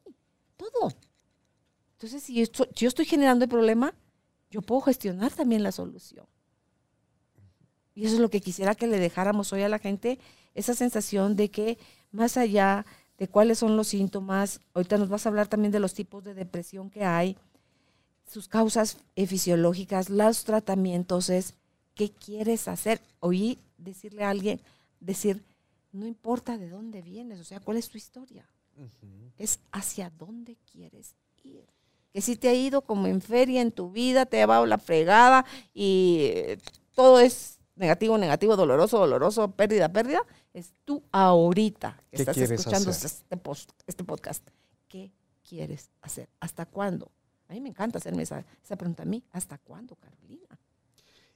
todo. 0.57 0.93
Entonces, 2.03 2.25
si 2.25 2.35
yo 2.35 2.89
estoy 2.89 3.05
generando 3.05 3.45
el 3.45 3.49
problema, 3.49 3.95
yo 4.51 4.61
puedo 4.61 4.81
gestionar 4.81 5.33
también 5.33 5.63
la 5.63 5.71
solución. 5.71 6.27
Y 7.95 8.07
eso 8.07 8.17
es 8.17 8.21
lo 8.21 8.29
que 8.29 8.41
quisiera 8.41 8.75
que 8.75 8.89
le 8.89 8.99
dejáramos 8.99 9.53
hoy 9.53 9.63
a 9.63 9.69
la 9.69 9.79
gente, 9.79 10.19
esa 10.57 10.75
sensación 10.75 11.37
de 11.37 11.53
que 11.53 11.79
más 12.11 12.37
allá 12.37 12.85
de 13.19 13.29
cuáles 13.29 13.61
son 13.61 13.77
los 13.77 13.87
síntomas, 13.87 14.61
ahorita 14.75 14.99
nos 14.99 15.11
vas 15.11 15.25
a 15.25 15.29
hablar 15.29 15.47
también 15.47 15.71
de 15.71 15.79
los 15.79 15.95
tipos 15.95 16.25
de 16.25 16.35
depresión 16.35 16.91
que 16.91 17.05
hay, 17.05 17.37
sus 18.27 18.49
causas 18.49 18.97
fisiológicas, 19.15 20.11
los 20.11 20.43
tratamientos, 20.43 21.31
es 21.31 21.55
qué 21.95 22.11
quieres 22.11 22.67
hacer. 22.67 23.01
Oí 23.21 23.61
decirle 23.79 24.25
a 24.25 24.31
alguien, 24.31 24.61
decir, 24.99 25.41
no 25.93 26.09
importa 26.09 26.59
de 26.59 26.69
dónde 26.69 27.01
vienes, 27.01 27.39
o 27.39 27.45
sea, 27.45 27.61
cuál 27.61 27.77
es 27.77 27.89
tu 27.89 27.97
historia, 27.97 28.45
es 29.39 29.61
hacia 29.71 30.11
dónde 30.11 30.57
quieres 30.73 31.15
ir. 31.45 31.65
Que 32.13 32.21
si 32.21 32.37
te 32.37 32.49
ha 32.49 32.55
ido 32.55 32.83
como 32.83 33.07
en 33.07 33.21
feria 33.21 33.61
en 33.61 33.73
tu 33.73 33.91
vida, 33.91 34.27
te 34.27 34.37
ha 34.37 34.41
llevado 34.41 34.67
la 34.67 34.79
fregada 34.79 35.47
y 35.73 36.33
todo 36.95 37.21
es 37.21 37.59
negativo, 37.75 38.19
negativo, 38.19 38.57
doloroso, 38.57 38.99
doloroso, 38.99 39.51
pérdida, 39.53 39.89
pérdida, 39.91 40.21
es 40.53 40.75
tú 40.85 41.03
ahorita 41.11 42.03
que 42.11 42.17
estás 42.17 42.37
escuchando 42.37 42.91
este, 42.91 43.37
este, 43.87 44.05
podcast. 44.05 44.47
¿Qué 44.89 45.11
quieres 45.49 45.91
hacer? 46.03 46.29
¿Hasta 46.41 46.67
cuándo? 46.67 47.11
A 47.49 47.55
mí 47.55 47.61
me 47.61 47.71
encanta 47.71 47.99
hacerme 47.99 48.23
esa, 48.23 48.45
esa 48.63 48.77
pregunta 48.77 49.03
a 49.03 49.07
mí. 49.07 49.25
¿Hasta 49.33 49.59
cuándo, 49.59 49.97
Carolina? 49.97 50.59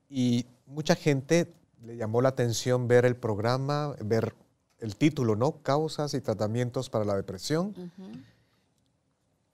Y 0.09 0.47
mucha 0.67 0.95
gente 0.95 1.53
le 1.83 1.97
llamó 1.97 2.23
la 2.23 2.31
atención 2.31 2.89
ver 2.89 3.05
el 3.05 3.17
programa, 3.17 3.95
ver 4.05 4.35
el 4.79 4.97
título, 4.97 5.37
¿no? 5.37 5.63
Causas 5.63 6.15
y 6.15 6.21
tratamientos 6.21 6.91
para 6.91 7.05
la 7.05 7.17
depresión. 7.17 7.75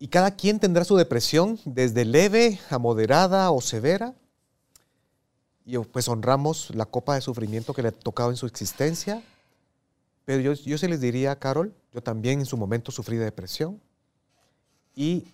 Y 0.03 0.09
cada 0.09 0.33
quien 0.35 0.59
tendrá 0.59 0.85
su 0.85 0.97
depresión 0.97 1.61
desde 1.65 2.05
leve 2.05 2.59
a 2.71 2.79
moderada 2.81 3.53
o 3.53 3.61
severa 3.61 4.17
y 5.65 5.79
pues 5.79 6.09
honramos 6.09 6.75
la 6.75 6.87
copa 6.87 7.15
de 7.15 7.21
sufrimiento 7.21 7.73
que 7.73 7.83
le 7.83 7.91
ha 7.91 7.93
tocado 7.93 8.31
en 8.31 8.37
su 8.37 8.47
existencia. 8.47 9.23
Pero 10.25 10.41
yo, 10.41 10.55
yo 10.55 10.77
se 10.77 10.89
les 10.89 11.01
diría, 11.01 11.39
Carol, 11.39 11.73
yo 11.93 12.03
también 12.03 12.41
en 12.41 12.47
su 12.47 12.57
momento 12.57 12.91
sufrí 12.91 13.17
de 13.17 13.27
depresión. 13.27 13.81
Y 14.97 15.25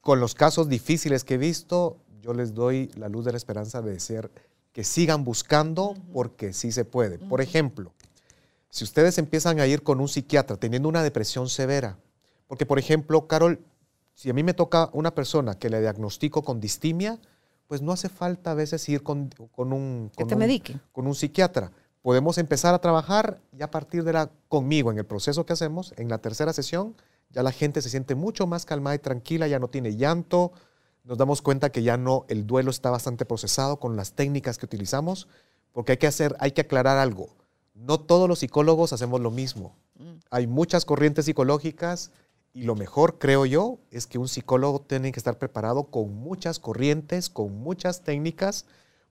con 0.00 0.20
los 0.20 0.36
casos 0.36 0.68
difíciles 0.68 1.24
que 1.24 1.34
he 1.34 1.38
visto, 1.38 1.96
yo 2.22 2.32
les 2.32 2.54
doy 2.54 2.92
la 2.94 3.08
luz 3.08 3.24
de 3.24 3.32
la 3.32 3.38
esperanza 3.38 3.82
de 3.82 3.90
decir 3.90 4.30
que 4.72 4.84
sigan 4.84 5.24
buscando 5.24 5.96
porque 6.12 6.52
sí 6.52 6.70
se 6.70 6.84
puede. 6.84 7.18
Por 7.18 7.40
ejemplo, 7.40 7.92
si 8.70 8.84
ustedes 8.84 9.18
empiezan 9.18 9.58
a 9.58 9.66
ir 9.66 9.82
con 9.82 9.98
un 9.98 10.06
psiquiatra 10.06 10.58
teniendo 10.58 10.88
una 10.88 11.02
depresión 11.02 11.48
severa, 11.48 11.98
porque 12.46 12.66
por 12.66 12.78
ejemplo, 12.78 13.26
Carol, 13.26 13.60
si 14.14 14.30
a 14.30 14.34
mí 14.34 14.42
me 14.42 14.54
toca 14.54 14.90
una 14.92 15.14
persona 15.14 15.58
que 15.58 15.70
le 15.70 15.80
diagnostico 15.80 16.42
con 16.42 16.60
distimia, 16.60 17.18
pues 17.66 17.82
no 17.82 17.92
hace 17.92 18.08
falta 18.08 18.52
a 18.52 18.54
veces 18.54 18.88
ir 18.88 19.02
con, 19.02 19.30
un, 19.56 20.10
con, 20.14 21.06
un, 21.06 21.14
psiquiatra. 21.14 21.72
Podemos 22.02 22.38
empezar 22.38 22.74
a 22.74 22.80
trabajar 22.80 23.40
y 23.52 23.62
a 23.62 23.70
partir 23.70 24.04
de 24.04 24.12
la, 24.12 24.30
conmigo 24.48 24.90
en 24.90 24.98
el 24.98 25.06
proceso 25.06 25.46
que 25.46 25.54
hacemos, 25.54 25.94
en 25.96 26.08
la 26.08 26.18
tercera 26.18 26.52
sesión, 26.52 26.94
ya 27.30 27.42
la 27.42 27.52
gente 27.52 27.82
se 27.82 27.90
siente 27.90 28.14
mucho 28.14 28.46
más 28.46 28.66
calmada 28.66 28.94
y 28.94 28.98
tranquila, 28.98 29.48
ya 29.48 29.58
no 29.58 29.68
tiene 29.68 29.96
llanto, 29.96 30.52
nos 31.02 31.18
damos 31.18 31.42
cuenta 31.42 31.70
que 31.70 31.82
ya 31.82 31.96
no, 31.96 32.24
el 32.28 32.46
duelo 32.46 32.70
está 32.70 32.90
bastante 32.90 33.24
procesado 33.24 33.78
con 33.78 33.96
las 33.96 34.12
técnicas 34.12 34.58
que 34.58 34.66
utilizamos, 34.66 35.28
porque 35.72 35.92
hay 35.92 35.98
que 35.98 36.06
hacer, 36.06 36.36
hay 36.38 36.52
que 36.52 36.60
aclarar 36.60 36.98
algo. 36.98 37.34
No 37.74 37.98
todos 37.98 38.28
los 38.28 38.38
psicólogos 38.38 38.92
hacemos 38.92 39.20
lo 39.20 39.30
mismo. 39.30 39.74
Mm. 39.98 40.12
Hay 40.30 40.46
muchas 40.46 40.84
corrientes 40.84 41.24
psicológicas, 41.24 42.12
y 42.54 42.62
lo 42.62 42.76
mejor, 42.76 43.18
creo 43.18 43.46
yo, 43.46 43.78
es 43.90 44.06
que 44.06 44.16
un 44.16 44.28
psicólogo 44.28 44.80
tiene 44.80 45.10
que 45.10 45.18
estar 45.18 45.38
preparado 45.38 45.84
con 45.84 46.14
muchas 46.14 46.60
corrientes, 46.60 47.28
con 47.28 47.58
muchas 47.58 48.04
técnicas, 48.04 48.64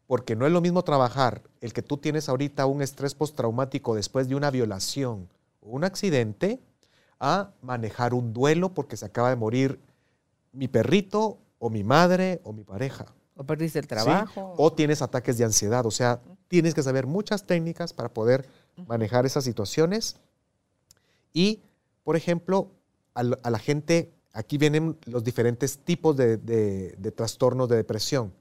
porque 0.08 0.38
no 0.38 0.48
es 0.48 0.54
lo 0.54 0.62
mismo 0.62 0.84
trabajar 0.84 1.42
el 1.60 1.74
que 1.74 1.82
tú 1.82 1.98
tienes 1.98 2.30
ahorita 2.30 2.66
un 2.66 2.82
estrés 2.82 3.14
postraumático 3.14 3.96
después 3.96 4.30
de 4.30 4.36
una 4.36 4.50
violación 4.50 5.28
o 5.60 5.72
un 5.72 5.84
accidente, 5.84 6.62
a 7.20 7.52
manejar 7.62 8.14
un 8.14 8.34
duelo 8.34 8.74
porque 8.74 8.98
se 8.98 9.06
acaba 9.06 9.30
de 9.30 9.36
morir 9.36 9.80
mi 10.52 10.68
perrito 10.68 11.38
o 11.60 11.70
mi 11.70 11.84
madre 11.84 12.42
o 12.44 12.54
mi 12.54 12.64
pareja. 12.64 13.06
O 13.36 13.44
perdiste 13.46 13.80
el 13.80 13.88
trabajo. 13.88 14.54
O 14.58 14.74
tienes 14.74 15.02
ataques 15.02 15.38
de 15.38 15.46
ansiedad. 15.46 15.86
O 15.86 15.92
sea, 15.92 16.22
tienes 16.50 16.74
que 16.74 16.84
saber 16.84 17.08
muchas 17.08 17.46
técnicas 17.46 17.94
para 17.94 18.10
poder 18.10 18.48
manejar 18.88 19.26
esas 19.26 19.46
situaciones. 19.46 20.18
Y, 21.34 21.62
por 22.04 22.16
ejemplo, 22.16 22.72
a, 23.14 23.24
la 23.24 23.60
gente, 23.60 24.14
aquí 24.34 24.58
vienen 24.58 24.98
los 25.06 25.24
diferentes 25.24 25.80
tipos 25.80 26.16
de, 26.18 26.38
de, 26.38 27.12
trastornos 27.12 27.70
de 27.70 27.76
depresión. 27.76 28.34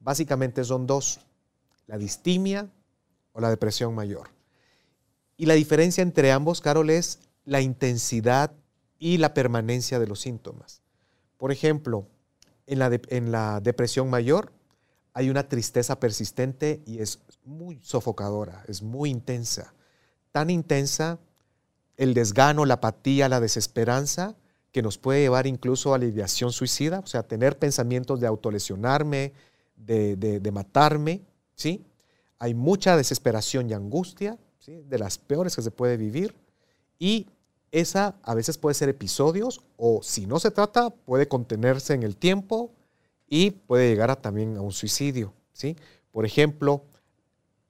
Básicamente 0.00 0.64
son 0.64 0.86
dos, 0.86 1.20
la 1.86 1.98
distimia 1.98 2.70
o 3.32 3.40
la 3.40 3.50
depresión 3.50 3.94
mayor. 3.94 4.30
Y 5.36 5.46
la 5.46 5.54
diferencia 5.54 6.02
entre 6.02 6.32
ambos, 6.32 6.60
Carol, 6.60 6.90
es 6.90 7.20
la 7.44 7.60
intensidad 7.60 8.52
y 8.98 9.18
la 9.18 9.34
permanencia 9.34 9.98
de 9.98 10.06
los 10.06 10.20
síntomas. 10.20 10.82
Por 11.36 11.50
ejemplo, 11.50 12.06
en 12.66 12.78
la, 12.78 13.00
en 13.08 13.32
la 13.32 13.60
depresión 13.60 14.08
mayor 14.08 14.52
hay 15.14 15.28
una 15.28 15.48
tristeza 15.48 15.98
persistente 15.98 16.82
y 16.86 17.00
es 17.00 17.18
muy 17.44 17.80
sofocadora, 17.82 18.64
es 18.68 18.82
muy 18.82 19.10
intensa. 19.10 19.74
Tan 20.30 20.50
intensa 20.50 21.18
el 22.02 22.14
desgano, 22.14 22.64
la 22.64 22.74
apatía, 22.74 23.28
la 23.28 23.38
desesperanza, 23.38 24.34
que 24.72 24.82
nos 24.82 24.98
puede 24.98 25.20
llevar 25.20 25.46
incluso 25.46 25.94
a 25.94 25.98
la 25.98 26.06
ideación 26.06 26.50
suicida, 26.50 26.98
o 26.98 27.06
sea, 27.06 27.22
tener 27.22 27.60
pensamientos 27.60 28.18
de 28.18 28.26
autolesionarme, 28.26 29.32
de, 29.76 30.16
de, 30.16 30.50
matarme, 30.50 31.22
¿sí? 31.54 31.84
Hay 32.40 32.54
mucha 32.54 32.96
desesperación 32.96 33.70
y 33.70 33.74
angustia, 33.74 34.36
¿sí? 34.58 34.82
de 34.88 34.98
las 34.98 35.16
peores 35.16 35.54
que 35.54 35.62
se 35.62 35.70
puede 35.70 35.96
vivir, 35.96 36.34
y 36.98 37.28
esa 37.70 38.16
a 38.24 38.34
veces 38.34 38.58
puede 38.58 38.74
ser 38.74 38.88
episodios, 38.88 39.60
o 39.76 40.02
si 40.02 40.26
no 40.26 40.40
se 40.40 40.50
trata, 40.50 40.90
puede 40.90 41.28
contenerse 41.28 41.94
en 41.94 42.02
el 42.02 42.16
tiempo 42.16 42.72
y 43.28 43.52
puede 43.52 43.88
llegar 43.88 44.10
a, 44.10 44.16
también 44.16 44.56
a 44.56 44.60
un 44.60 44.72
suicidio, 44.72 45.34
¿sí? 45.52 45.76
Por 46.10 46.26
ejemplo, 46.26 46.84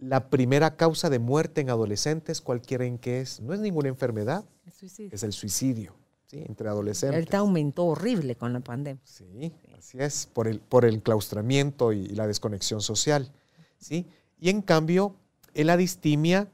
la 0.03 0.29
primera 0.31 0.77
causa 0.77 1.11
de 1.11 1.21
muerte 1.21 1.61
en 1.61 1.71
adolescentes, 1.71 2.41
cualquiera 2.41 2.85
en 2.85 2.99
que 2.99 3.21
es, 3.21 3.41
no 3.41 3.55
es 3.55 3.61
ninguna 3.61 3.89
enfermedad, 3.89 4.45
es 4.81 5.23
el 5.23 5.33
suicidio, 5.33 5.95
¿sí? 6.27 6.43
entre 6.45 6.69
adolescentes. 6.69 7.15
Ahorita 7.15 7.39
aumentó 7.39 7.85
horrible 7.85 8.35
con 8.35 8.53
la 8.53 8.59
pandemia. 8.59 9.01
Sí, 9.05 9.53
así 9.79 9.99
es, 10.01 10.27
por 10.27 10.49
el, 10.49 10.59
por 10.59 10.85
el 10.85 11.03
claustramiento 11.03 11.93
y, 11.93 12.09
la 12.09 12.27
desconexión 12.27 12.81
social. 12.81 13.31
¿sí? 13.79 14.07
Y 14.41 14.51
en 14.51 14.63
cambio, 14.63 15.15
en 15.55 15.69
la 15.69 15.77
distimia, 15.77 16.49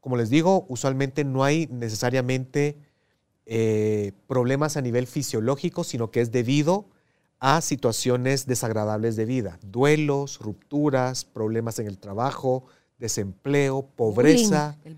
como 0.00 0.16
les 0.16 0.30
digo, 0.30 0.64
usualmente 0.68 1.24
no 1.24 1.42
hay 1.42 1.66
necesariamente 1.66 2.76
eh, 3.46 4.12
problemas 4.28 4.76
a 4.76 4.80
nivel 4.80 5.08
fisiológico, 5.08 5.82
sino 5.82 6.12
que 6.12 6.20
es 6.20 6.30
debido 6.30 6.86
a 7.38 7.60
situaciones 7.60 8.46
desagradables 8.46 9.16
de 9.16 9.26
vida, 9.26 9.58
duelos, 9.62 10.38
rupturas, 10.40 11.24
problemas 11.24 11.78
en 11.78 11.86
el 11.86 11.98
trabajo, 11.98 12.64
desempleo, 12.98 13.86
pobreza, 13.94 14.76
el, 14.84 14.94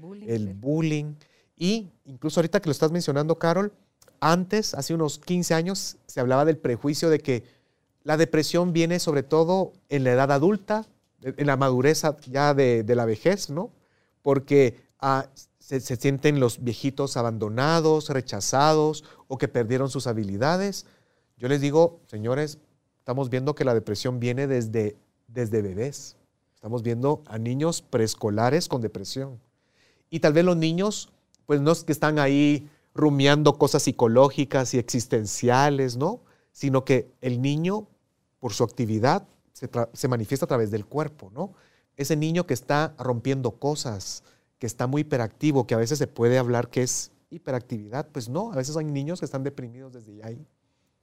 bullying, 0.55 1.14
Y 1.57 1.89
incluso 2.05 2.39
ahorita 2.41 2.61
que 2.61 2.68
lo 2.68 2.72
estás 2.72 2.93
mencionando, 2.93 3.39
Carol, 3.39 3.72
antes, 4.20 4.74
hace 4.74 4.95
unos 4.95 5.18
15 5.18 5.55
años, 5.55 5.97
se 6.07 6.20
hablaba 6.20 6.45
del 6.45 6.59
prejuicio 6.59 7.11
de 7.11 7.20
que 7.20 7.45
la 8.05 8.16
depresión 8.16 8.72
viene 8.72 9.01
sobre 9.01 9.22
todo 9.22 9.72
en 9.89 10.05
la 10.05 10.12
edad 10.12 10.30
adulta, 10.32 10.86
en 11.22 11.47
la 11.47 11.57
madurez 11.57 12.03
ya 12.30 12.55
de, 12.55 12.84
la 12.86 13.05
vejez, 13.05 13.51
¿no? 13.51 13.70
Porque 14.22 14.80
ah, 15.01 15.26
se, 15.59 15.80
se 15.80 15.97
sienten 15.97 16.39
los 16.39 16.62
viejitos 16.62 17.16
abandonados, 17.16 18.09
rechazados 18.09 19.05
o 19.26 19.39
que 19.39 19.49
perdieron 19.49 19.91
sus 19.91 20.07
habilidades 20.07 20.86
yo 21.39 21.49
les 21.49 21.61
digo, 21.61 22.01
señores, 22.07 22.59
estamos 22.99 23.30
viendo 23.30 23.55
que 23.55 23.64
la 23.64 23.72
depresión 23.72 24.18
viene 24.18 24.47
desde, 24.47 24.97
desde 25.28 25.62
bebés. 25.62 26.16
Estamos 26.55 26.82
viendo 26.82 27.22
a 27.26 27.39
niños 27.39 27.80
preescolares 27.80 28.68
con 28.68 28.82
depresión. 28.82 29.41
Y 30.11 30.18
tal 30.18 30.32
vez 30.32 30.45
los 30.45 30.57
niños, 30.57 31.12
pues 31.47 31.61
no 31.61 31.70
es 31.70 31.84
que 31.84 31.93
están 31.93 32.18
ahí 32.18 32.68
rumiando 32.95 33.57
cosas 33.57 33.84
psicológicas 33.84 34.74
y 34.74 34.78
existenciales, 34.78 35.97
¿no? 35.97 36.20
Sino 36.51 36.84
que 36.84 37.09
el 37.20 37.41
niño, 37.41 37.86
por 38.41 38.53
su 38.53 38.64
actividad, 38.64 39.28
se, 39.53 39.70
se, 39.93 40.09
manifiesta 40.09 40.47
a 40.47 40.49
través 40.49 40.72
del 40.72 40.84
cuerpo, 40.84 41.30
¿no? 41.32 41.53
Ese 41.97 42.16
niño 42.16 42.47
que 42.47 42.55
está 42.55 42.95
rompiendo 42.99 43.53
cosas, 43.53 44.24
que 44.59 44.66
está 44.66 44.89
muy 44.89 45.03
hiperactivo, 45.03 45.68
que 45.68 45.74
a 45.74 45.78
veces 45.78 45.99
se 45.99 46.09
puede 46.09 46.39
hablar 46.39 46.68
que 46.68 46.82
es 46.82 47.12
hiperactividad. 47.30 48.09
Pues 48.09 48.28
no, 48.28 48.53
a 48.53 48.57
veces 48.57 48.76
hay 48.76 48.86
niños 48.86 49.20
que 49.20 49.26
están 49.26 49.45
deprimidos 49.45 49.93
desde 49.93 50.24
ahí. 50.24 50.45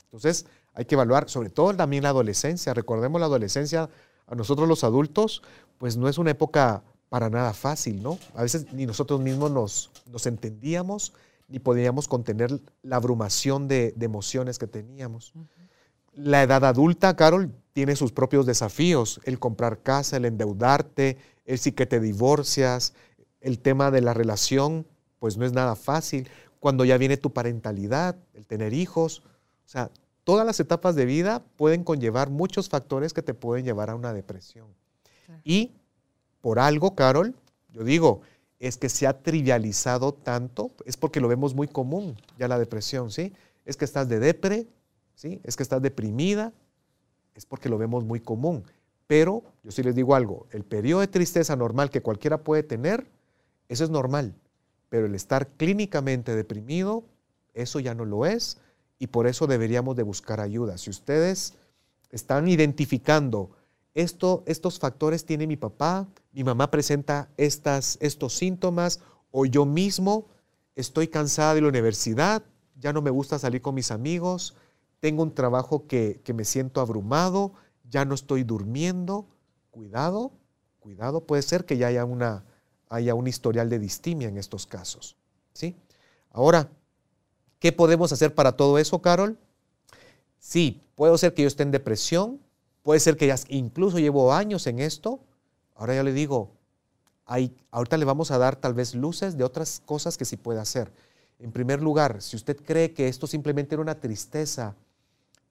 Entonces 0.05 0.45
hay 0.73 0.85
que 0.85 0.95
evaluar, 0.95 1.29
sobre 1.29 1.49
todo 1.49 1.75
también 1.75 2.03
la 2.03 2.09
adolescencia. 2.09 2.73
Recordemos 2.73 3.19
la 3.19 3.27
adolescencia, 3.27 3.89
a 4.27 4.35
nosotros 4.35 4.67
los 4.67 4.83
adultos, 4.83 5.43
pues 5.77 5.97
no 5.97 6.07
es 6.07 6.17
una 6.17 6.31
época 6.31 6.83
para 7.09 7.29
nada 7.29 7.53
fácil, 7.53 8.01
¿no? 8.01 8.17
A 8.33 8.41
veces 8.41 8.71
ni 8.73 8.85
nosotros 8.85 9.21
mismos 9.21 9.51
nos, 9.51 9.91
nos 10.11 10.25
entendíamos 10.25 11.13
ni 11.47 11.59
podíamos 11.59 12.07
contener 12.07 12.59
la 12.81 12.95
abrumación 12.95 13.67
de, 13.67 13.93
emociones 13.99 14.57
que 14.57 14.67
teníamos. 14.67 15.33
La 16.13 16.43
edad 16.43 16.65
adulta, 16.65 17.15
Carol, 17.15 17.51
tiene 17.73 17.95
sus 17.95 18.11
propios 18.11 18.45
desafíos, 18.45 19.19
el 19.25 19.37
comprar 19.39 19.81
casa, 19.81 20.17
el 20.17 20.25
endeudarte, 20.25 21.17
el 21.45 21.59
sí 21.59 21.73
que 21.73 21.85
te 21.85 21.99
divorcias, 21.99 22.93
el 23.41 23.59
tema 23.59 23.91
de 23.91 24.01
la 24.01 24.13
relación, 24.13 24.87
pues 25.19 25.37
no 25.37 25.45
es 25.45 25.51
nada 25.51 25.75
fácil. 25.75 26.29
Cuando 26.59 26.85
ya 26.85 26.97
viene 26.97 27.17
tu 27.17 27.31
parentalidad, 27.31 28.15
el 28.33 28.47
tener 28.47 28.73
hijos, 28.73 29.21
o 29.65 29.67
sea, 29.67 29.89
todas 30.23 30.45
las 30.45 30.59
etapas 30.59 30.95
de 30.95 31.05
vida 31.05 31.43
pueden 31.55 31.83
conllevar 31.83 32.29
muchos 32.29 32.69
factores 32.69 33.13
que 33.13 33.21
te 33.21 33.33
pueden 33.33 33.65
llevar 33.65 33.89
a 33.89 33.95
una 33.95 34.13
depresión. 34.13 34.67
Y 35.43 35.71
por 36.41 36.59
algo, 36.59 36.95
Carol, 36.95 37.35
yo 37.71 37.83
digo, 37.83 38.21
es 38.59 38.77
que 38.77 38.89
se 38.89 39.07
ha 39.07 39.21
trivializado 39.21 40.13
tanto, 40.13 40.71
es 40.85 40.97
porque 40.97 41.19
lo 41.19 41.27
vemos 41.27 41.55
muy 41.55 41.67
común, 41.67 42.15
ya 42.37 42.47
la 42.47 42.59
depresión, 42.59 43.11
¿sí? 43.11 43.33
Es 43.65 43.75
que 43.77 43.85
estás 43.85 44.07
de 44.07 44.19
depre, 44.19 44.67
¿sí? 45.15 45.41
Es 45.43 45.55
que 45.55 45.63
estás 45.63 45.81
deprimida, 45.81 46.53
es 47.33 47.45
porque 47.45 47.69
lo 47.69 47.77
vemos 47.77 48.03
muy 48.03 48.19
común. 48.19 48.63
Pero 49.07 49.43
yo 49.63 49.71
sí 49.71 49.83
les 49.83 49.95
digo 49.95 50.15
algo, 50.15 50.47
el 50.51 50.63
periodo 50.63 51.01
de 51.01 51.07
tristeza 51.07 51.55
normal 51.55 51.89
que 51.89 52.01
cualquiera 52.01 52.43
puede 52.43 52.63
tener, 52.63 53.07
eso 53.67 53.83
es 53.83 53.89
normal. 53.89 54.35
Pero 54.89 55.07
el 55.07 55.15
estar 55.15 55.47
clínicamente 55.47 56.35
deprimido, 56.35 57.03
eso 57.53 57.79
ya 57.79 57.95
no 57.95 58.05
lo 58.05 58.25
es 58.25 58.59
y 58.99 59.07
por 59.07 59.27
eso 59.27 59.47
deberíamos 59.47 59.95
de 59.95 60.03
buscar 60.03 60.39
ayuda. 60.39 60.77
Si 60.77 60.89
ustedes 60.89 61.53
están 62.11 62.47
identificando 62.47 63.51
esto, 63.93 64.43
estos 64.45 64.79
factores 64.79 65.25
tiene 65.25 65.47
mi 65.47 65.57
papá, 65.57 66.07
mi 66.31 66.43
mamá 66.43 66.69
presenta 66.71 67.29
estas, 67.37 67.97
estos 68.01 68.33
síntomas 68.33 68.99
o 69.31 69.45
yo 69.45 69.65
mismo 69.65 70.27
estoy 70.75 71.07
cansada 71.07 71.55
de 71.55 71.61
la 71.61 71.69
universidad, 71.69 72.43
ya 72.77 72.93
no 72.93 73.01
me 73.01 73.09
gusta 73.09 73.39
salir 73.39 73.61
con 73.61 73.75
mis 73.75 73.91
amigos, 73.91 74.55
tengo 74.99 75.23
un 75.23 75.33
trabajo 75.33 75.87
que, 75.87 76.21
que 76.23 76.33
me 76.33 76.45
siento 76.45 76.81
abrumado, 76.81 77.53
ya 77.89 78.05
no 78.05 78.15
estoy 78.15 78.43
durmiendo, 78.43 79.27
cuidado, 79.71 80.31
cuidado, 80.79 81.25
puede 81.25 81.41
ser 81.41 81.65
que 81.65 81.77
ya 81.77 81.87
haya, 81.87 82.05
una, 82.05 82.43
haya 82.89 83.15
un 83.15 83.27
historial 83.27 83.69
de 83.69 83.79
distimia 83.79 84.27
en 84.27 84.37
estos 84.37 84.65
casos. 84.65 85.17
¿sí? 85.53 85.75
Ahora, 86.31 86.69
¿qué 87.65 87.71
podemos 87.71 88.11
hacer 88.11 88.35
para 88.35 88.51
todo 88.51 88.77
eso, 88.77 89.01
Carol? 89.01 89.39
Sí, 90.37 90.83
puede 90.93 91.17
ser 91.17 91.33
que 91.33 91.41
yo 91.41 91.47
esté 91.47 91.63
en 91.63 91.71
depresión, 91.71 92.39
Puede 92.83 92.99
ser 92.99 93.17
que 93.17 93.25
ya 93.25 93.35
incluso 93.49 93.97
llevo 93.97 94.31
años 94.31 94.67
en 94.67 94.77
esto. 94.77 95.19
Ahora 95.73 95.95
ya 95.95 96.03
le 96.03 96.13
digo, 96.13 96.51
hay, 97.25 97.51
ahorita 97.71 97.97
le 97.97 98.05
vamos 98.05 98.29
a 98.29 98.37
dar 98.37 98.55
tal 98.55 98.75
vez 98.75 98.93
luces 98.93 99.35
de 99.35 99.43
otras 99.43 99.81
cosas 99.83 100.15
que 100.17 100.25
sí 100.25 100.37
puede 100.37 100.59
hacer. 100.59 100.91
En 101.39 101.51
primer 101.51 101.81
lugar, 101.81 102.21
si 102.21 102.35
usted 102.35 102.55
cree 102.63 102.93
que 102.93 103.07
esto 103.07 103.25
simplemente 103.25 103.73
era 103.73 103.81
una 103.81 103.99
tristeza 103.99 104.75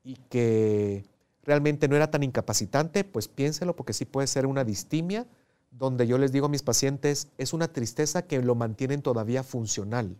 y 0.04 0.14
que 0.30 1.04
realmente 1.42 1.88
no 1.88 1.96
era 1.96 2.08
tan 2.08 2.22
incapacitante, 2.22 3.02
pues 3.02 3.26
piénselo 3.26 3.74
porque 3.74 3.94
sí 3.94 4.04
puede 4.04 4.28
ser 4.28 4.46
una 4.46 4.62
distimia, 4.62 5.26
donde 5.72 6.06
yo 6.06 6.18
les 6.18 6.30
digo 6.30 6.46
a 6.46 6.50
mis 6.50 6.62
pacientes, 6.62 7.26
es 7.36 7.52
una 7.52 7.66
tristeza 7.66 8.22
que 8.22 8.40
lo 8.40 8.54
mantienen 8.54 9.02
todavía 9.02 9.42
funcional. 9.42 10.16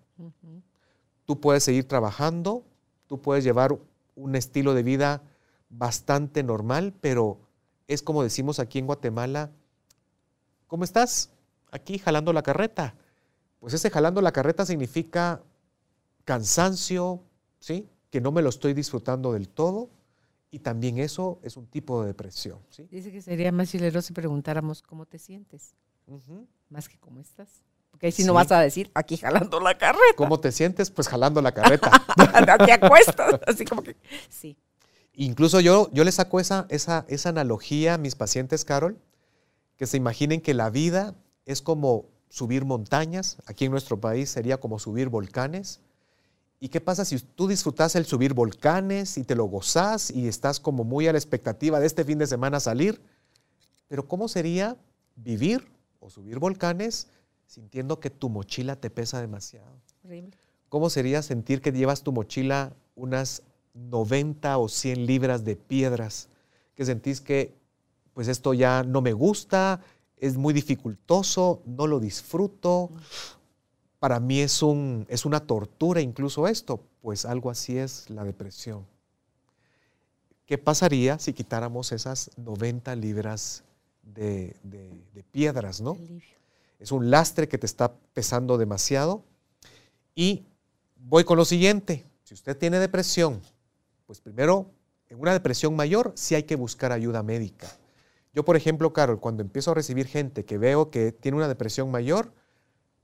Tú 1.25 1.41
puedes 1.41 1.65
seguir 1.65 1.89
trabajando, 1.89 2.65
tú 3.07 3.21
puedes 3.21 3.45
llevar 3.45 3.79
un 4.15 4.37
estilo 4.37 4.75
de 4.75 4.83
vida 4.83 5.23
bastante 5.71 6.43
normal, 6.43 6.95
pero 7.01 7.39
es 7.89 8.03
como 8.03 8.23
decimos 8.23 8.59
aquí 8.59 8.79
en 8.79 8.87
Guatemala, 8.87 9.51
¿cómo 10.67 10.85
estás? 10.85 11.31
Aquí 11.71 11.99
jalando 11.99 12.33
la 12.33 12.43
carreta. 12.43 12.95
Pues 13.61 13.75
ese 13.75 13.91
jalando 13.91 14.21
la 14.21 14.33
carreta 14.33 14.67
significa 14.67 15.43
cansancio, 16.25 17.23
¿sí? 17.59 17.89
Que 18.11 18.21
no 18.21 18.31
me 18.31 18.43
lo 18.43 18.51
estoy 18.51 18.75
disfrutando 18.75 19.33
del 19.33 19.49
todo. 19.49 19.91
Y 20.51 20.61
también 20.61 20.99
eso 20.99 21.41
es 21.43 21.57
un 21.57 21.67
tipo 21.67 22.03
de 22.03 22.09
depresión. 22.09 22.61
¿sí? 22.71 22.87
Dice 22.89 23.11
que 23.11 23.21
sería 23.21 23.51
más 23.51 23.71
chilero 23.71 24.01
si 24.01 24.13
preguntáramos 24.13 24.83
cómo 24.83 25.05
te 25.05 25.19
sientes, 25.19 25.75
más 26.69 26.89
que 26.89 26.97
cómo 26.99 27.19
estás. 27.19 27.65
Porque 27.95 28.07
ahí 28.07 28.13
sí, 28.13 28.25
no 28.25 28.35
vas 28.35 28.51
a 28.51 28.59
decir 28.59 28.91
aquí 28.93 29.17
jalando 29.17 29.61
la 29.61 29.79
carreta. 29.79 30.17
¿Cómo 30.17 30.41
te 30.41 30.51
sientes? 30.51 30.91
Pues 30.91 31.07
jalando 31.07 31.41
la 31.41 31.53
carreta. 31.53 31.93
te 32.67 32.73
acuestas, 32.73 33.41
así 33.47 33.65
como 33.65 33.85
que 33.85 33.95
sí. 34.29 34.57
Incluso 35.13 35.61
yo, 35.61 35.89
yo 35.93 36.03
le 36.03 36.11
saco 36.11 36.41
esa, 36.41 36.67
esa, 36.71 37.05
esa 37.07 37.29
analogía 37.29 37.95
a 37.95 37.99
mis 37.99 38.17
pacientes, 38.17 38.65
Carol, 38.65 38.99
que 39.77 39.87
se 39.87 39.97
imaginen 39.97 40.41
que 40.41 40.55
la 40.55 40.71
vida 40.71 41.15
es 41.47 41.63
como 41.63 42.07
subir 42.29 42.65
montañas, 42.65 43.37
aquí 43.47 43.67
en 43.67 43.71
nuestro 43.71 44.01
país 44.01 44.29
sería 44.29 44.59
como 44.59 44.81
subir 44.81 45.09
volcanes. 45.09 45.79
¿Y 46.59 46.69
qué 46.69 46.81
pasa 46.81 47.05
si 47.05 47.21
tú 47.21 47.47
disfrutas 47.47 47.95
el 47.95 48.07
subir 48.07 48.35
volcanes 48.35 49.19
y 49.19 49.23
te 49.23 49.37
lo 49.37 49.45
gozas 49.45 50.11
y 50.11 50.27
estás 50.27 50.59
como 50.59 50.83
muy 50.83 51.07
a 51.07 51.13
la 51.13 51.19
expectativa 51.19 51.79
de 51.79 51.87
este 51.87 52.03
fin 52.03 52.19
de 52.19 52.27
semana 52.27 52.59
salir? 52.59 53.01
Pero 53.87 54.09
¿cómo 54.09 54.27
sería 54.27 54.77
vivir 55.15 55.65
o 56.01 56.11
subir 56.11 56.41
volcanes 56.41 57.07
sintiendo 57.47 58.01
que 58.01 58.11
tu 58.11 58.29
mochila 58.29 58.77
te 58.77 58.91
pesa 58.91 59.21
demasiado? 59.21 59.71
Horrible. 60.05 60.37
¿Cómo 60.69 60.91
sería 60.91 61.23
sentir 61.23 61.61
que 61.61 61.73
llevas 61.73 62.03
tu 62.03 62.13
mochila 62.13 62.73
unas 62.97 63.43
90 63.75 64.59
o 64.59 64.69
100 64.69 65.07
libras 65.07 65.45
de 65.45 65.57
piedras, 65.57 66.29
que 66.75 66.85
sentís 66.85 67.21
que 67.21 67.55
pues 68.15 68.29
esto 68.29 68.55
ya 68.55 68.85
no 68.85 69.03
me 69.03 69.13
gusta, 69.13 69.81
es 70.17 70.37
muy 70.37 70.55
dificultoso, 70.55 71.63
no 71.67 71.87
lo 71.87 71.99
disfruto, 71.99 72.91
para 73.99 74.21
mí 74.21 74.41
es, 74.41 74.63
un, 74.63 75.05
es 75.09 75.25
una 75.25 75.41
tortura 75.41 76.01
incluso 76.01 76.47
esto, 76.47 76.81
pues 77.03 77.25
algo 77.25 77.51
así 77.51 77.77
es 77.77 78.09
la 78.11 78.25
depresión. 78.25 78.87
¿Qué 80.47 80.59
pasaría 80.59 81.19
si 81.19 81.33
quitáramos 81.33 81.91
esas 81.91 82.31
90 82.37 82.95
libras 82.97 83.65
de, 84.03 84.55
de 84.63 85.25
piedras, 85.33 85.81
no? 85.81 85.97
Es 86.79 86.93
un 86.93 87.11
lastre 87.11 87.49
que 87.49 87.59
te 87.59 87.67
está 87.67 87.95
pesando 88.13 88.59
demasiado. 88.59 89.25
Y 90.15 90.45
voy 90.97 91.25
con 91.25 91.37
lo 91.37 91.45
siguiente, 91.45 92.05
si 92.23 92.35
usted 92.35 92.57
tiene 92.57 92.79
depresión, 92.79 93.41
pues 94.07 94.21
primero, 94.21 94.71
en 95.09 95.21
una 95.21 95.33
depresión 95.33 95.77
mayor 95.77 96.13
sí 96.15 96.35
hay 96.35 96.45
que 96.45 96.57
buscar 96.57 96.93
ayuda 96.93 97.23
médica. 97.23 97.69
Yo, 98.33 98.45
por 98.45 98.57
ejemplo, 98.57 98.93
Carol, 98.93 99.21
cuando 99.21 99.43
empiezo 99.43 99.71
a 99.71 99.75
recibir 99.75 100.07
gente 100.07 100.45
que 100.45 100.59
veo 100.59 100.91
que 100.91 101.13
tiene 101.13 101.37
una 101.37 101.49
depresión 101.49 101.91
mayor, 101.91 102.33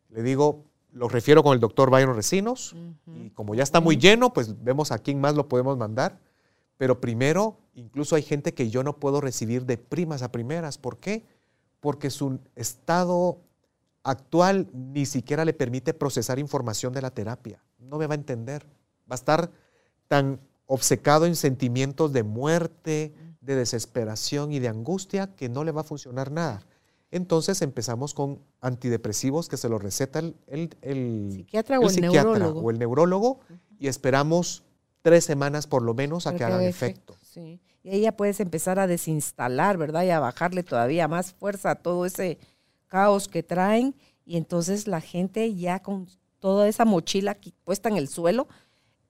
le 0.09 0.23
digo, 0.23 0.65
lo 0.93 1.09
refiero 1.09 1.43
con 1.43 1.55
el 1.55 1.61
doctor 1.61 1.91
Byron 1.91 2.17
Recinos 2.17 2.75
y 3.07 3.31
como 3.31 3.55
ya 3.55 3.63
está 3.63 3.81
muy 3.81 3.97
lleno, 3.97 4.33
pues 4.33 4.63
vemos 4.65 4.91
a 4.91 4.99
quién 4.99 5.21
más 5.21 5.37
lo 5.37 5.49
podemos 5.49 5.79
mandar. 5.79 6.19
Pero 6.77 7.01
primero, 7.01 7.59
incluso 7.75 8.17
hay 8.17 8.23
gente 8.23 8.55
que 8.55 8.71
yo 8.71 8.83
no 8.83 8.97
puedo 8.97 9.21
recibir 9.21 9.67
de 9.67 9.77
primas 9.77 10.23
a 10.23 10.33
primeras. 10.33 10.79
¿Por 10.79 10.99
qué? 10.99 11.25
Porque 11.79 12.11
su 12.11 12.41
estado 12.57 13.39
actual 14.03 14.69
ni 14.73 15.07
siquiera 15.07 15.45
le 15.45 15.53
permite 15.53 15.95
procesar 15.95 16.39
información 16.39 16.93
de 16.93 17.03
la 17.03 17.11
terapia. 17.11 17.63
No 17.79 17.99
me 17.99 18.07
va 18.07 18.15
a 18.15 18.19
entender. 18.19 18.65
Va 19.11 19.15
a 19.15 19.15
estar 19.15 19.51
tan 20.09 20.41
obcecado 20.67 21.27
en 21.27 21.37
sentimientos 21.37 22.13
de 22.13 22.23
muerte, 22.23 23.15
de 23.41 23.55
desesperación 23.55 24.53
y 24.53 24.59
de 24.59 24.69
angustia 24.69 25.35
que 25.35 25.49
no 25.49 25.65
le 25.65 25.73
va 25.73 25.81
a 25.81 25.85
funcionar 25.85 26.31
nada. 26.31 26.63
Entonces 27.11 27.61
empezamos 27.63 28.15
con 28.15 28.39
antidepresivos 28.61 29.49
que 29.49 29.57
se 29.57 29.69
los 29.69 29.83
receta 29.83 30.21
el, 30.21 30.37
el, 30.81 31.31
psiquiatra, 31.33 31.81
o, 31.81 31.89
el 31.89 32.01
neurólogo. 32.01 32.61
o 32.61 32.71
el 32.71 32.79
neurólogo 32.79 33.41
y 33.81 33.89
esperamos 33.89 34.63
tres 35.03 35.25
semanas 35.25 35.67
por 35.67 35.83
lo 35.83 35.95
menos 35.95 36.27
a 36.27 36.37
que 36.37 36.45
hagan 36.45 36.63
efecto. 36.63 37.17
Sí. 37.23 37.61
Y 37.83 37.91
ahí 37.91 38.01
ya 38.03 38.13
puedes 38.13 38.39
empezar 38.41 38.79
a 38.79 38.87
desinstalar, 38.87 39.79
¿verdad? 39.79 40.05
Y 40.05 40.11
a 40.11 40.21
bajarle 40.21 40.63
todavía 40.63 41.09
más 41.09 41.33
fuerza 41.33 41.73
a 41.73 41.75
todo 41.77 42.07
ese 42.07 42.39
caos 42.91 43.29
que 43.29 43.43
traen. 43.43 43.95
Y 44.27 44.37
entonces 44.37 44.87
la 44.87 45.01
gente 45.01 45.55
ya 45.55 45.79
con 45.81 46.07
toda 46.41 46.69
esa 46.69 46.85
mochila 46.85 47.39
puesta 47.65 47.89
en 47.89 47.97
el 47.97 48.09
suelo, 48.09 48.49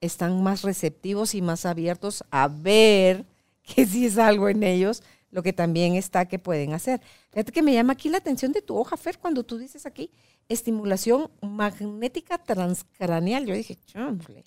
están 0.00 0.42
más 0.42 0.62
receptivos 0.62 1.34
y 1.34 1.42
más 1.42 1.66
abiertos 1.66 2.24
a 2.30 2.48
ver 2.48 3.26
que 3.62 3.86
si 3.86 4.06
es 4.06 4.18
algo 4.18 4.48
en 4.48 4.62
ellos, 4.62 5.02
lo 5.30 5.42
que 5.42 5.52
también 5.52 5.94
está 5.94 6.26
que 6.26 6.38
pueden 6.38 6.72
hacer. 6.72 7.00
Fíjate 7.30 7.52
que 7.52 7.62
me 7.62 7.72
llama 7.72 7.92
aquí 7.94 8.08
la 8.08 8.18
atención 8.18 8.52
de 8.52 8.62
tu 8.62 8.76
hoja, 8.76 8.96
Fer, 8.96 9.18
cuando 9.18 9.44
tú 9.44 9.58
dices 9.58 9.86
aquí 9.86 10.10
estimulación 10.48 11.30
magnética 11.40 12.36
transcraneal. 12.38 13.46
Yo 13.46 13.54
dije, 13.54 13.78
chamble. 13.86 14.44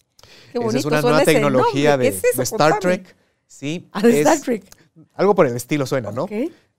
Qué 0.51 0.59
bonito. 0.59 0.77
Esa 0.77 0.79
es 0.79 0.85
una 0.85 1.01
nueva 1.01 1.23
tecnología 1.23 1.97
de, 1.97 2.07
Star 2.09 2.79
Trek. 2.79 3.15
Sí. 3.47 3.87
Ah, 3.91 4.01
Star 4.03 4.39
Trek. 4.41 4.65
Algo 5.13 5.33
por 5.33 5.47
el 5.47 5.55
estilo 5.55 5.85
suena, 5.85 6.11
¿no? 6.11 6.27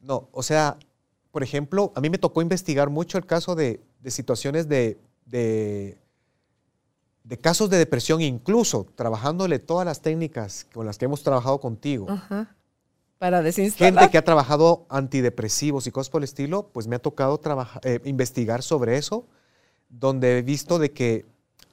No, 0.00 0.28
o 0.32 0.42
sea, 0.42 0.76
por 1.34 1.42
ejemplo, 1.42 1.92
a 1.94 2.00
mí 2.00 2.08
me 2.08 2.16
tocó 2.16 2.40
investigar 2.40 2.88
mucho 2.88 3.18
el 3.18 3.26
caso 3.26 3.54
de, 3.54 3.82
situaciones 4.06 4.68
de 4.68 4.98
de 7.24 7.38
casos 7.38 7.70
de 7.70 7.78
depresión, 7.78 8.20
incluso 8.20 8.86
trabajándole 8.94 9.58
todas 9.58 9.86
las 9.86 10.02
técnicas 10.02 10.66
con 10.72 10.86
las 10.86 10.98
que 10.98 11.06
hemos 11.06 11.22
trabajado 11.22 11.58
contigo. 11.58 12.06
Ajá. 12.08 12.54
Para 13.18 13.42
desinstalar. 13.42 13.94
Gente 13.94 14.10
que 14.10 14.18
ha 14.18 14.24
trabajado 14.24 14.84
antidepresivos 14.90 15.86
y 15.86 15.90
cosas 15.90 16.10
por 16.10 16.20
el 16.20 16.24
estilo, 16.24 16.68
pues 16.72 16.86
me 16.86 16.96
ha 16.96 16.98
tocado 16.98 17.38
trabajar, 17.38 17.80
eh, 17.84 18.00
investigar 18.04 18.62
sobre 18.62 18.98
eso, 18.98 19.26
donde 19.88 20.38
he 20.38 20.42
visto 20.42 20.78
de 20.78 20.92
que 20.92 21.24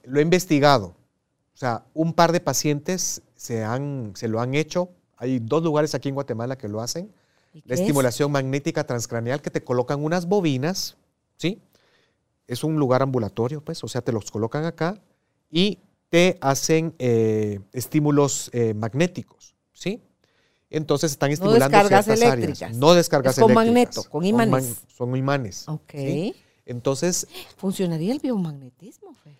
lo 0.04 0.20
he 0.20 0.24
investigado. 0.24 0.96
O 1.54 1.58
sea, 1.58 1.84
un 1.94 2.14
par 2.14 2.32
de 2.32 2.40
pacientes 2.40 3.22
se, 3.36 3.66
han, 3.66 4.14
se 4.16 4.30
lo 4.30 4.40
han 4.40 4.56
hecho. 4.56 4.90
Hay 5.18 5.40
dos 5.40 5.62
lugares 5.64 5.94
aquí 5.94 6.08
en 6.08 6.16
Guatemala 6.16 6.58
que 6.58 6.70
lo 6.70 6.80
hacen. 6.80 7.12
¿Y 7.54 7.62
qué 7.62 7.70
La 7.70 7.76
es? 7.76 7.82
estimulación 7.82 8.32
magnética 8.32 8.86
transcraneal 8.86 9.42
que 9.42 9.50
te 9.52 9.64
colocan 9.64 10.04
unas 10.04 10.26
bobinas, 10.26 10.98
¿sí? 11.38 11.62
Es 12.48 12.64
un 12.64 12.76
lugar 12.78 13.02
ambulatorio, 13.02 13.62
pues, 13.64 13.84
o 13.84 13.88
sea, 13.88 14.02
te 14.02 14.12
los 14.12 14.30
colocan 14.32 14.66
acá 14.66 15.02
y 15.50 15.80
te 16.10 16.38
hacen 16.42 16.94
eh, 17.00 17.60
estímulos 17.74 18.50
eh, 18.54 18.74
magnéticos, 18.74 19.56
¿sí? 19.74 20.02
Entonces 20.70 21.12
están 21.12 21.32
estimulando 21.32 21.66
descargas 21.66 22.06
ciertas 22.06 22.32
áreas. 22.32 22.78
No 22.78 22.94
descargas 22.94 23.38
Es 23.38 23.44
con 23.44 23.52
eléctricas. 23.52 23.66
magneto, 23.98 24.04
con 24.10 24.22
Son 24.22 24.26
imanes. 24.26 24.52
man- 24.52 24.76
Son 24.88 25.16
imanes. 25.18 25.68
Ok. 25.68 25.92
¿sí? 25.94 26.36
Entonces, 26.66 27.28
¿Funcionaría 27.58 28.14
el 28.14 28.20
biomagnetismo? 28.20 29.14
Fer? 29.16 29.38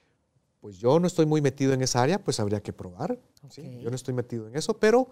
pues 0.60 0.78
yo 0.78 1.00
no 1.00 1.08
estoy 1.08 1.26
muy 1.26 1.42
metido 1.42 1.74
en 1.74 1.82
esa 1.82 2.04
área, 2.04 2.20
pues 2.24 2.40
habría 2.40 2.62
que 2.62 2.72
probar. 2.74 3.18
Yo 3.82 3.90
no 3.90 3.96
estoy 3.96 4.14
metido 4.14 4.48
en 4.48 4.56
eso, 4.56 4.78
pero 4.78 5.10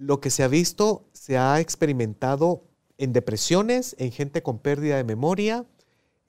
lo 0.00 0.18
que 0.20 0.30
se 0.30 0.42
ha 0.42 0.48
visto, 0.48 1.04
se 1.12 1.36
ha 1.36 1.60
experimentado 1.60 2.64
en 2.96 3.12
depresiones, 3.12 3.94
en 3.98 4.12
gente 4.12 4.42
con 4.42 4.58
pérdida 4.58 4.96
de 4.96 5.04
memoria, 5.04 5.66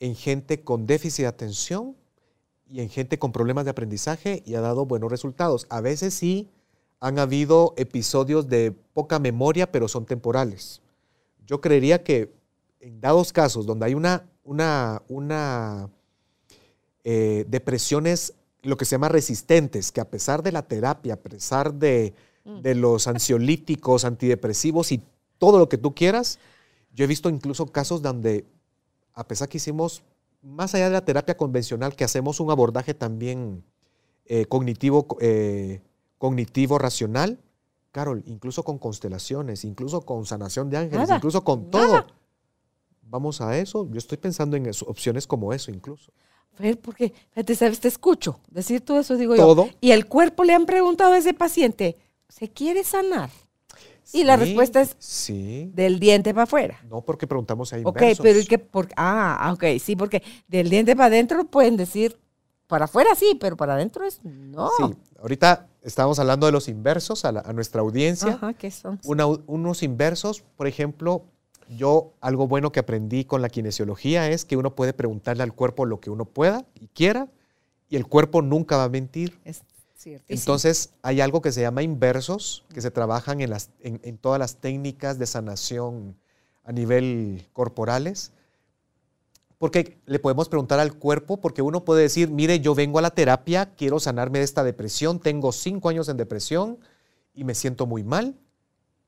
en 0.01 0.15
gente 0.15 0.61
con 0.61 0.85
déficit 0.85 1.23
de 1.23 1.27
atención 1.27 1.95
y 2.67 2.81
en 2.81 2.89
gente 2.89 3.17
con 3.17 3.31
problemas 3.31 3.63
de 3.63 3.71
aprendizaje 3.71 4.43
y 4.45 4.55
ha 4.55 4.61
dado 4.61 4.85
buenos 4.85 5.09
resultados. 5.09 5.67
A 5.69 5.79
veces 5.79 6.13
sí 6.13 6.49
han 6.99 7.17
habido 7.17 7.73
episodios 7.77 8.49
de 8.49 8.73
poca 8.93 9.19
memoria, 9.19 9.71
pero 9.71 9.87
son 9.87 10.05
temporales. 10.05 10.81
Yo 11.47 11.61
creería 11.61 12.03
que 12.03 12.33
en 12.81 12.99
dados 12.99 13.31
casos 13.31 13.65
donde 13.65 13.85
hay 13.85 13.93
una, 13.93 15.89
eh, 17.05 17.45
depresiones, 17.47 18.33
lo 18.63 18.75
que 18.75 18.83
se 18.83 18.91
llama 18.91 19.07
resistentes, 19.07 19.93
que 19.93 20.01
a 20.01 20.09
pesar 20.09 20.43
de 20.43 20.51
la 20.51 20.63
terapia, 20.63 21.13
a 21.13 21.17
pesar 21.17 21.73
de. 21.73 22.13
De 22.43 22.75
los 22.75 23.07
ansiolíticos, 23.07 24.03
antidepresivos 24.05 24.91
y 24.91 25.01
todo 25.37 25.59
lo 25.59 25.69
que 25.69 25.77
tú 25.77 25.93
quieras, 25.93 26.39
yo 26.93 27.05
he 27.05 27.07
visto 27.07 27.29
incluso 27.29 27.67
casos 27.67 28.01
donde, 28.01 28.45
a 29.13 29.27
pesar 29.27 29.47
que 29.49 29.57
hicimos, 29.57 30.01
más 30.41 30.73
allá 30.73 30.85
de 30.85 30.91
la 30.91 31.05
terapia 31.05 31.37
convencional, 31.37 31.95
que 31.95 32.03
hacemos 32.03 32.39
un 32.39 32.49
abordaje 32.51 32.93
también 32.93 33.63
eh, 34.25 34.45
cognitivo, 34.45 35.05
eh, 35.19 35.81
cognitivo 36.17 36.77
racional, 36.77 37.39
Carol, 37.91 38.23
incluso 38.25 38.63
con 38.63 38.77
constelaciones, 38.77 39.65
incluso 39.65 40.01
con 40.01 40.25
sanación 40.25 40.69
de 40.69 40.77
ángeles, 40.77 41.01
Nada, 41.01 41.17
incluso 41.17 41.43
con 41.43 41.69
nada. 41.69 42.03
todo. 42.03 42.13
Vamos 43.03 43.41
a 43.41 43.57
eso. 43.57 43.87
Yo 43.91 43.97
estoy 43.97 44.17
pensando 44.17 44.55
en 44.55 44.65
eso, 44.67 44.85
opciones 44.85 45.27
como 45.27 45.51
eso 45.51 45.69
incluso. 45.71 46.11
Fer, 46.53 46.79
porque, 46.79 47.13
fíjate, 47.31 47.55
sabes, 47.55 47.79
te 47.81 47.87
escucho 47.89 48.39
decir 48.49 48.81
todo 48.81 48.99
eso, 48.99 49.17
digo 49.17 49.35
Todo. 49.35 49.65
yo. 49.65 49.71
Y 49.81 49.91
el 49.91 50.05
cuerpo 50.07 50.43
le 50.43 50.53
han 50.53 50.65
preguntado 50.65 51.13
a 51.13 51.17
ese 51.17 51.33
paciente, 51.33 51.97
¿se 52.31 52.49
quiere 52.49 52.83
sanar? 52.83 53.29
Y 54.13 54.23
la 54.23 54.35
Sí, 54.37 54.43
respuesta 54.45 54.81
es- 54.81 54.95
Sí. 54.99 55.71
Del 55.73 55.99
diente 55.99 56.33
para 56.33 56.43
afuera. 56.43 56.79
No 56.89 57.01
porque 57.01 57.27
preguntamos 57.27 57.71
hay 57.73 57.83
Ok, 57.85 58.01
pero 58.21 58.39
¿y 58.39 58.45
qué? 58.45 58.57
Por, 58.57 58.89
ah, 58.97 59.51
ok, 59.53 59.79
sí, 59.79 59.95
porque 59.95 60.23
del 60.47 60.69
diente 60.69 60.95
para 60.95 61.07
adentro 61.07 61.45
pueden 61.45 61.77
decir, 61.77 62.19
para 62.67 62.85
afuera 62.85 63.15
sí, 63.15 63.37
pero 63.39 63.55
para 63.55 63.73
adentro 63.75 64.05
es 64.05 64.19
no. 64.23 64.69
Sí, 64.77 64.83
ahorita 65.21 65.67
estábamos 65.81 66.19
hablando 66.19 66.45
de 66.45 66.51
los 66.51 66.67
inversos 66.67 67.23
a, 67.25 67.31
la- 67.31 67.41
a 67.41 67.53
nuestra 67.53 67.81
audiencia. 67.81 68.33
Ajá, 68.33 68.53
¿qué 68.53 68.71
son? 68.71 68.99
Una- 69.05 69.27
unos 69.27 69.83
inversos, 69.83 70.41
por 70.57 70.67
ejemplo, 70.67 71.23
yo 71.69 72.13
algo 72.19 72.47
bueno 72.47 72.71
que 72.73 72.81
aprendí 72.81 73.23
con 73.23 73.41
la 73.41 73.47
kinesiología 73.49 74.29
es 74.29 74.43
que 74.45 74.57
uno 74.57 74.75
puede 74.75 74.91
preguntarle 74.93 75.43
al 75.43 75.53
cuerpo 75.53 75.85
lo 75.85 75.99
que 76.01 76.09
uno 76.09 76.25
pueda 76.25 76.65
y 76.79 76.87
quiera 76.87 77.29
y 77.89 77.95
el 77.95 78.07
cuerpo 78.07 78.41
nunca 78.41 78.75
va 78.77 78.85
a 78.85 78.89
mentir. 78.89 79.39
Es 79.45 79.61
ciertísimo. 80.01 80.39
Entonces 80.39 80.91
hay 81.01 81.21
algo 81.21 81.41
que 81.41 81.51
se 81.51 81.61
llama 81.61 81.83
inversos, 81.83 82.65
que 82.73 82.81
se 82.81 82.91
trabajan 82.91 83.41
en, 83.41 83.49
las, 83.49 83.69
en, 83.79 83.99
en 84.03 84.17
todas 84.17 84.39
las 84.39 84.57
técnicas 84.57 85.19
de 85.19 85.27
sanación 85.27 86.15
a 86.63 86.71
nivel 86.71 87.47
corporales. 87.53 88.31
Porque 89.57 89.99
le 90.07 90.17
podemos 90.17 90.49
preguntar 90.49 90.79
al 90.79 90.95
cuerpo, 90.95 91.37
porque 91.37 91.61
uno 91.61 91.85
puede 91.85 92.01
decir, 92.01 92.31
mire, 92.31 92.61
yo 92.61 92.73
vengo 92.73 92.97
a 92.97 93.01
la 93.03 93.11
terapia, 93.11 93.75
quiero 93.75 93.99
sanarme 93.99 94.39
de 94.39 94.45
esta 94.45 94.63
depresión, 94.63 95.19
tengo 95.19 95.51
cinco 95.51 95.89
años 95.89 96.09
en 96.09 96.17
depresión 96.17 96.79
y 97.35 97.43
me 97.43 97.53
siento 97.53 97.85
muy 97.85 98.03
mal, 98.03 98.35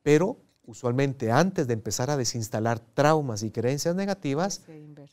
pero 0.04 0.38
usualmente 0.66 1.32
antes 1.32 1.68
de 1.68 1.74
empezar 1.74 2.12
a 2.12 2.18
desinstalar 2.18 2.80
traumas 2.80 3.42
y 3.42 3.50
creencias 3.50 3.96
negativas, 3.96 4.62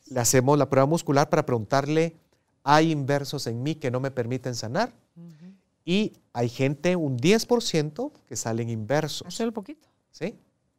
le 0.09 0.19
hacemos 0.19 0.59
la 0.59 0.69
prueba 0.69 0.85
muscular 0.85 1.29
para 1.29 1.45
preguntarle, 1.45 2.15
¿hay 2.63 2.91
inversos 2.91 3.47
en 3.47 3.63
mí 3.63 3.75
que 3.75 3.89
no 3.89 3.99
me 3.99 4.11
permiten 4.11 4.53
sanar? 4.53 4.93
Ujú. 5.15 5.50
Y 5.85 6.13
hay 6.33 6.49
gente, 6.49 6.95
un 6.95 7.17
10% 7.17 8.11
que 8.27 8.35
salen 8.35 8.69
inversos. 8.69 9.33
Solo 9.33 9.51
poquito, 9.51 9.87
¿Sí? 10.11 10.35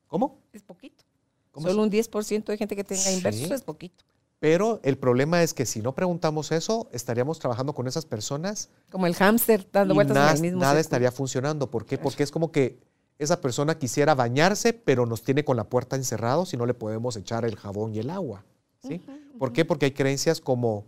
¿Cómo? 0.06 0.38
es 0.52 0.62
poquito. 0.62 1.04
¿Cómo 1.50 1.66
Solo 1.68 1.82
es? 1.82 1.86
un 1.86 1.92
10% 1.92 2.44
de 2.44 2.56
gente 2.56 2.76
que 2.76 2.84
tenga 2.84 3.02
Sí. 3.02 3.16
inversos 3.16 3.50
es 3.50 3.62
poquito. 3.62 4.04
Pero 4.38 4.80
el 4.82 4.98
problema 4.98 5.42
es 5.42 5.54
que 5.54 5.66
si 5.66 5.80
no 5.80 5.94
preguntamos 5.94 6.50
eso, 6.50 6.88
estaríamos 6.92 7.38
trabajando 7.38 7.74
con 7.74 7.86
esas 7.86 8.06
personas 8.06 8.70
Como 8.90 9.06
el 9.06 9.14
hámster 9.14 9.68
dando 9.70 9.94
y 9.94 9.96
vueltas 9.96 10.14
nada, 10.16 10.30
en 10.30 10.36
el 10.36 10.42
mismo 10.42 10.60
nada 10.60 10.80
estaría 10.80 11.12
funcionando. 11.12 11.70
¿Por 11.70 11.86
qué? 11.86 11.96
Porque 11.96 12.22
es 12.24 12.30
como 12.32 12.50
que 12.50 12.80
esa 13.18 13.40
persona 13.40 13.78
quisiera 13.78 14.14
bañarse, 14.16 14.72
pero 14.72 15.06
nos 15.06 15.22
tiene 15.22 15.44
con 15.44 15.56
la 15.56 15.64
puerta 15.64 15.94
encerrado 15.94 16.44
si 16.44 16.56
no 16.56 16.66
le 16.66 16.74
podemos 16.74 17.16
echar 17.16 17.44
el 17.44 17.54
jabón 17.56 17.94
y 17.94 18.00
el 18.00 18.10
agua. 18.10 18.44
¿sí? 18.82 19.00
¿Por 19.38 19.52
qué? 19.52 19.64
Porque 19.64 19.86
hay 19.86 19.92
creencias 19.92 20.40
como... 20.40 20.84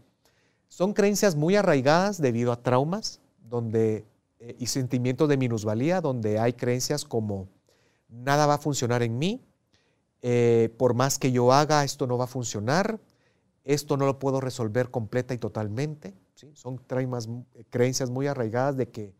Son 0.68 0.92
creencias 0.92 1.36
muy 1.36 1.54
arraigadas 1.54 2.20
debido 2.20 2.50
a 2.50 2.60
traumas 2.60 3.20
donde, 3.44 4.04
eh, 4.40 4.56
y 4.58 4.66
sentimientos 4.66 5.28
de 5.28 5.36
minusvalía, 5.36 6.00
donde 6.00 6.38
hay 6.38 6.54
creencias 6.54 7.04
como 7.04 7.48
nada 8.08 8.46
va 8.46 8.54
a 8.54 8.58
funcionar 8.58 9.02
en 9.02 9.18
mí, 9.18 9.40
eh, 10.22 10.74
por 10.78 10.94
más 10.94 11.18
que 11.18 11.32
yo 11.32 11.52
haga, 11.52 11.84
esto 11.84 12.06
no 12.06 12.16
va 12.16 12.24
a 12.24 12.28
funcionar, 12.28 12.98
esto 13.62 13.96
no 13.96 14.06
lo 14.06 14.18
puedo 14.18 14.40
resolver 14.40 14.90
completa 14.90 15.34
y 15.34 15.38
totalmente. 15.38 16.14
¿sí? 16.34 16.50
Son 16.54 16.78
traumas, 16.78 17.28
eh, 17.54 17.64
creencias 17.68 18.10
muy 18.10 18.26
arraigadas 18.26 18.76
de 18.76 18.88
que 18.88 19.14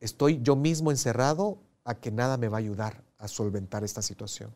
estoy 0.00 0.40
yo 0.42 0.56
mismo 0.56 0.90
encerrado 0.90 1.58
a 1.84 1.94
que 1.94 2.10
nada 2.10 2.36
me 2.36 2.48
va 2.48 2.56
a 2.56 2.60
ayudar 2.60 3.04
a 3.18 3.28
solventar 3.28 3.84
esta 3.84 4.02
situación. 4.02 4.50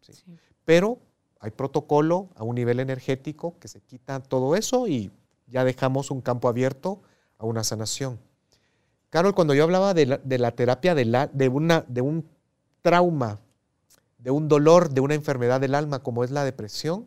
¿sí? 0.00 0.12
Sí. 0.14 0.24
Pero 0.64 0.98
hay 1.38 1.50
protocolo 1.50 2.30
a 2.34 2.44
un 2.44 2.54
nivel 2.54 2.80
energético 2.80 3.58
que 3.58 3.68
se 3.68 3.80
quita 3.80 4.20
todo 4.20 4.56
eso 4.56 4.86
y 4.86 5.10
ya 5.46 5.64
dejamos 5.64 6.10
un 6.10 6.20
campo 6.20 6.48
abierto 6.48 7.02
a 7.36 7.44
una 7.46 7.64
sanación. 7.64 8.18
Carol, 9.12 9.34
cuando 9.34 9.52
yo 9.52 9.64
hablaba 9.64 9.92
de 9.92 10.06
la, 10.06 10.50
terapia 10.52 10.94
de, 10.94 11.04
de 11.34 12.00
un 12.00 12.24
trauma, 12.80 13.40
de 14.16 14.30
un 14.30 14.48
dolor, 14.48 14.88
de 14.88 15.02
una 15.02 15.12
enfermedad 15.12 15.60
del 15.60 15.74
alma 15.74 15.98
como 15.98 16.24
es 16.24 16.30
la 16.30 16.44
depresión, 16.44 17.06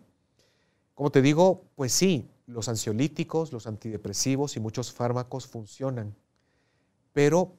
como 0.94 1.10
te 1.10 1.24
digo, 1.24 1.64
pues 1.74 1.94
sí, 1.94 2.30
los 2.46 2.70
ansiolíticos, 2.70 3.52
los 3.52 3.66
antidepresivos 3.66 4.56
y 4.56 4.60
muchos 4.60 4.94
fármacos 4.94 5.48
funcionan, 5.48 6.14
pero 7.12 7.54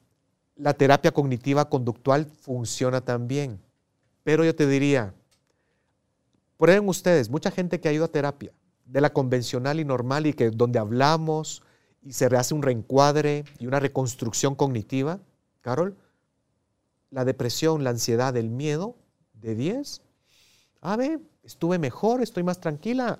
la 0.55 0.73
terapia 0.73 1.11
cognitiva 1.11 1.67
conductual 1.67 2.25
funciona 2.25 3.01
también. 3.01 3.59
Pero 4.23 4.45
yo 4.45 4.55
te 4.55 4.65
diría, 4.65 5.13
prueben 6.55 6.87
ustedes, 6.87 7.29
mucha 7.29 7.51
gente 7.51 7.81
que 7.81 7.89
ha 7.89 7.93
ido 7.93 8.05
a 8.05 8.07
terapia, 8.07 8.53
de 8.85 9.01
la 9.01 9.11
convencional 9.11 9.81
y 9.81 9.83
normal 9.83 10.25
y 10.25 10.31
que 10.31 10.51
donde 10.51 10.79
hablamos 10.79 11.63
y 12.07 12.13
se 12.13 12.25
hace 12.27 12.53
un 12.53 12.61
reencuadre 12.63 13.43
y 13.59 13.67
una 13.67 13.81
reconstrucción 13.81 14.55
cognitiva, 14.55 15.19
Carol, 15.59 15.97
la 17.11 17.25
depresión, 17.25 17.83
la 17.83 17.89
ansiedad, 17.89 18.35
el 18.37 18.49
miedo, 18.49 18.95
de 19.33 19.55
10, 19.55 20.01
a 20.81 20.95
ver, 20.95 21.19
estuve 21.43 21.77
mejor, 21.79 22.21
estoy 22.21 22.43
más 22.43 22.59
tranquila, 22.61 23.19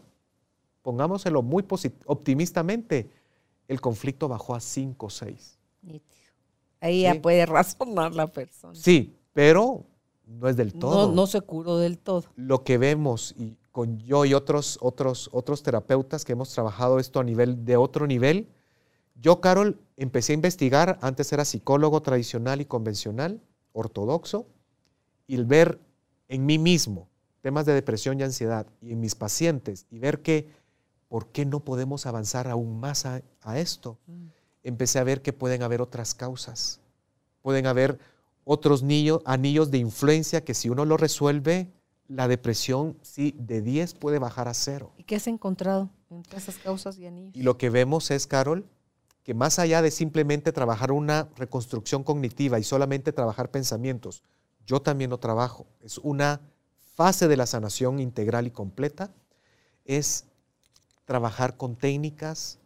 pongámoselo 0.83 1.41
muy 1.41 1.65
optimistamente, 2.05 3.09
el 3.67 3.81
conflicto 3.81 4.29
bajó 4.29 4.55
a 4.55 4.61
5 4.61 5.05
o 5.05 5.09
6. 5.09 5.57
Nítido. 5.81 6.01
Ahí 6.79 6.97
Sí. 6.97 7.01
ya 7.03 7.21
puede 7.21 7.45
razonar 7.45 8.15
la 8.15 8.27
persona. 8.27 8.73
Sí, 8.73 9.15
pero 9.33 9.83
no 10.25 10.47
es 10.47 10.55
del 10.55 10.73
todo. 10.73 11.07
No, 11.09 11.13
no 11.13 11.27
se 11.27 11.41
curó 11.41 11.77
del 11.77 11.97
todo. 11.97 12.23
lo 12.35 12.63
que 12.63 12.77
vemos 12.77 13.35
y 13.37 13.57
con 13.71 13.99
yo 13.99 14.23
y 14.25 14.33
otros, 14.33 14.77
otros, 14.81 15.29
otros 15.33 15.61
terapeutas 15.61 16.23
que 16.23 16.31
hemos 16.31 16.51
trabajado 16.53 16.99
esto 16.99 17.19
a 17.19 17.23
nivel 17.23 17.65
de 17.65 17.75
otro 17.77 18.07
nivel, 18.07 18.47
yo, 19.19 19.41
Carol, 19.41 19.79
empecé 19.95 20.33
a 20.33 20.35
investigar, 20.35 20.99
antes 21.01 21.31
era 21.33 21.45
psicólogo 21.45 22.01
tradicional 22.01 22.61
y 22.61 22.65
convencional, 22.65 23.41
ortodoxo, 23.73 24.47
y 25.25 25.35
el 25.35 25.45
ver 25.45 25.79
en 26.27 26.45
mí 26.45 26.57
mismo 26.57 27.07
temas 27.41 27.65
de 27.65 27.73
depresión 27.73 28.19
y 28.19 28.23
ansiedad 28.23 28.67
y 28.81 28.91
en 28.91 28.99
mis 28.99 29.15
pacientes 29.15 29.85
y 29.89 29.99
ver 29.99 30.21
que, 30.21 30.49
¿por 31.07 31.27
qué 31.27 31.45
no 31.45 31.61
podemos 31.61 32.05
avanzar 32.05 32.47
aún 32.47 32.79
más 32.79 33.05
a, 33.05 33.21
a 33.41 33.59
esto? 33.59 33.97
Mm. 34.07 34.27
empecé 34.63 34.99
a 34.99 35.03
ver 35.03 35.21
que 35.21 35.33
pueden 35.33 35.63
haber 35.63 35.81
otras 35.81 36.13
causas. 36.13 36.81
Pueden 37.41 37.67
haber 37.67 37.99
otros 38.43 38.83
niños, 38.83 39.21
anillos 39.25 39.71
de 39.71 39.77
influencia 39.77 40.43
que 40.43 40.53
si 40.53 40.69
uno 40.69 40.85
lo 40.85 40.97
resuelve, 40.97 41.71
la 42.07 42.27
depresión 42.27 42.97
sí 43.01 43.33
de 43.37 43.61
10 43.61 43.93
puede 43.95 44.19
bajar 44.19 44.47
a 44.47 44.53
cero. 44.53 44.91
¿Y 44.97 45.03
qué 45.03 45.15
has 45.15 45.27
encontrado 45.27 45.89
entre 46.09 46.37
esas 46.37 46.57
causas 46.57 46.97
y 46.97 47.05
anillos? 47.05 47.35
Y 47.35 47.43
lo 47.43 47.57
que 47.57 47.69
vemos 47.69 48.11
es, 48.11 48.27
Carol, 48.27 48.65
que 49.27 49.33
más 49.33 49.59
allá 49.59 49.81
de 49.81 49.91
simplemente 49.91 50.53
trabajar 50.53 50.93
una 50.93 51.27
reconstrucción 51.35 52.01
cognitiva 52.05 52.59
y 52.59 52.63
solamente 52.63 53.11
trabajar 53.11 53.51
pensamientos, 53.51 54.23
yo 54.65 54.81
también 54.81 55.09
lo 55.09 55.17
trabajo. 55.17 55.67
Es 55.81 55.97
una 55.97 56.39
fase 56.95 57.27
de 57.27 57.35
la 57.35 57.45
sanación 57.45 57.99
integral 57.99 58.47
y 58.47 58.51
completa, 58.51 59.11
es 59.83 60.27
trabajar 61.03 61.57
con 61.57 61.75
técnicas 61.75 62.59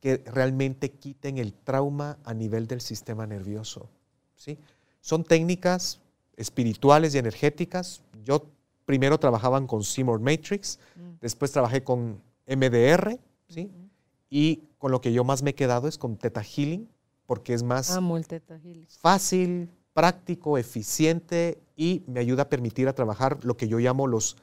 que 0.00 0.18
realmente 0.26 0.90
quiten 0.90 1.38
el 1.38 1.54
trauma 1.54 2.18
a 2.24 2.34
nivel 2.34 2.66
del 2.66 2.82
sistema 2.82 3.26
nervioso. 3.26 3.88
¿sí? 4.36 4.58
Son 5.00 5.24
técnicas 5.24 6.02
espirituales 6.36 7.14
y 7.14 7.18
energéticas. 7.18 8.02
Yo 8.22 8.44
primero 8.84 9.18
trabajaba 9.18 9.66
con 9.66 9.82
Seymour 9.82 10.20
Matrix, 10.20 10.78
mm. 10.96 11.20
después 11.22 11.50
trabajé 11.50 11.82
con 11.82 12.20
MDR, 12.46 13.18
¿sí? 13.48 13.70
y 14.28 14.64
con 14.84 14.92
lo 14.92 15.00
que 15.00 15.14
yo 15.14 15.24
más 15.24 15.42
me 15.42 15.52
he 15.52 15.54
quedado 15.54 15.88
es 15.88 15.96
con 15.96 16.18
Theta 16.18 16.42
Healing, 16.42 16.86
porque 17.24 17.54
es 17.54 17.62
más 17.62 17.98
fácil, 19.00 19.70
práctico, 19.94 20.58
eficiente 20.58 21.58
y 21.74 22.02
me 22.06 22.20
ayuda 22.20 22.42
a 22.42 22.48
permitir 22.50 22.86
a 22.86 22.92
trabajar 22.94 23.42
lo 23.44 23.56
que 23.56 23.66
yo 23.66 23.78
llamo 23.78 24.06
los 24.06 24.36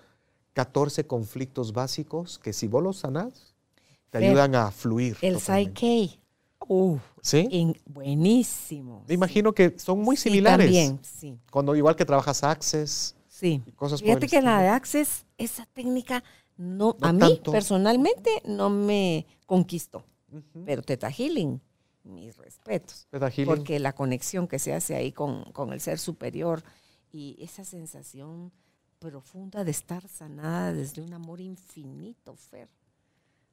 14 0.53 1.05
conflictos 1.05 1.73
básicos 1.73 2.39
que 2.39 2.53
si 2.53 2.67
vos 2.67 2.81
los 2.81 2.97
sanás, 2.97 3.53
te 4.09 4.17
ayudan 4.17 4.55
a 4.55 4.71
fluir. 4.71 5.15
El 5.21 5.39
Psyche. 5.39 6.19
Uh, 6.67 6.97
¿Sí? 7.21 7.75
buenísimo. 7.85 9.03
Me 9.07 9.13
imagino 9.13 9.53
que 9.53 9.77
son 9.77 9.99
muy 9.99 10.17
similares. 10.17 10.65
también, 10.65 10.99
sí. 11.03 11.37
Cuando 11.51 11.75
igual 11.75 11.95
que 11.95 12.03
trabajas 12.03 12.43
Access. 12.43 13.15
Sí. 13.27 13.61
cosas 13.75 14.01
Fíjate 14.01 14.25
que 14.25 14.41
la 14.41 14.59
de 14.59 14.69
Access, 14.69 15.23
esa 15.37 15.67
técnica, 15.67 16.23
no, 16.57 16.97
a 17.01 17.13
mí 17.13 17.39
personalmente 17.43 18.41
no 18.43 18.71
me 18.71 19.27
conquistó. 19.45 20.03
Pero 20.65 20.81
Teta 20.81 21.09
Healing, 21.09 21.61
mis 22.03 22.37
respetos. 22.37 23.07
Teta 23.09 23.29
Healing. 23.29 23.45
Porque 23.45 23.79
la 23.79 23.93
conexión 23.93 24.47
que 24.47 24.59
se 24.59 24.73
hace 24.73 24.95
ahí 24.95 25.11
con, 25.11 25.43
con 25.51 25.73
el 25.73 25.81
ser 25.81 25.99
superior 25.99 26.63
y 27.11 27.37
esa 27.39 27.63
sensación 27.63 28.51
profunda 28.99 29.63
de 29.63 29.71
estar 29.71 30.07
sanada 30.07 30.71
desde 30.73 31.01
un 31.01 31.13
amor 31.13 31.41
infinito, 31.41 32.35
Fer. 32.35 32.69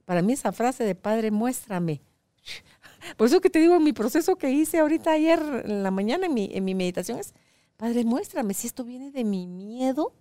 Para 0.04 0.22
mí 0.22 0.34
esa 0.34 0.52
frase 0.52 0.84
de 0.84 0.94
Padre, 0.94 1.30
muéstrame. 1.30 2.02
Por 3.16 3.26
eso 3.26 3.40
que 3.40 3.50
te 3.50 3.58
digo, 3.58 3.80
mi 3.80 3.92
proceso 3.92 4.36
que 4.36 4.50
hice 4.50 4.78
ahorita 4.78 5.12
ayer 5.12 5.40
en 5.64 5.82
la 5.82 5.90
mañana, 5.90 6.26
en 6.26 6.34
mi, 6.34 6.50
en 6.52 6.64
mi 6.64 6.74
meditación, 6.74 7.18
es, 7.18 7.34
Padre, 7.76 8.04
muéstrame 8.04 8.54
si 8.54 8.66
esto 8.66 8.84
viene 8.84 9.10
de 9.10 9.24
mi 9.24 9.46
miedo 9.46 10.12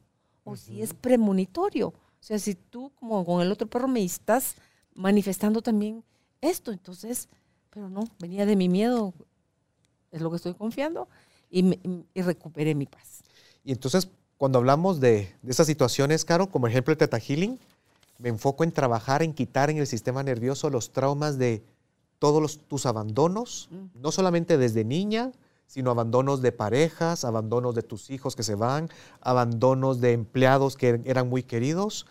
o 0.44 0.56
si 0.56 0.82
es 0.82 0.94
premonitorio. 0.94 1.90
O 1.90 2.24
sea, 2.24 2.40
si 2.40 2.56
tú, 2.56 2.92
como 2.96 3.24
con 3.26 3.42
el 3.42 3.52
otro 3.52 3.68
perro, 3.68 3.88
me 3.88 4.04
estás 4.04 4.56
manifestando 4.94 5.62
también 5.62 6.04
esto, 6.42 6.72
entonces, 6.72 7.30
pero 7.70 7.90
no, 7.90 8.04
venía 8.20 8.46
de 8.46 8.56
mi 8.56 8.70
miedo, 8.70 9.14
es 10.12 10.22
lo 10.22 10.30
que 10.30 10.38
estoy 10.38 10.54
confiando, 10.54 11.08
y, 11.50 11.80
y 12.14 12.22
recuperé 12.22 12.76
mi 12.76 12.86
paz. 12.86 13.24
Y 13.64 13.72
entonces, 13.72 14.10
cuando 14.38 14.60
hablamos 14.60 15.00
de, 15.00 15.36
esas 15.48 15.68
situaciones, 15.68 16.24
Caro, 16.24 16.48
como 16.48 16.68
ejemplo 16.68 16.92
el 16.92 16.98
Teta 16.98 17.20
Healing, 17.20 17.60
me 18.20 18.30
enfoco 18.30 18.64
en 18.64 18.72
trabajar, 18.72 19.24
en 19.24 19.34
quitar 19.34 19.70
en 19.70 19.78
el 19.78 19.88
sistema 19.88 20.24
nervioso 20.24 20.70
los 20.70 20.92
traumas 20.92 21.38
de 21.38 21.64
todos 22.20 22.60
tus 22.68 22.86
abandonos, 22.86 23.70
no 23.94 24.12
solamente 24.12 24.58
desde 24.58 24.84
niña, 24.84 25.32
sino 25.68 25.92
abandonos 25.92 26.42
de 26.42 26.52
parejas, 26.52 27.26
abandonos 27.26 27.76
de 27.76 27.84
tus 27.84 28.10
hijos 28.10 28.36
que 28.36 28.44
se 28.44 28.56
van, 28.56 28.90
abandonos 29.22 30.02
de 30.02 30.14
empleados 30.14 30.78
que 30.78 31.02
eran 31.06 31.30
muy 31.30 31.44
queridos. 31.44 32.08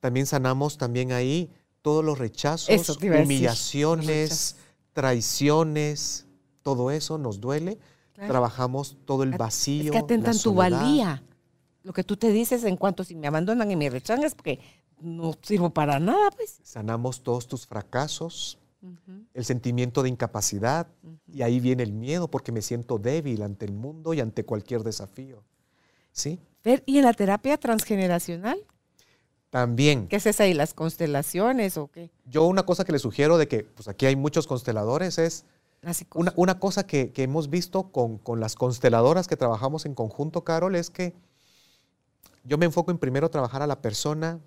También 0.00 0.26
sanamos 0.26 0.78
también 0.78 1.12
ahí 1.12 1.50
todos 1.82 2.04
los 2.04 2.18
rechazos, 2.18 2.98
humillaciones, 3.00 4.56
traiciones, 4.92 6.26
todo 6.62 6.90
eso 6.90 7.18
nos 7.18 7.40
duele. 7.40 7.78
Trabajamos 8.14 8.96
todo 9.04 9.22
el 9.22 9.30
vacío. 9.32 9.84
Es 9.84 9.90
que 9.92 9.98
atentan 9.98 10.36
tu 10.38 10.52
valía 10.52 11.22
lo 11.88 11.94
que 11.94 12.04
tú 12.04 12.18
te 12.18 12.30
dices 12.30 12.64
en 12.64 12.76
cuanto 12.76 13.02
si 13.02 13.14
me 13.14 13.26
abandonan 13.28 13.70
y 13.70 13.74
me 13.74 13.88
rechazan 13.88 14.22
es 14.22 14.34
porque 14.34 14.60
no 15.00 15.32
sirvo 15.40 15.70
para 15.70 15.98
nada, 15.98 16.30
pues. 16.32 16.60
Sanamos 16.62 17.22
todos 17.22 17.48
tus 17.48 17.66
fracasos, 17.66 18.58
el 19.32 19.44
sentimiento 19.44 20.02
de 20.02 20.10
incapacidad, 20.10 20.86
y 21.26 21.40
ahí 21.40 21.60
viene 21.60 21.82
el 21.82 21.94
miedo 21.94 22.28
porque 22.28 22.52
me 22.52 22.60
siento 22.60 22.98
débil 22.98 23.40
ante 23.42 23.64
el 23.64 23.72
mundo 23.72 24.12
y 24.12 24.20
ante 24.20 24.44
cualquier 24.44 24.82
desafío. 24.82 25.42
¿Sí? 26.12 26.38
¿Y 26.84 26.98
en 26.98 27.04
la 27.04 27.14
terapia 27.14 27.56
transgeneracional? 27.56 28.58
También. 29.50 30.08
¿Qué 30.08 30.16
es 30.16 30.26
esa 30.26 30.46
y 30.46 30.54
las 30.54 30.74
constelaciones 30.74 31.76
o 31.78 31.88
qué? 31.88 32.10
Yo 32.26 32.44
una 32.44 32.64
cosa 32.64 32.84
que 32.84 32.92
le 32.92 32.98
sugiero 32.98 33.38
de 33.38 33.48
que 33.48 33.64
pues 33.64 33.88
aquí 33.88 34.06
hay 34.06 34.16
muchos 34.16 34.46
consteladores 34.46 35.18
es 35.18 35.44
una, 36.14 36.32
una, 36.36 36.58
cosa 36.58 36.86
que, 36.86 37.12
que 37.12 37.22
hemos 37.22 37.50
visto 37.50 37.90
con, 37.92 38.18
con, 38.18 38.40
las 38.40 38.56
consteladoras 38.56 39.28
que 39.28 39.36
trabajamos 39.36 39.86
en 39.86 39.94
conjunto, 39.94 40.42
Carol, 40.42 40.74
es 40.74 40.90
que 40.90 41.14
yo 42.44 42.58
me 42.58 42.66
enfoco 42.66 42.90
en 42.90 42.98
primero 42.98 43.30
trabajar 43.30 43.62
a 43.62 43.66
la 43.66 43.80
persona 43.80 44.40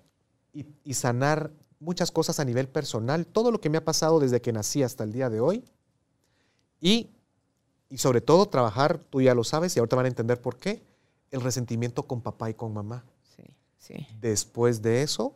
y, 0.52 0.94
sanar 0.94 1.50
muchas 1.80 2.10
cosas 2.10 2.38
a 2.38 2.44
nivel 2.44 2.68
personal, 2.68 3.26
todo 3.26 3.50
lo 3.50 3.60
que 3.60 3.70
me 3.70 3.78
ha 3.78 3.84
pasado 3.84 4.20
desde 4.20 4.40
que 4.40 4.52
nací 4.52 4.82
hasta 4.82 5.04
el 5.04 5.12
día 5.12 5.30
de 5.30 5.40
hoy. 5.40 5.64
Y, 6.80 7.10
y 7.88 7.98
sobre 7.98 8.20
todo 8.20 8.46
trabajar, 8.46 8.98
tú 8.98 9.20
ya 9.20 9.34
lo 9.34 9.44
sabes 9.44 9.76
y 9.76 9.78
ahorita 9.78 9.96
van 9.96 10.06
a 10.06 10.08
entender 10.08 10.40
por 10.40 10.58
qué, 10.58 10.82
el 11.30 11.40
resentimiento 11.40 12.02
con 12.02 12.20
papá 12.20 12.50
y 12.50 12.54
con 12.54 12.72
mamá. 12.74 13.04
Sí. 13.82 14.06
Después 14.20 14.80
de 14.80 15.02
eso, 15.02 15.34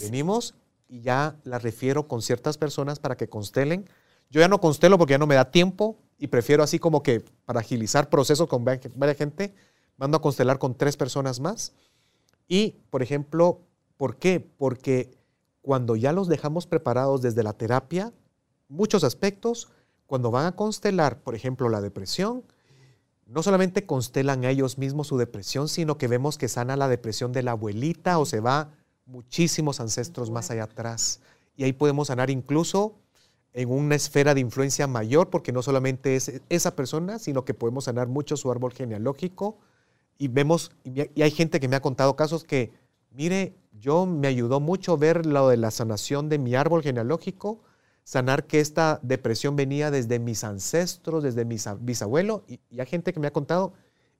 venimos 0.00 0.54
y 0.88 1.02
ya 1.02 1.36
la 1.44 1.58
refiero 1.58 2.08
con 2.08 2.22
ciertas 2.22 2.56
personas 2.56 2.98
para 2.98 3.18
que 3.18 3.28
constelen. 3.28 3.86
Yo 4.30 4.40
ya 4.40 4.48
no 4.48 4.60
constelo 4.60 4.96
porque 4.96 5.12
ya 5.12 5.18
no 5.18 5.26
me 5.26 5.34
da 5.34 5.50
tiempo 5.50 5.98
y 6.18 6.28
prefiero 6.28 6.62
así 6.62 6.78
como 6.78 7.02
que 7.02 7.20
para 7.44 7.60
agilizar 7.60 8.08
procesos 8.08 8.48
con 8.48 8.64
varias 8.64 9.18
gente, 9.18 9.54
mando 9.98 10.16
a 10.16 10.22
constelar 10.22 10.58
con 10.58 10.74
tres 10.74 10.96
personas 10.96 11.38
más. 11.38 11.74
Y, 12.48 12.76
por 12.88 13.02
ejemplo, 13.02 13.60
¿por 13.98 14.16
qué? 14.16 14.40
Porque 14.40 15.10
cuando 15.60 15.96
ya 15.96 16.12
los 16.12 16.28
dejamos 16.28 16.66
preparados 16.66 17.20
desde 17.20 17.42
la 17.42 17.52
terapia, 17.52 18.14
muchos 18.68 19.04
aspectos, 19.04 19.68
cuando 20.06 20.30
van 20.30 20.46
a 20.46 20.56
constelar, 20.56 21.20
por 21.20 21.34
ejemplo, 21.34 21.68
la 21.68 21.82
depresión, 21.82 22.42
no 23.26 23.42
solamente 23.42 23.86
constelan 23.86 24.44
ellos 24.44 24.78
mismos 24.78 25.08
su 25.08 25.18
depresión, 25.18 25.68
sino 25.68 25.98
que 25.98 26.08
vemos 26.08 26.38
que 26.38 26.48
sana 26.48 26.76
la 26.76 26.88
depresión 26.88 27.32
de 27.32 27.42
la 27.42 27.50
abuelita 27.52 28.18
o 28.18 28.24
se 28.24 28.40
va 28.40 28.70
muchísimos 29.04 29.80
ancestros 29.80 30.30
más 30.30 30.50
allá 30.50 30.64
atrás. 30.64 31.20
Y 31.56 31.64
ahí 31.64 31.72
podemos 31.72 32.08
sanar 32.08 32.30
incluso 32.30 32.94
en 33.52 33.70
una 33.70 33.94
esfera 33.94 34.34
de 34.34 34.40
influencia 34.40 34.86
mayor, 34.86 35.30
porque 35.30 35.50
no 35.50 35.62
solamente 35.62 36.14
es 36.14 36.40
esa 36.50 36.76
persona, 36.76 37.18
sino 37.18 37.44
que 37.44 37.54
podemos 37.54 37.84
sanar 37.84 38.06
mucho 38.06 38.36
su 38.36 38.50
árbol 38.50 38.72
genealógico, 38.72 39.58
y 40.18 40.28
vemos, 40.28 40.72
y 40.84 41.22
hay 41.22 41.30
gente 41.30 41.60
que 41.60 41.68
me 41.68 41.76
ha 41.76 41.80
contado 41.80 42.16
casos 42.16 42.44
que, 42.44 42.72
mire, 43.10 43.54
yo 43.72 44.06
me 44.06 44.28
ayudó 44.28 44.60
mucho 44.60 44.96
ver 44.96 45.26
lo 45.26 45.48
de 45.48 45.56
la 45.56 45.70
sanación 45.70 46.28
de 46.28 46.38
mi 46.38 46.54
árbol 46.54 46.82
genealógico, 46.82 47.60
sanar 48.06 48.46
que 48.46 48.60
esta 48.60 49.00
depresión 49.02 49.56
venía 49.56 49.90
desde 49.90 50.20
mis 50.20 50.44
ancestros, 50.44 51.24
desde 51.24 51.44
mis 51.44 51.68
bisabuelos, 51.80 52.42
y, 52.46 52.60
hay 52.78 52.86
gente 52.86 53.12
que 53.12 53.18
me 53.18 53.26
ha 53.26 53.32
contado, 53.32 53.72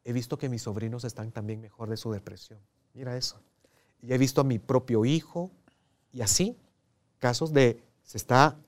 he 0.03 0.13
visto 0.13 0.39
que 0.39 0.49
mis 0.49 0.63
sobrinos 0.63 1.05
están 1.05 1.31
también 1.31 1.61
mejor 1.61 1.89
de 1.89 1.97
su 1.97 2.11
depresión. 2.11 2.59
Mira 2.95 3.17
eso. 3.17 3.41
Y 4.03 4.13
he 4.13 4.19
visto 4.19 4.41
a 4.41 4.45
mi 4.45 4.59
propio 4.59 5.05
hijo, 5.05 5.53
y 6.13 6.23
así, 6.23 6.57
casos 7.19 7.53
de, 7.53 7.81
se 8.03 8.19
está 8.19 8.59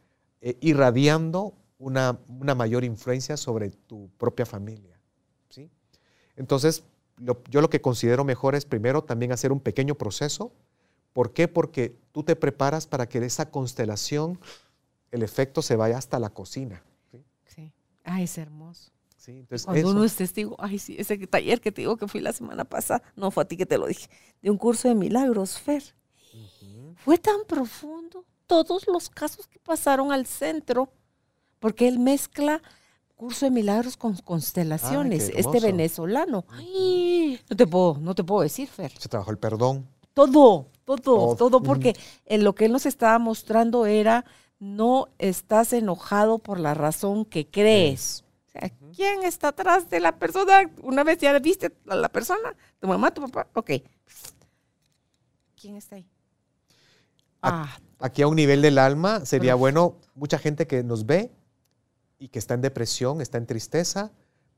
eh, 0.40 0.56
irradiando 0.60 1.52
una, 1.80 2.20
una 2.28 2.54
mayor 2.54 2.84
influencia 2.84 3.36
sobre 3.36 3.70
tu 3.70 4.08
propia 4.18 4.46
familia. 4.46 5.00
¿sí? 5.48 5.68
Entonces, 6.36 6.84
yo 7.50 7.60
lo 7.60 7.70
que 7.70 7.80
considero 7.80 8.22
mejor 8.22 8.54
es 8.54 8.64
primero 8.64 9.02
también 9.02 9.32
hacer 9.32 9.50
un 9.50 9.58
pequeño 9.58 9.96
proceso. 9.96 10.52
¿Por 11.12 11.32
qué? 11.32 11.48
Porque 11.48 11.96
tú 12.12 12.22
te 12.22 12.36
preparas 12.36 12.86
para 12.86 13.08
que 13.08 13.18
esa 13.18 13.50
constelación 13.50 14.38
el 15.10 15.22
efecto 15.22 15.62
se 15.62 15.76
vaya 15.76 15.98
hasta 15.98 16.18
la 16.18 16.30
cocina. 16.30 16.82
Sí. 17.46 17.72
Ay, 18.04 18.24
es 18.24 18.38
hermoso. 18.38 18.90
Cuando 19.64 19.90
uno 19.90 20.04
es 20.04 20.16
testigo, 20.16 20.56
ay, 20.58 20.78
sí, 20.78 20.96
ese 20.98 21.18
taller 21.26 21.60
que 21.60 21.70
te 21.70 21.82
digo 21.82 21.96
que 21.96 22.08
fui 22.08 22.20
la 22.20 22.32
semana 22.32 22.64
pasada, 22.64 23.02
no 23.14 23.30
fue 23.30 23.42
a 23.42 23.46
ti 23.46 23.56
que 23.56 23.66
te 23.66 23.76
lo 23.76 23.86
dije, 23.86 24.08
de 24.40 24.50
un 24.50 24.56
curso 24.56 24.88
de 24.88 24.94
milagros, 24.94 25.58
Fer. 25.58 25.82
Fue 26.96 27.18
tan 27.18 27.44
profundo 27.46 28.24
todos 28.46 28.86
los 28.86 29.08
casos 29.10 29.46
que 29.46 29.58
pasaron 29.58 30.12
al 30.12 30.26
centro, 30.26 30.90
porque 31.58 31.88
él 31.88 31.98
mezcla 31.98 32.62
curso 33.16 33.46
de 33.46 33.50
milagros 33.50 33.96
con 33.96 34.16
constelaciones, 34.16 35.30
este 35.34 35.60
venezolano. 35.60 36.44
Ay, 36.48 37.38
no 37.50 37.56
te 37.56 37.66
puedo, 37.66 37.98
no 38.00 38.14
te 38.14 38.24
puedo 38.24 38.42
decir, 38.42 38.68
Fer. 38.68 38.92
Se 38.98 39.08
trabajó 39.08 39.30
el 39.30 39.38
perdón. 39.38 39.86
Todo, 40.14 40.68
todo, 40.84 41.36
todo, 41.36 41.62
porque 41.62 41.94
en 42.24 42.44
lo 42.44 42.54
que 42.54 42.64
él 42.64 42.72
nos 42.72 42.86
estaba 42.86 43.18
mostrando 43.18 43.86
era 43.86 44.24
no 44.58 45.08
estás 45.18 45.72
enojado 45.72 46.38
por 46.38 46.58
la 46.58 46.74
razón 46.74 47.24
que 47.24 47.48
crees. 47.48 48.24
O 48.46 48.50
sea, 48.50 48.70
¿quién 48.94 49.22
está 49.22 49.48
atrás 49.48 49.88
de 49.90 50.00
la 50.00 50.18
persona? 50.18 50.70
Una 50.82 51.04
vez 51.04 51.18
ya 51.18 51.38
viste 51.38 51.72
a 51.88 51.94
la 51.94 52.08
persona, 52.08 52.56
tu 52.80 52.88
mamá, 52.88 53.12
tu 53.12 53.22
papá, 53.22 53.48
ok. 53.54 53.70
¿Quién 55.56 55.76
está 55.76 55.96
ahí? 55.96 56.06
Ah, 57.42 57.78
Aquí 58.00 58.22
a 58.22 58.28
un 58.28 58.36
nivel 58.36 58.62
del 58.62 58.78
alma 58.78 59.26
sería 59.26 59.56
bueno, 59.56 59.96
mucha 60.14 60.38
gente 60.38 60.68
que 60.68 60.84
nos 60.84 61.04
ve 61.04 61.32
y 62.18 62.28
que 62.28 62.38
está 62.38 62.54
en 62.54 62.60
depresión, 62.60 63.20
está 63.20 63.38
en 63.38 63.46
tristeza, 63.46 64.12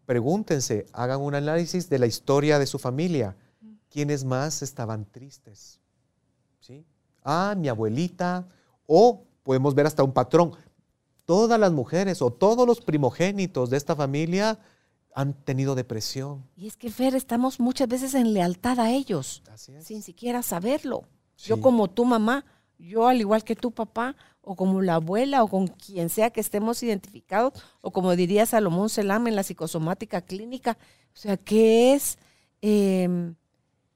pregúntense, 0.04 0.86
hagan 0.92 1.22
un 1.22 1.34
análisis 1.34 1.88
de 1.88 1.98
la 1.98 2.06
historia 2.06 2.58
de 2.58 2.66
su 2.66 2.78
familia. 2.78 3.34
¿Quiénes 3.88 4.24
más 4.24 4.60
estaban 4.60 5.06
tristes? 5.06 5.80
¿Sí? 6.60 6.84
Ah, 7.24 7.54
mi 7.56 7.68
abuelita. 7.68 8.46
O 8.86 9.24
podemos 9.42 9.74
ver 9.74 9.86
hasta 9.86 10.02
un 10.02 10.12
patrón. 10.12 10.52
Todas 11.24 11.58
las 11.60 11.72
mujeres 11.72 12.22
o 12.22 12.32
todos 12.32 12.66
los 12.66 12.80
primogénitos 12.80 13.70
de 13.70 13.76
esta 13.76 13.94
familia 13.94 14.58
han 15.14 15.34
tenido 15.34 15.74
depresión. 15.74 16.44
Y 16.56 16.66
es 16.66 16.76
que, 16.76 16.90
Fer, 16.90 17.14
estamos 17.14 17.60
muchas 17.60 17.88
veces 17.88 18.14
en 18.14 18.32
lealtad 18.32 18.78
a 18.80 18.90
ellos, 18.90 19.42
sin 19.80 20.02
siquiera 20.02 20.42
saberlo. 20.42 21.04
Yo 21.36 21.60
como 21.60 21.88
tu 21.88 22.04
mamá, 22.04 22.44
yo 22.78 23.08
al 23.08 23.20
igual 23.20 23.44
que 23.44 23.56
tu 23.56 23.72
papá, 23.72 24.16
o 24.42 24.56
como 24.56 24.82
la 24.82 24.96
abuela, 24.96 25.42
o 25.42 25.48
con 25.48 25.66
quien 25.68 26.08
sea 26.08 26.30
que 26.30 26.40
estemos 26.40 26.82
identificados, 26.82 27.52
o 27.80 27.92
como 27.92 28.14
diría 28.16 28.46
Salomón 28.46 28.88
Selam 28.88 29.26
en 29.26 29.36
la 29.36 29.42
psicosomática 29.42 30.20
clínica, 30.22 30.78
o 31.12 31.16
sea, 31.16 31.36
¿qué 31.36 31.94
es? 31.94 32.18
Em, 32.60 33.34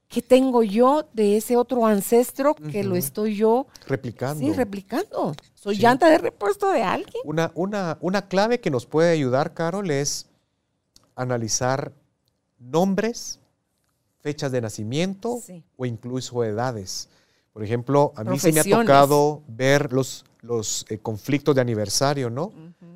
¿Qué 0.09 0.23
tengo 0.23 0.63
yo 0.63 1.09
de 1.13 1.37
ese 1.37 1.57
otro 1.57 1.87
ancestro 1.87 2.55
que 2.55 2.85
lo 2.85 2.95
estoy 2.95 3.35
yo 3.35 3.67
replicando? 3.87 4.41
Sí, 4.41 4.53
replicando. 4.53 5.35
Soy 5.55 5.77
llanta 5.77 6.09
de 6.09 6.19
repuesto 6.19 6.71
de 6.71 6.83
alguien. 6.83 7.23
Una, 7.25 7.51
una, 7.55 7.99
una 8.01 8.29
clave 8.29 8.61
que 8.61 8.71
nos 8.71 8.87
puede 8.87 9.11
ayudar, 9.11 9.55
Carol, 9.55 9.91
es 9.91 10.27
analizar 11.17 11.93
nombres, 12.59 13.41
fechas 14.21 14.53
de 14.53 14.61
nacimiento 14.61 15.41
o 15.77 15.87
incluso 15.87 16.45
edades. 16.45 17.09
Por 17.53 17.63
ejemplo, 17.63 18.13
a 18.17 18.25
mí 18.25 18.39
se 18.39 18.53
me 18.53 18.61
ha 18.61 18.65
tocado 18.65 19.43
ver 19.47 19.93
los, 19.93 20.25
los 20.41 20.87
eh, 20.89 20.99
conflictos 20.99 21.55
de 21.55 21.61
aniversario, 21.61 22.31
¿no? 22.31 22.53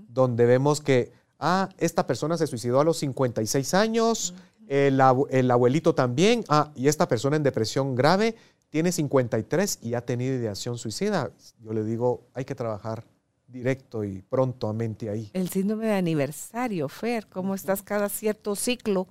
Donde 0.08 0.46
vemos 0.46 0.80
que, 0.80 1.12
ah, 1.38 1.68
esta 1.78 2.06
persona 2.06 2.36
se 2.36 2.46
suicidó 2.46 2.80
a 2.80 2.84
los 2.84 2.98
56 2.98 3.74
años, 3.74 4.34
el, 4.68 5.00
el, 5.30 5.50
abuelito 5.50 5.94
también, 5.94 6.44
ah, 6.48 6.70
y 6.76 6.88
esta 6.88 7.08
persona 7.08 7.36
en 7.36 7.42
depresión 7.42 7.94
grave 7.94 8.36
tiene 8.70 8.92
53 8.92 9.78
y 9.82 9.94
ha 9.94 10.02
tenido 10.02 10.34
ideación 10.34 10.76
suicida. 10.76 11.30
Yo 11.60 11.72
le 11.72 11.82
digo, 11.82 12.26
hay 12.34 12.44
que 12.44 12.54
trabajar 12.54 13.02
directo 13.46 14.04
y 14.04 14.20
prontamente 14.20 15.08
ahí. 15.08 15.30
El 15.32 15.48
síndrome 15.48 15.86
de 15.86 15.94
aniversario, 15.94 16.88
Fer, 16.88 17.26
cómo 17.28 17.54
estás 17.54 17.82
cada 17.82 18.10
cierto 18.10 18.54
ciclo 18.54 19.08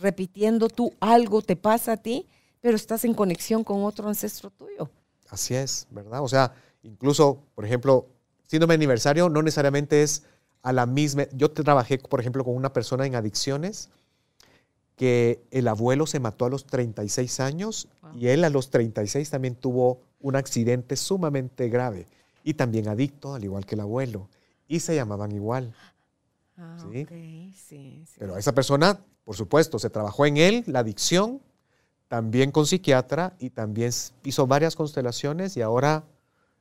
repitiendo 0.00 0.68
tú 0.68 0.92
algo 1.00 1.42
te 1.42 1.56
pasa 1.56 1.92
a 1.92 1.96
ti, 1.96 2.28
pero 2.60 2.76
estás 2.76 3.04
en 3.04 3.14
conexión 3.14 3.64
con 3.64 3.82
otro 3.82 4.08
ancestro 4.08 4.50
tuyo. 4.50 4.88
Así 5.28 5.54
es, 5.54 5.88
¿verdad? 5.90 6.22
O 6.22 6.28
sea, 6.28 6.54
incluso, 6.82 7.42
por 7.54 7.64
ejemplo, 7.64 8.06
síndrome 8.46 8.74
de 8.74 8.76
aniversario 8.76 9.28
no 9.28 9.42
necesariamente 9.42 10.02
es 10.02 10.22
a 10.62 10.72
la 10.72 10.86
misma. 10.86 11.24
Yo 11.32 11.50
trabajé, 11.50 11.98
por 11.98 12.20
ejemplo, 12.20 12.44
con 12.44 12.54
una 12.54 12.72
persona 12.72 13.04
en 13.04 13.16
adicciones 13.16 13.90
que 14.96 15.42
el 15.50 15.68
abuelo 15.68 16.06
se 16.06 16.20
mató 16.20 16.44
a 16.44 16.50
los 16.50 16.66
36 16.66 17.40
años 17.40 17.88
y 18.16 18.28
él 18.28 18.44
a 18.44 18.50
los 18.50 18.70
36 18.70 19.30
también 19.30 19.54
tuvo 19.54 20.00
un 20.20 20.36
accidente 20.36 20.96
sumamente 20.96 21.68
grave 21.68 22.06
y 22.44 22.54
también 22.54 22.88
adicto, 22.88 23.34
al 23.34 23.44
igual 23.44 23.66
que 23.66 23.74
el 23.74 23.80
abuelo. 23.80 24.28
Y 24.68 24.80
se 24.80 24.94
llamaban 24.94 25.32
igual. 25.32 25.74
Ah, 26.56 26.76
¿sí? 26.90 27.52
Sí, 27.54 28.04
Pero 28.18 28.36
esa 28.36 28.52
persona, 28.52 29.00
por 29.24 29.36
supuesto, 29.36 29.78
se 29.78 29.90
trabajó 29.90 30.26
en 30.26 30.36
él, 30.36 30.64
la 30.66 30.80
adicción, 30.80 31.40
también 32.08 32.50
con 32.50 32.66
psiquiatra 32.66 33.34
y 33.38 33.50
también 33.50 33.90
hizo 34.24 34.46
varias 34.46 34.76
constelaciones 34.76 35.56
y 35.56 35.62
ahora 35.62 36.04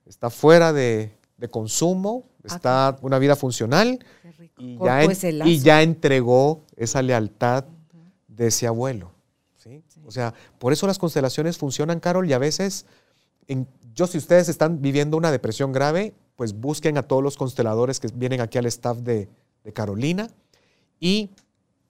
está 0.06 0.30
fuera 0.30 0.72
de, 0.72 1.18
consumo, 1.50 2.24
ah, 2.44 2.56
está 2.56 2.98
una 3.02 3.20
vida 3.20 3.36
funcional 3.36 4.00
y 4.58 4.78
ya, 4.78 5.04
y 5.46 5.60
ya, 5.60 5.82
entregó 5.82 6.64
esa 6.78 7.02
lealtad 7.02 7.66
de 8.42 8.48
ese 8.48 8.66
abuelo. 8.66 9.12
¿sí? 9.58 9.84
O 10.04 10.12
sea, 10.12 10.34
por 10.58 10.74
eso 10.74 10.88
las 10.88 10.98
constelaciones 10.98 11.60
funcionan, 11.60 12.00
Carol, 12.00 12.28
y 12.28 12.34
a 12.34 12.40
veces 12.40 12.88
en, 13.48 13.68
yo 13.94 14.08
si 14.08 14.18
ustedes 14.18 14.50
están 14.50 14.82
viviendo 14.82 15.16
una 15.16 15.30
depresión 15.30 15.72
grave, 15.72 16.16
pues 16.36 16.60
busquen 16.60 16.98
a 16.98 17.04
todos 17.04 17.22
los 17.22 17.38
consteladores 17.38 18.00
que 18.00 18.08
vienen 18.16 18.42
aquí 18.42 18.58
al 18.58 18.66
staff 18.66 18.98
de, 18.98 19.30
Carolina 19.76 20.28
y 21.00 21.30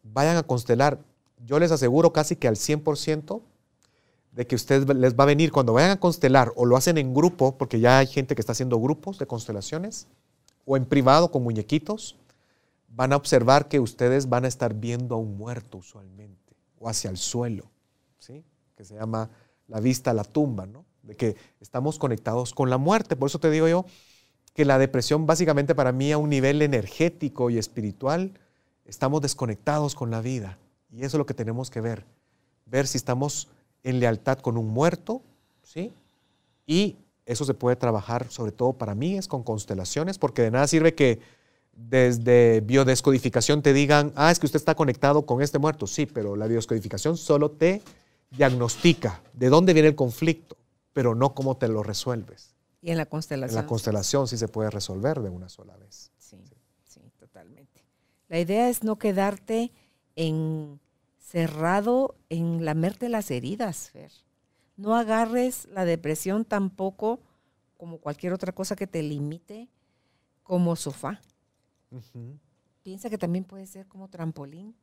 vayan 0.04 0.36
a 0.36 0.44
constelar. 0.44 1.00
Yo 1.46 1.58
les 1.58 1.72
aseguro 1.72 2.12
casi 2.12 2.36
que 2.36 2.50
al 2.50 2.58
100% 2.58 3.42
de 4.34 4.46
que 4.46 4.56
ustedes 4.56 4.86
les 4.94 5.16
va 5.16 5.24
a 5.24 5.28
venir 5.28 5.54
cuando 5.54 5.72
vayan 5.72 5.92
a 5.92 6.00
constelar 6.00 6.52
o 6.58 6.66
lo 6.66 6.76
hacen 6.76 6.98
en 6.98 7.14
grupo, 7.14 7.58
porque 7.58 7.80
ya 7.80 8.00
hay 8.00 8.08
gente 8.08 8.36
que 8.36 8.42
está 8.42 8.52
haciendo 8.52 8.78
grupos 8.78 9.20
de 9.20 9.26
constelaciones, 9.26 10.10
o 10.66 10.76
en 10.76 10.84
privado 10.84 11.32
con 11.32 11.44
muñequitos, 11.44 12.18
van 12.94 13.14
a 13.14 13.16
observar 13.16 13.68
que 13.68 13.80
ustedes 13.80 14.28
van 14.28 14.46
a 14.46 14.48
estar 14.48 14.74
viendo 14.74 15.16
a 15.16 15.18
un 15.18 15.38
muerto 15.38 15.78
usualmente, 15.78 16.41
o 16.82 16.90
hacia 16.90 17.10
el 17.10 17.18
suelo, 17.18 17.70
¿sí? 18.18 18.44
que 18.76 18.84
se 18.84 18.96
llama 18.96 19.30
la 19.68 19.80
vista 19.80 20.12
a 20.12 20.14
la 20.14 20.24
tumba, 20.24 20.66
¿no? 20.66 20.84
de 21.04 21.16
que 21.16 21.36
estamos 21.60 21.98
conectados 21.98 22.54
con 22.54 22.70
la 22.70 22.78
muerte. 22.78 23.16
Por 23.16 23.30
eso 23.30 23.40
te 23.40 23.50
digo 23.50 23.68
yo 23.68 23.86
que 24.54 24.66
la 24.66 24.78
depresión 24.78 25.26
básicamente 25.26 25.76
para 25.76 25.92
mí 25.92 26.12
a 26.12 26.18
un 26.18 26.30
nivel 26.30 26.62
energético 26.62 27.50
y 27.50 27.58
espiritual, 27.58 28.34
estamos 28.86 29.22
desconectados 29.22 29.96
con 29.96 30.12
la 30.12 30.22
vida. 30.22 30.58
Y 30.92 31.04
eso 31.04 31.18
es 31.18 31.20
lo 31.20 31.26
que 31.26 31.34
tenemos 31.34 31.70
que 31.70 31.80
ver. 31.80 32.04
Ver 32.66 32.88
si 32.88 32.98
estamos 32.98 33.48
en 33.84 34.00
lealtad 34.00 34.40
con 34.40 34.58
un 34.58 34.68
muerto, 34.68 35.22
¿sí? 35.64 35.94
Y 36.66 36.98
eso 37.26 37.46
se 37.46 37.54
puede 37.54 37.76
trabajar, 37.78 38.30
sobre 38.30 38.52
todo 38.52 38.74
para 38.74 38.94
mí, 38.94 39.16
es 39.16 39.28
con 39.28 39.44
constelaciones, 39.44 40.18
porque 40.18 40.42
de 40.42 40.52
nada 40.52 40.68
sirve 40.68 40.94
que 40.94 41.20
desde 41.90 42.62
biodescodificación 42.62 43.62
te 43.62 43.74
digan, 43.74 44.14
ah, 44.16 44.32
es 44.32 44.40
que 44.40 44.46
usted 44.46 44.60
está 44.60 44.76
conectado 44.76 45.26
con 45.26 45.42
este 45.42 45.60
muerto. 45.60 45.88
Sí, 45.88 46.06
pero 46.06 46.36
la 46.36 46.48
biodescodificación 46.48 47.18
solo 47.18 47.52
te 47.52 47.82
diagnostica 48.32 49.22
de 49.34 49.50
dónde 49.50 49.74
viene 49.74 49.90
el 49.90 49.96
conflicto 49.96 50.58
pero 50.94 51.16
no 51.16 51.34
cómo 51.34 51.58
te 51.58 51.68
lo 51.68 51.84
resuelves. 51.84 52.56
Y 52.82 52.92
en 52.92 52.98
la 52.98 53.06
constelación. 53.06 53.58
En 53.58 53.64
la 53.64 53.68
constelación 53.68 54.28
sí 54.28 54.38
se 54.38 54.48
puede 54.48 54.70
resolver 54.70 55.22
de 55.22 55.30
una 55.30 55.50
sola 55.50 55.76
vez. 55.78 56.12
Sí, 56.18 56.38
sí, 56.84 57.02
totalmente. 57.18 57.84
La 58.28 58.40
idea 58.40 58.70
es 58.70 58.84
no 58.84 58.98
quedarte 58.98 59.72
encerrado 60.16 62.16
en 62.30 62.66
lamerte 62.66 63.10
las 63.10 63.30
heridas, 63.32 63.92
Fer. 63.92 64.12
No 64.78 64.96
agarres 64.96 65.68
la 65.72 65.86
depresión 65.86 66.46
tampoco 66.46 67.20
como 67.78 68.00
cualquier 68.00 68.34
otra 68.34 68.52
cosa 68.52 68.76
que 68.76 68.88
te 68.88 69.04
limite 69.04 69.70
como 70.44 70.76
sofá. 70.76 71.22
Piensa 72.84 73.10
que 73.10 73.18
también 73.18 73.44
puede 73.44 73.68
ser 73.68 73.88
como 73.88 74.08
trampolín. 74.08 74.76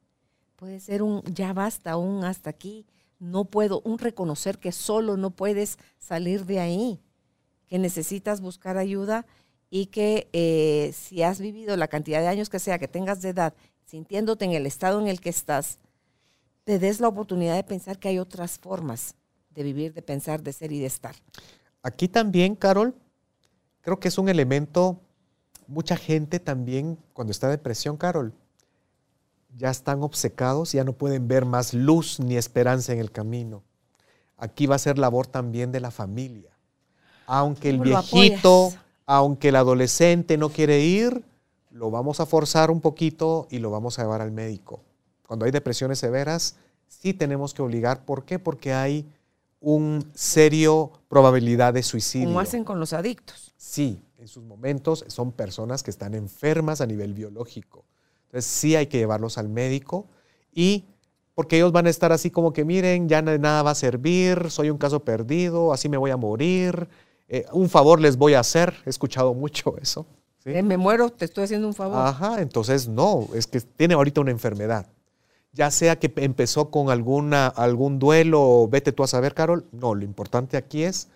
Puede 0.56 0.80
ser 0.80 1.02
un 1.02 1.22
ya 1.24 1.52
basta, 1.52 1.96
un 1.96 2.24
hasta 2.24 2.50
aquí 2.50 2.86
no 3.18 3.44
puedo, 3.44 3.80
un 3.84 3.98
reconocer 3.98 4.58
que 4.58 4.72
solo 4.72 5.16
no 5.16 5.30
puedes 5.30 5.78
salir 5.98 6.44
de 6.46 6.60
ahí, 6.60 7.00
que 7.66 7.78
necesitas 7.78 8.40
buscar 8.40 8.78
ayuda 8.78 9.26
y 9.70 9.86
que 9.86 10.28
eh, 10.32 10.92
si 10.94 11.22
has 11.22 11.40
vivido 11.40 11.76
la 11.76 11.88
cantidad 11.88 12.20
de 12.20 12.28
años 12.28 12.48
que 12.48 12.58
sea 12.58 12.78
que 12.78 12.88
tengas 12.88 13.20
de 13.20 13.30
edad, 13.30 13.54
sintiéndote 13.84 14.44
en 14.44 14.52
el 14.52 14.66
estado 14.66 15.00
en 15.00 15.08
el 15.08 15.20
que 15.20 15.30
estás, 15.30 15.78
te 16.64 16.78
des 16.78 17.00
la 17.00 17.08
oportunidad 17.08 17.56
de 17.56 17.64
pensar 17.64 17.98
que 17.98 18.08
hay 18.08 18.18
otras 18.18 18.58
formas 18.58 19.14
de 19.50 19.62
vivir, 19.62 19.92
de 19.92 20.02
pensar, 20.02 20.42
de 20.42 20.52
ser 20.52 20.72
y 20.72 20.78
de 20.78 20.86
estar. 20.86 21.16
Aquí 21.82 22.08
también, 22.08 22.54
Carol, 22.54 22.94
creo 23.80 23.98
que 23.98 24.08
es 24.08 24.18
un 24.18 24.28
elemento, 24.28 25.00
mucha 25.68 25.96
gente 25.96 26.40
también, 26.40 26.98
cuando 27.12 27.30
está 27.30 27.48
depresión, 27.48 27.96
Carol, 27.96 28.32
ya 29.56 29.70
están 29.70 30.02
obcecados, 30.02 30.72
ya 30.72 30.82
no 30.82 30.94
pueden 30.94 31.28
ver 31.28 31.44
más 31.44 31.74
luz 31.74 32.18
ni 32.18 32.36
esperanza 32.36 32.92
en 32.92 32.98
el 32.98 33.12
camino. 33.12 33.62
Aquí 34.36 34.66
va 34.66 34.76
a 34.76 34.80
ser 34.80 34.98
labor 34.98 35.26
también 35.26 35.70
de 35.70 35.80
la 35.80 35.90
familia. 35.90 36.50
Aunque 37.26 37.68
el 37.68 37.80
viejito, 37.80 38.72
aunque 39.04 39.48
el 39.48 39.56
adolescente 39.56 40.36
no 40.38 40.48
quiere 40.48 40.80
ir, 40.80 41.22
lo 41.70 41.90
vamos 41.90 42.20
a 42.20 42.26
forzar 42.26 42.70
un 42.70 42.80
poquito 42.80 43.46
y 43.50 43.58
lo 43.58 43.70
vamos 43.70 43.98
a 43.98 44.02
llevar 44.02 44.22
al 44.22 44.32
médico. 44.32 44.80
Cuando 45.26 45.44
hay 45.44 45.50
depresiones 45.50 45.98
severas, 45.98 46.56
sí 46.86 47.12
tenemos 47.12 47.52
que 47.52 47.62
obligar. 47.62 48.04
¿Por 48.04 48.24
qué? 48.24 48.38
Porque 48.38 48.72
hay 48.72 49.06
un 49.60 50.10
serio 50.14 50.92
probabilidad 51.08 51.74
de 51.74 51.82
suicidio. 51.82 52.28
Como 52.28 52.40
hacen 52.40 52.64
con 52.64 52.78
los 52.78 52.92
adictos. 52.92 53.52
Sí, 53.56 54.02
en 54.18 54.28
sus 54.28 54.44
momentos 54.44 55.04
son 55.08 55.32
personas 55.32 55.82
que 55.82 55.90
están 55.90 56.14
enfermas 56.14 56.80
a 56.80 56.86
nivel 56.86 57.14
biológico. 57.14 57.84
Entonces 58.26 58.50
sí 58.50 58.76
hay 58.76 58.86
que 58.86 58.98
llevarlos 58.98 59.38
al 59.38 59.48
médico 59.48 60.06
y 60.52 60.84
porque 61.34 61.56
ellos 61.56 61.72
van 61.72 61.86
a 61.86 61.90
estar 61.90 62.12
así 62.12 62.30
como 62.30 62.52
que 62.52 62.64
miren, 62.64 63.08
ya 63.08 63.22
nada 63.22 63.62
va 63.62 63.70
a 63.70 63.74
servir, 63.76 64.50
soy 64.50 64.70
un 64.70 64.78
caso 64.78 65.04
perdido, 65.04 65.72
así 65.72 65.88
me 65.88 65.96
voy 65.96 66.10
a 66.10 66.16
morir, 66.16 66.88
eh, 67.28 67.46
un 67.52 67.68
favor 67.68 68.00
les 68.00 68.16
voy 68.16 68.34
a 68.34 68.40
hacer, 68.40 68.74
he 68.84 68.90
escuchado 68.90 69.34
mucho 69.34 69.76
eso. 69.82 70.06
Eh, 70.44 70.62
me 70.62 70.76
muero, 70.76 71.10
te 71.10 71.26
estoy 71.26 71.44
haciendo 71.44 71.68
un 71.68 71.74
favor. 71.74 71.98
Ajá, 71.98 72.40
entonces 72.40 72.88
no, 72.88 73.28
es 73.34 73.46
que 73.46 73.60
tiene 73.60 73.94
ahorita 73.94 74.20
una 74.20 74.30
enfermedad. 74.30 74.86
Ya 75.52 75.70
sea 75.70 75.98
que 75.98 76.12
empezó 76.16 76.70
con 76.70 76.90
alguna, 76.90 77.48
algún 77.48 77.98
duelo, 77.98 78.68
vete 78.70 78.92
tú 78.92 79.02
a 79.02 79.08
saber, 79.08 79.34
Carol. 79.34 79.66
No, 79.72 79.94
lo 79.94 80.04
importante 80.04 80.56
aquí 80.56 80.84
es 80.84 81.08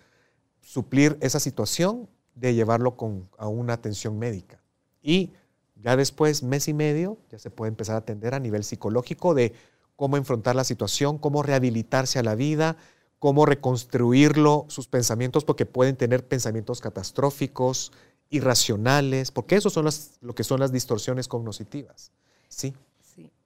suplir 0.60 1.18
esa 1.20 1.38
situación 1.38 2.08
de 2.34 2.54
llevarlo 2.54 2.96
con, 2.96 3.28
a 3.38 3.48
una 3.48 3.74
atención 3.74 4.18
médica. 4.18 4.60
Y 5.02 5.32
ya 5.76 5.96
después, 5.96 6.42
mes 6.42 6.68
y 6.68 6.74
medio, 6.74 7.18
ya 7.30 7.38
se 7.38 7.50
puede 7.50 7.68
empezar 7.68 7.96
a 7.96 7.98
atender 7.98 8.34
a 8.34 8.40
nivel 8.40 8.64
psicológico 8.64 9.34
de 9.34 9.52
cómo 9.96 10.16
enfrentar 10.16 10.56
la 10.56 10.64
situación, 10.64 11.18
cómo 11.18 11.42
rehabilitarse 11.42 12.18
a 12.18 12.22
la 12.22 12.34
vida, 12.34 12.76
cómo 13.18 13.46
reconstruirlo, 13.46 14.64
sus 14.68 14.88
pensamientos, 14.88 15.44
porque 15.44 15.66
pueden 15.66 15.96
tener 15.96 16.26
pensamientos 16.26 16.80
catastróficos, 16.80 17.92
irracionales, 18.30 19.30
porque 19.30 19.56
eso 19.56 19.70
son 19.70 19.88
lo 20.20 20.34
que 20.34 20.42
son 20.42 20.58
las 20.58 20.72
distorsiones 20.72 21.28
cognitivas. 21.28 22.12
¿sí? 22.48 22.74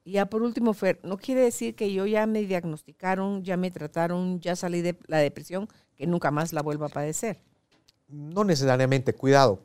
Y 0.07 0.13
ya 0.13 0.27
por 0.27 0.45
último, 0.45 0.73
Fer, 0.73 1.01
no 1.03 1.19
quiere 1.19 1.41
decir 1.41 1.75
que 1.75 1.93
yo 1.93 2.07
ya 2.07 2.29
me 2.29 2.43
diagnosticaron, 2.43 3.43
ya 3.43 3.57
me 3.57 3.73
trataron, 3.73 4.39
ya 4.39 4.55
salí 4.55 4.81
de 4.81 4.97
la 5.09 5.19
depresión, 5.19 5.69
que 5.97 6.07
nunca 6.07 6.31
más 6.31 6.53
la 6.53 6.63
vuelva 6.63 6.87
a 6.87 6.91
padecer. 6.91 7.43
No 8.07 8.45
necesariamente, 8.45 9.15
cuidado. 9.15 9.59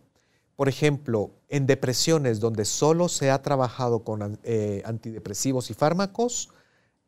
Por 0.55 0.67
ejemplo, 0.67 1.29
en 1.47 1.67
depresiones 1.67 2.39
donde 2.39 2.65
solo 2.65 3.07
se 3.07 3.29
ha 3.29 3.39
trabajado 3.43 4.03
con 4.03 4.39
eh, 4.41 4.81
antidepresivos 4.83 5.69
y 5.69 5.75
fármacos, 5.75 6.49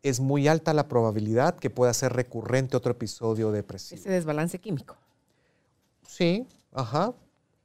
es 0.03 0.19
muy 0.19 0.47
alta 0.47 0.71
la 0.75 0.87
probabilidad 0.87 1.55
que 1.55 1.71
pueda 1.71 1.91
ser 1.95 2.13
recurrente 2.13 2.77
otro 2.77 2.91
episodio 2.91 3.51
depresivo. 3.51 3.99
Ese 3.99 4.11
desbalance 4.11 4.59
químico. 4.59 4.95
Sí, 6.07 6.45
ajá. 6.71 7.15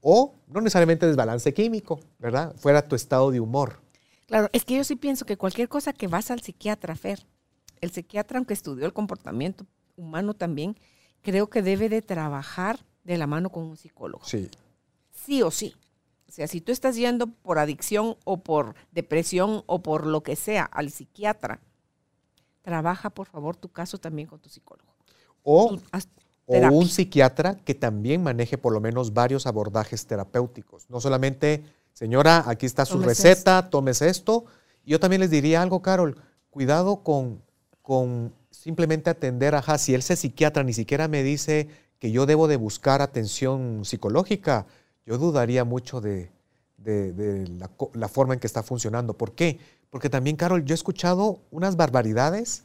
O 0.01 0.35
no 0.47 0.63
necesariamente 0.63 1.07
desbalance 1.07 1.53
químico, 1.53 2.01
¿verdad? 2.19 2.55
Fuera 2.57 2.81
tu 2.81 2.97
estado 2.97 3.31
de 3.31 3.41
humor. 3.41 3.87
Claro, 4.29 4.51
es 4.53 4.67
que 4.67 4.77
yo 4.77 4.85
sí 4.85 4.95
pienso 4.95 5.25
que 5.25 5.39
cualquier 5.39 5.71
cosa 5.71 5.95
que 5.95 6.07
vas 6.07 6.31
al 6.31 6.43
psiquiatra, 6.43 6.95
Fer, 6.95 7.27
el 7.81 7.91
psiquiatra, 7.91 8.37
aunque 8.39 8.53
estudió 8.53 8.85
el 8.85 8.93
comportamiento 8.93 9.67
humano 9.97 10.35
también, 10.35 10.77
creo 11.23 11.49
que 11.49 11.63
debe 11.63 11.89
de 11.89 12.03
trabajar 12.03 12.85
de 13.05 13.17
la 13.17 13.27
mano 13.27 13.49
con 13.49 13.65
un 13.65 13.79
psicólogo. 13.79 14.23
Sí. 14.25 14.51
Sí 15.11 15.43
o 15.43 15.51
sí. 15.51 15.75
O 16.29 16.33
sea, 16.33 16.47
si 16.47 16.61
tú 16.61 16.73
estás 16.73 16.95
yendo 16.97 17.27
por 17.29 17.59
adicción 17.59 18.17
o 18.25 18.43
por 18.43 18.75
depresión 18.93 19.63
o 19.65 19.83
por 19.83 20.07
lo 20.07 20.23
que 20.23 20.37
sea 20.37 20.65
al 20.65 20.91
psiquiatra, 20.91 21.61
trabaja 22.61 23.09
por 23.09 23.29
favor 23.29 23.57
tu 23.57 23.71
caso 23.71 23.97
también 23.97 24.29
con 24.29 24.41
tu 24.41 24.51
psicólogo. 24.51 24.95
O, 25.43 25.79
un 26.47 26.87
psiquiatra 26.87 27.57
que 27.65 27.75
también 27.75 28.23
maneje 28.23 28.59
por 28.59 28.75
lo 28.75 28.81
menos 28.81 29.15
varios 29.15 29.47
abordajes 29.47 30.07
terapéuticos. 30.07 30.89
No 30.91 31.01
solamente, 31.01 31.65
señora, 31.99 32.45
aquí 32.47 32.65
está 32.65 32.85
su 32.85 33.01
receta, 33.01 33.71
tomes 33.71 34.03
esto. 34.03 34.45
Yo 34.87 35.01
también 35.01 35.19
les 35.21 35.31
diría 35.31 35.63
algo, 35.63 35.83
Carol, 35.83 36.15
cuidado 36.49 37.03
con, 37.03 37.43
con 37.83 38.33
simplemente 38.53 39.11
atender, 39.11 39.57
ajá, 39.57 39.79
si 39.79 39.95
él 39.95 40.03
se 40.03 40.15
psiquiatra 40.15 40.63
ni 40.63 40.73
siquiera 40.73 41.09
me 41.09 41.25
dice 41.25 41.69
que 41.99 42.13
yo 42.13 42.25
debo 42.25 42.47
de 42.47 42.55
buscar 42.55 43.03
atención 43.03 43.85
psicológica, 43.85 44.67
yo 45.07 45.19
dudaría 45.19 45.65
mucho 45.65 46.01
de, 46.01 46.31
la, 46.85 47.69
la, 47.95 48.09
forma 48.09 48.35
en 48.35 48.39
que 48.39 48.47
está 48.47 48.63
funcionando. 48.63 49.15
¿Por 49.15 49.33
qué? 49.33 49.59
Porque 49.91 50.09
también, 50.09 50.37
Carol, 50.37 50.65
yo 50.65 50.75
he 50.75 50.77
escuchado 50.77 51.41
unas 51.51 51.75
barbaridades 51.75 52.63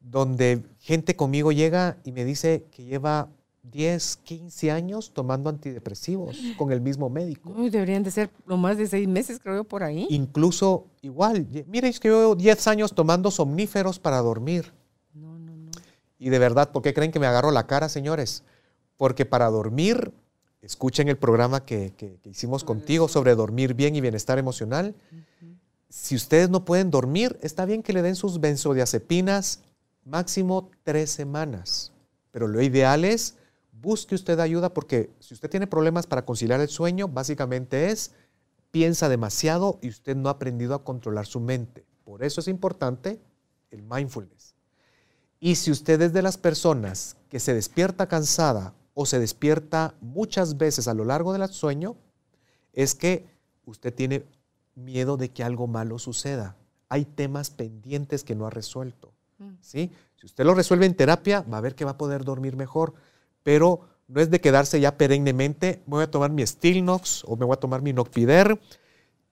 donde 0.00 0.62
gente 0.80 1.16
conmigo 1.16 1.50
llega 1.50 1.96
y 2.04 2.12
me 2.12 2.26
dice 2.26 2.66
que 2.70 2.84
lleva 2.84 3.30
10, 3.62 4.16
15 4.24 4.70
años 4.70 5.12
tomando 5.12 5.50
antidepresivos 5.50 6.36
con 6.58 6.72
el 6.72 6.80
mismo 6.80 7.08
médico. 7.10 7.54
deberían 7.70 8.02
de 8.02 8.10
ser 8.10 8.30
lo 8.46 8.56
más 8.56 8.76
de 8.78 8.86
seis 8.86 9.06
meses, 9.06 9.38
creo, 9.42 9.64
por 9.64 9.82
ahí. 9.82 10.06
Incluso 10.10 10.86
igual, 11.02 11.46
mire, 11.66 11.88
es 11.88 12.00
que 12.00 12.08
yo 12.08 12.20
llevo 12.20 12.34
10 12.34 12.66
años 12.68 12.94
tomando 12.94 13.30
somníferos 13.30 13.98
para 13.98 14.18
dormir. 14.18 14.72
No, 15.14 15.38
no, 15.38 15.56
no. 15.56 15.70
Y 16.18 16.30
de 16.30 16.38
verdad, 16.38 16.70
¿por 16.72 16.82
qué 16.82 16.94
creen 16.94 17.12
que 17.12 17.20
me 17.20 17.26
agarro 17.26 17.50
la 17.50 17.66
cara, 17.66 17.88
señores? 17.88 18.42
Porque 18.96 19.24
para 19.24 19.48
dormir, 19.50 20.12
escuchen 20.62 21.08
el 21.08 21.16
programa 21.16 21.64
que, 21.64 21.92
hicimos 22.24 22.64
contigo 22.64 23.08
sobre 23.08 23.34
dormir 23.34 23.74
bien 23.74 23.96
y 23.96 24.00
bienestar 24.00 24.38
emocional 24.38 24.94
si 25.90 26.14
ustedes 26.14 26.48
no 26.48 26.64
pueden 26.64 26.90
dormir, 26.90 27.36
está 27.42 27.66
bien 27.66 27.82
que 27.82 27.92
le 27.92 28.00
den 28.00 28.14
sus 28.14 28.40
benzodiazepinas 28.40 29.60
máximo 30.04 30.70
tres 30.84 31.10
semanas. 31.10 31.92
Pero 32.30 32.46
lo 32.46 32.62
ideal 32.62 33.04
es 33.04 33.34
busque 33.80 34.14
usted 34.14 34.38
ayuda 34.40 34.72
porque 34.72 35.10
si 35.20 35.34
usted 35.34 35.50
tiene 35.50 35.66
problemas 35.66 36.06
para 36.06 36.24
conciliar 36.24 36.60
el 36.60 36.68
sueño, 36.68 37.08
básicamente 37.08 37.90
es 37.90 38.12
piensa 38.70 39.08
demasiado 39.08 39.78
y 39.82 39.88
usted 39.88 40.16
no 40.16 40.28
ha 40.28 40.32
aprendido 40.32 40.74
a 40.74 40.84
controlar 40.84 41.26
su 41.26 41.40
mente. 41.40 41.84
Por 42.04 42.22
eso 42.22 42.40
es 42.40 42.48
importante 42.48 43.20
el 43.70 43.82
mindfulness. 43.82 44.54
Y 45.40 45.56
si 45.56 45.70
usted 45.70 46.00
es 46.02 46.12
de 46.12 46.22
las 46.22 46.36
personas 46.36 47.16
que 47.28 47.40
se 47.40 47.54
despierta 47.54 48.06
cansada 48.06 48.74
o 48.94 49.06
se 49.06 49.18
despierta 49.18 49.94
muchas 50.00 50.58
veces 50.58 50.86
a 50.86 50.94
lo 50.94 51.04
largo 51.04 51.32
del 51.32 51.48
sueño, 51.48 51.96
es 52.72 52.94
que 52.94 53.26
usted 53.64 53.94
tiene 53.94 54.26
miedo 54.74 55.16
de 55.16 55.30
que 55.30 55.42
algo 55.42 55.66
malo 55.66 55.98
suceda. 55.98 56.56
Hay 56.88 57.04
temas 57.04 57.50
pendientes 57.50 58.24
que 58.24 58.34
no 58.34 58.46
ha 58.46 58.50
resuelto. 58.50 59.12
Mm. 59.38 59.54
¿sí? 59.60 59.90
Si 60.16 60.26
usted 60.26 60.44
lo 60.44 60.54
resuelve 60.54 60.86
en 60.86 60.94
terapia, 60.94 61.42
va 61.42 61.58
a 61.58 61.62
ver 61.62 61.74
que 61.74 61.84
va 61.84 61.92
a 61.92 61.98
poder 61.98 62.24
dormir 62.24 62.56
mejor, 62.56 62.94
pero 63.42 63.80
no 64.08 64.20
es 64.20 64.30
de 64.30 64.40
quedarse 64.40 64.80
ya 64.80 64.96
perennemente, 64.96 65.82
voy 65.86 66.02
a 66.02 66.10
tomar 66.10 66.30
mi 66.30 66.46
Stilnox 66.46 67.24
o 67.26 67.36
me 67.36 67.44
voy 67.44 67.54
a 67.54 67.60
tomar 67.60 67.80
mi 67.80 67.92
Nocpider 67.92 68.60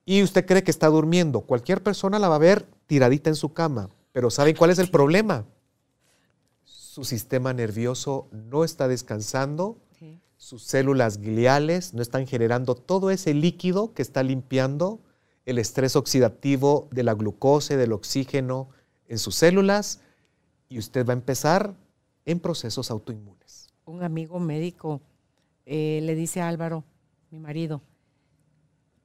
y 0.05 0.23
usted 0.23 0.45
cree 0.45 0.63
que 0.63 0.71
está 0.71 0.87
durmiendo. 0.87 1.41
Cualquier 1.41 1.83
persona 1.83 2.17
la 2.17 2.29
va 2.29 2.35
a 2.35 2.39
ver 2.39 2.65
tiradita 2.87 3.29
en 3.29 3.35
su 3.35 3.53
cama, 3.53 3.89
pero 4.11 4.29
¿saben 4.29 4.55
cuál 4.55 4.71
es 4.71 4.79
el 4.79 4.89
problema? 4.89 5.45
Su 6.63 7.03
sistema 7.03 7.53
nervioso 7.53 8.27
no 8.31 8.63
está 8.63 8.87
descansando, 8.87 9.77
sus 10.37 10.63
células 10.63 11.17
gliales 11.17 11.93
no 11.93 12.01
están 12.01 12.25
generando 12.25 12.73
todo 12.73 13.11
ese 13.11 13.33
líquido 13.33 13.93
que 13.93 14.01
está 14.01 14.23
limpiando 14.23 15.01
el 15.45 15.57
estrés 15.57 15.97
oxidativo 15.97 16.87
de 16.91 17.03
la 17.03 17.13
glucosa, 17.13 17.75
del 17.75 17.91
oxígeno 17.91 18.69
en 19.07 19.17
sus 19.19 19.35
células 19.35 19.99
y 20.69 20.79
usted 20.79 21.05
va 21.05 21.11
a 21.11 21.17
empezar 21.17 21.75
en 22.25 22.39
procesos 22.39 22.89
autoinmunes. 22.91 23.38
Un 23.89 24.03
amigo 24.03 24.39
médico 24.39 25.01
eh, 25.65 25.99
le 26.03 26.15
dice 26.15 26.41
a 26.41 26.47
Álvaro, 26.47 26.83
mi 27.31 27.39
marido, 27.39 27.81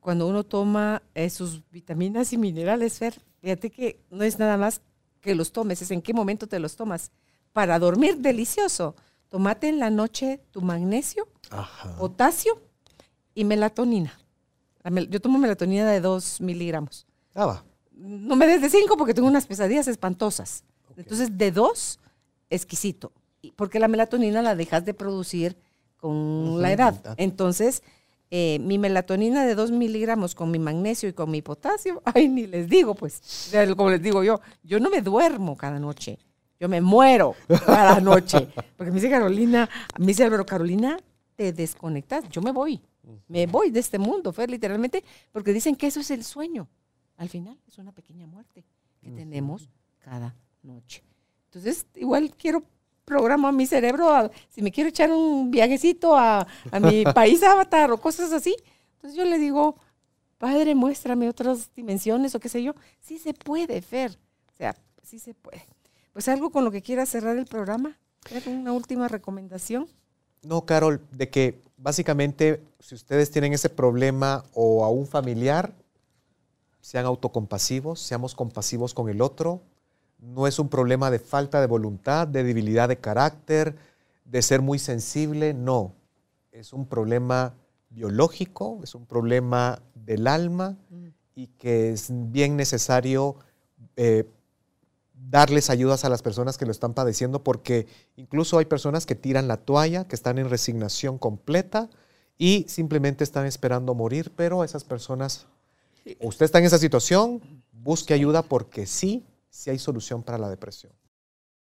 cuando 0.01 0.29
uno 0.29 0.45
toma 0.45 1.03
eh, 1.15 1.31
sus 1.31 1.63
vitaminas 1.71 2.35
y 2.35 2.39
minerales, 2.39 2.99
Fer, 2.99 3.19
fíjate 3.41 3.71
que 3.71 4.01
no 4.11 4.23
es 4.23 4.39
nada 4.39 4.59
más 4.59 4.83
que 5.23 5.35
los 5.35 5.53
tomes, 5.53 5.81
es 5.81 5.91
en 5.91 6.03
qué 6.03 6.13
momento 6.13 6.47
te 6.47 6.59
los 6.59 6.77
tomas. 6.77 7.11
Para 7.55 7.79
dormir 7.79 8.19
delicioso, 8.19 8.95
tomate 9.29 9.69
en 9.69 9.79
la 9.79 9.89
noche 9.89 10.41
tu 10.51 10.61
magnesio, 10.61 11.27
potasio 11.99 12.61
y 13.35 13.45
melatonina. 13.45 14.13
Yo 15.09 15.21
tomo 15.21 15.39
melatonina 15.39 15.91
de 15.91 16.03
2 16.03 16.43
miligramos. 16.43 17.07
Ah, 17.35 17.47
va. 17.47 17.65
No 17.93 18.37
me 18.37 18.47
des 18.47 18.61
de 18.61 18.69
5 18.69 18.99
porque 18.99 19.15
tengo 19.15 19.29
unas 19.29 19.47
pesadillas 19.47 19.89
espantosas. 19.89 20.65
Entonces, 20.97 21.39
de 21.39 21.51
2, 21.51 21.99
exquisito. 22.51 23.13
Porque 23.57 23.79
la 23.79 23.89
melatonina 23.89 24.43
la 24.43 24.55
dejas 24.55 24.85
de 24.85 24.95
producir 24.95 25.57
con 25.97 26.61
la 26.61 26.73
edad. 26.73 27.15
Entonces, 27.17 27.83
eh, 28.31 28.59
mi 28.61 28.79
melatonina 28.79 29.47
de 29.47 29.55
2 29.55 29.71
miligramos 29.71 30.35
con 30.35 30.51
mi 30.51 30.59
magnesio 30.59 31.09
y 31.09 31.13
con 31.13 31.31
mi 31.31 31.41
potasio, 31.41 32.03
ay, 32.15 32.29
ni 32.29 32.47
les 32.47 32.69
digo, 32.69 32.95
pues, 32.95 33.51
como 33.77 33.91
les 33.91 34.03
digo 34.03 34.25
yo, 34.25 34.41
yo 34.63 34.81
no 34.81 34.91
me 34.91 35.01
duermo 35.03 35.57
cada 35.57 35.79
noche. 35.79 36.19
Yo 36.59 36.69
me 36.69 36.81
muero 36.81 37.35
cada 37.67 38.01
noche. 38.01 38.49
Porque 38.77 38.91
me 38.91 38.97
dice 38.97 39.11
Carolina, 39.11 39.69
me 39.99 40.07
dice 40.07 40.25
Álvaro, 40.25 40.47
Carolina, 40.47 40.99
te 41.37 41.53
desconectas, 41.53 42.29
yo 42.29 42.43
me 42.43 42.53
voy. 42.53 42.81
Me 43.29 43.47
voy 43.47 43.71
de 43.71 43.81
este 43.81 43.99
mundo, 43.99 44.33
Fer, 44.33 44.51
literalmente, 44.51 45.05
porque 45.31 45.53
dicen 45.53 45.77
que 45.77 45.87
eso 45.87 46.01
es 46.01 46.11
el 46.11 46.25
sueño. 46.25 46.69
Al 47.17 47.29
final 47.29 47.59
es 47.67 47.79
una 47.79 47.93
pequeña 47.93 48.27
muerte 48.27 48.65
que 49.01 49.11
tenemos 49.11 49.69
cada 49.99 50.35
noche. 50.63 51.03
Entonces, 51.47 51.87
igual 51.95 52.35
quiero 52.37 52.65
programo 53.05 53.49
a 53.49 53.53
mi 53.53 53.67
cerebro, 53.67 54.31
si 54.51 54.63
me 54.63 54.71
quiero 54.71 54.89
echar 54.89 55.13
un 55.13 55.51
viajecito 55.51 56.17
a, 56.17 56.47
mi 56.81 57.05
país 57.15 57.43
avatar 57.43 57.91
o 57.91 58.01
cosas 58.01 58.33
así, 58.33 58.57
entonces 58.95 59.17
yo 59.17 59.25
le 59.25 59.39
digo, 59.39 59.77
padre, 60.39 60.75
muéstrame 60.75 61.29
otras 61.29 61.71
dimensiones 61.75 62.35
o 62.35 62.41
qué 62.41 62.49
sé 62.49 62.63
yo. 62.63 62.75
Sí 63.01 63.19
se 63.19 63.35
puede, 63.35 63.81
Fer. 63.83 64.19
O 64.53 64.57
sea, 64.57 64.75
sí 65.03 65.19
se 65.19 65.35
puede. 65.35 65.67
Pues 66.13 66.29
algo 66.29 66.51
con 66.51 66.65
lo 66.65 66.71
que 66.71 66.83
quiera 66.83 67.07
cerrar 67.07 67.37
el 67.37 67.47
programa. 67.47 67.99
¿Una 68.47 68.73
última 68.73 69.09
recomendación? 69.09 69.89
No, 70.43 70.65
Carol, 70.65 71.01
de 71.11 71.29
que 71.29 71.61
básicamente 71.77 72.63
si 72.81 72.95
ustedes 72.95 73.31
tienen 73.31 73.53
ese 73.53 73.69
problema 73.69 74.45
o 74.55 74.85
a 74.85 74.91
un 74.91 75.07
familiar, 75.07 75.75
sean 76.81 77.07
autocompasivos, 77.07 78.01
seamos 78.01 78.35
compasivos 78.35 78.93
con 78.95 79.09
el 79.09 79.23
otro. 79.23 79.63
No 80.19 80.47
es 80.47 80.59
un 80.59 80.69
problema 80.69 81.11
de 81.11 81.19
falta 81.19 81.61
de 81.61 81.67
voluntad, 81.67 82.27
de 82.27 82.45
debilidad 82.45 82.89
de 82.89 82.99
carácter, 82.99 83.77
de 84.25 84.43
ser 84.43 84.63
muy 84.63 84.79
sensible, 84.79 85.55
no. 85.55 85.93
es 86.51 86.73
un 86.73 86.87
problema 86.87 87.55
biológico, 87.91 88.81
es 88.83 88.95
un 88.95 89.07
problema 89.07 89.81
del 89.95 90.27
alma 90.27 90.77
y 91.35 91.49
que 91.49 91.93
es 91.93 92.09
bien 92.11 92.57
necesario 92.57 93.37
eh, 93.97 94.29
darles 95.31 95.71
ayudas 95.71 96.05
a 96.05 96.09
las 96.09 96.23
personas 96.23 96.59
que 96.59 96.67
lo 96.67 96.73
están 96.73 96.95
padeciendo 96.95 97.43
porque 97.43 97.87
incluso 98.17 98.59
hay 98.59 98.65
personas 98.67 99.07
que 99.07 99.15
tiran 99.15 99.49
la 99.49 99.57
toalla, 99.57 100.07
que 100.07 100.17
están 100.17 100.39
en 100.39 100.51
resignación 100.51 101.19
completa 101.19 101.89
y 102.37 102.67
simplemente 102.69 103.25
están 103.25 103.47
esperando 103.47 103.95
morir, 103.95 104.33
pero 104.35 104.65
esas 104.65 104.85
personas, 104.85 105.47
usted 106.21 106.45
está 106.45 106.59
en 106.59 106.65
esa 106.65 106.79
situación, 106.79 107.41
busque 107.73 108.15
ayuda 108.15 108.43
porque 108.43 108.87
sí, 108.87 109.25
sí 109.55 109.71
hay 109.71 109.79
solución 109.79 110.23
para 110.23 110.37
la 110.37 110.51
depresión. 110.51 110.93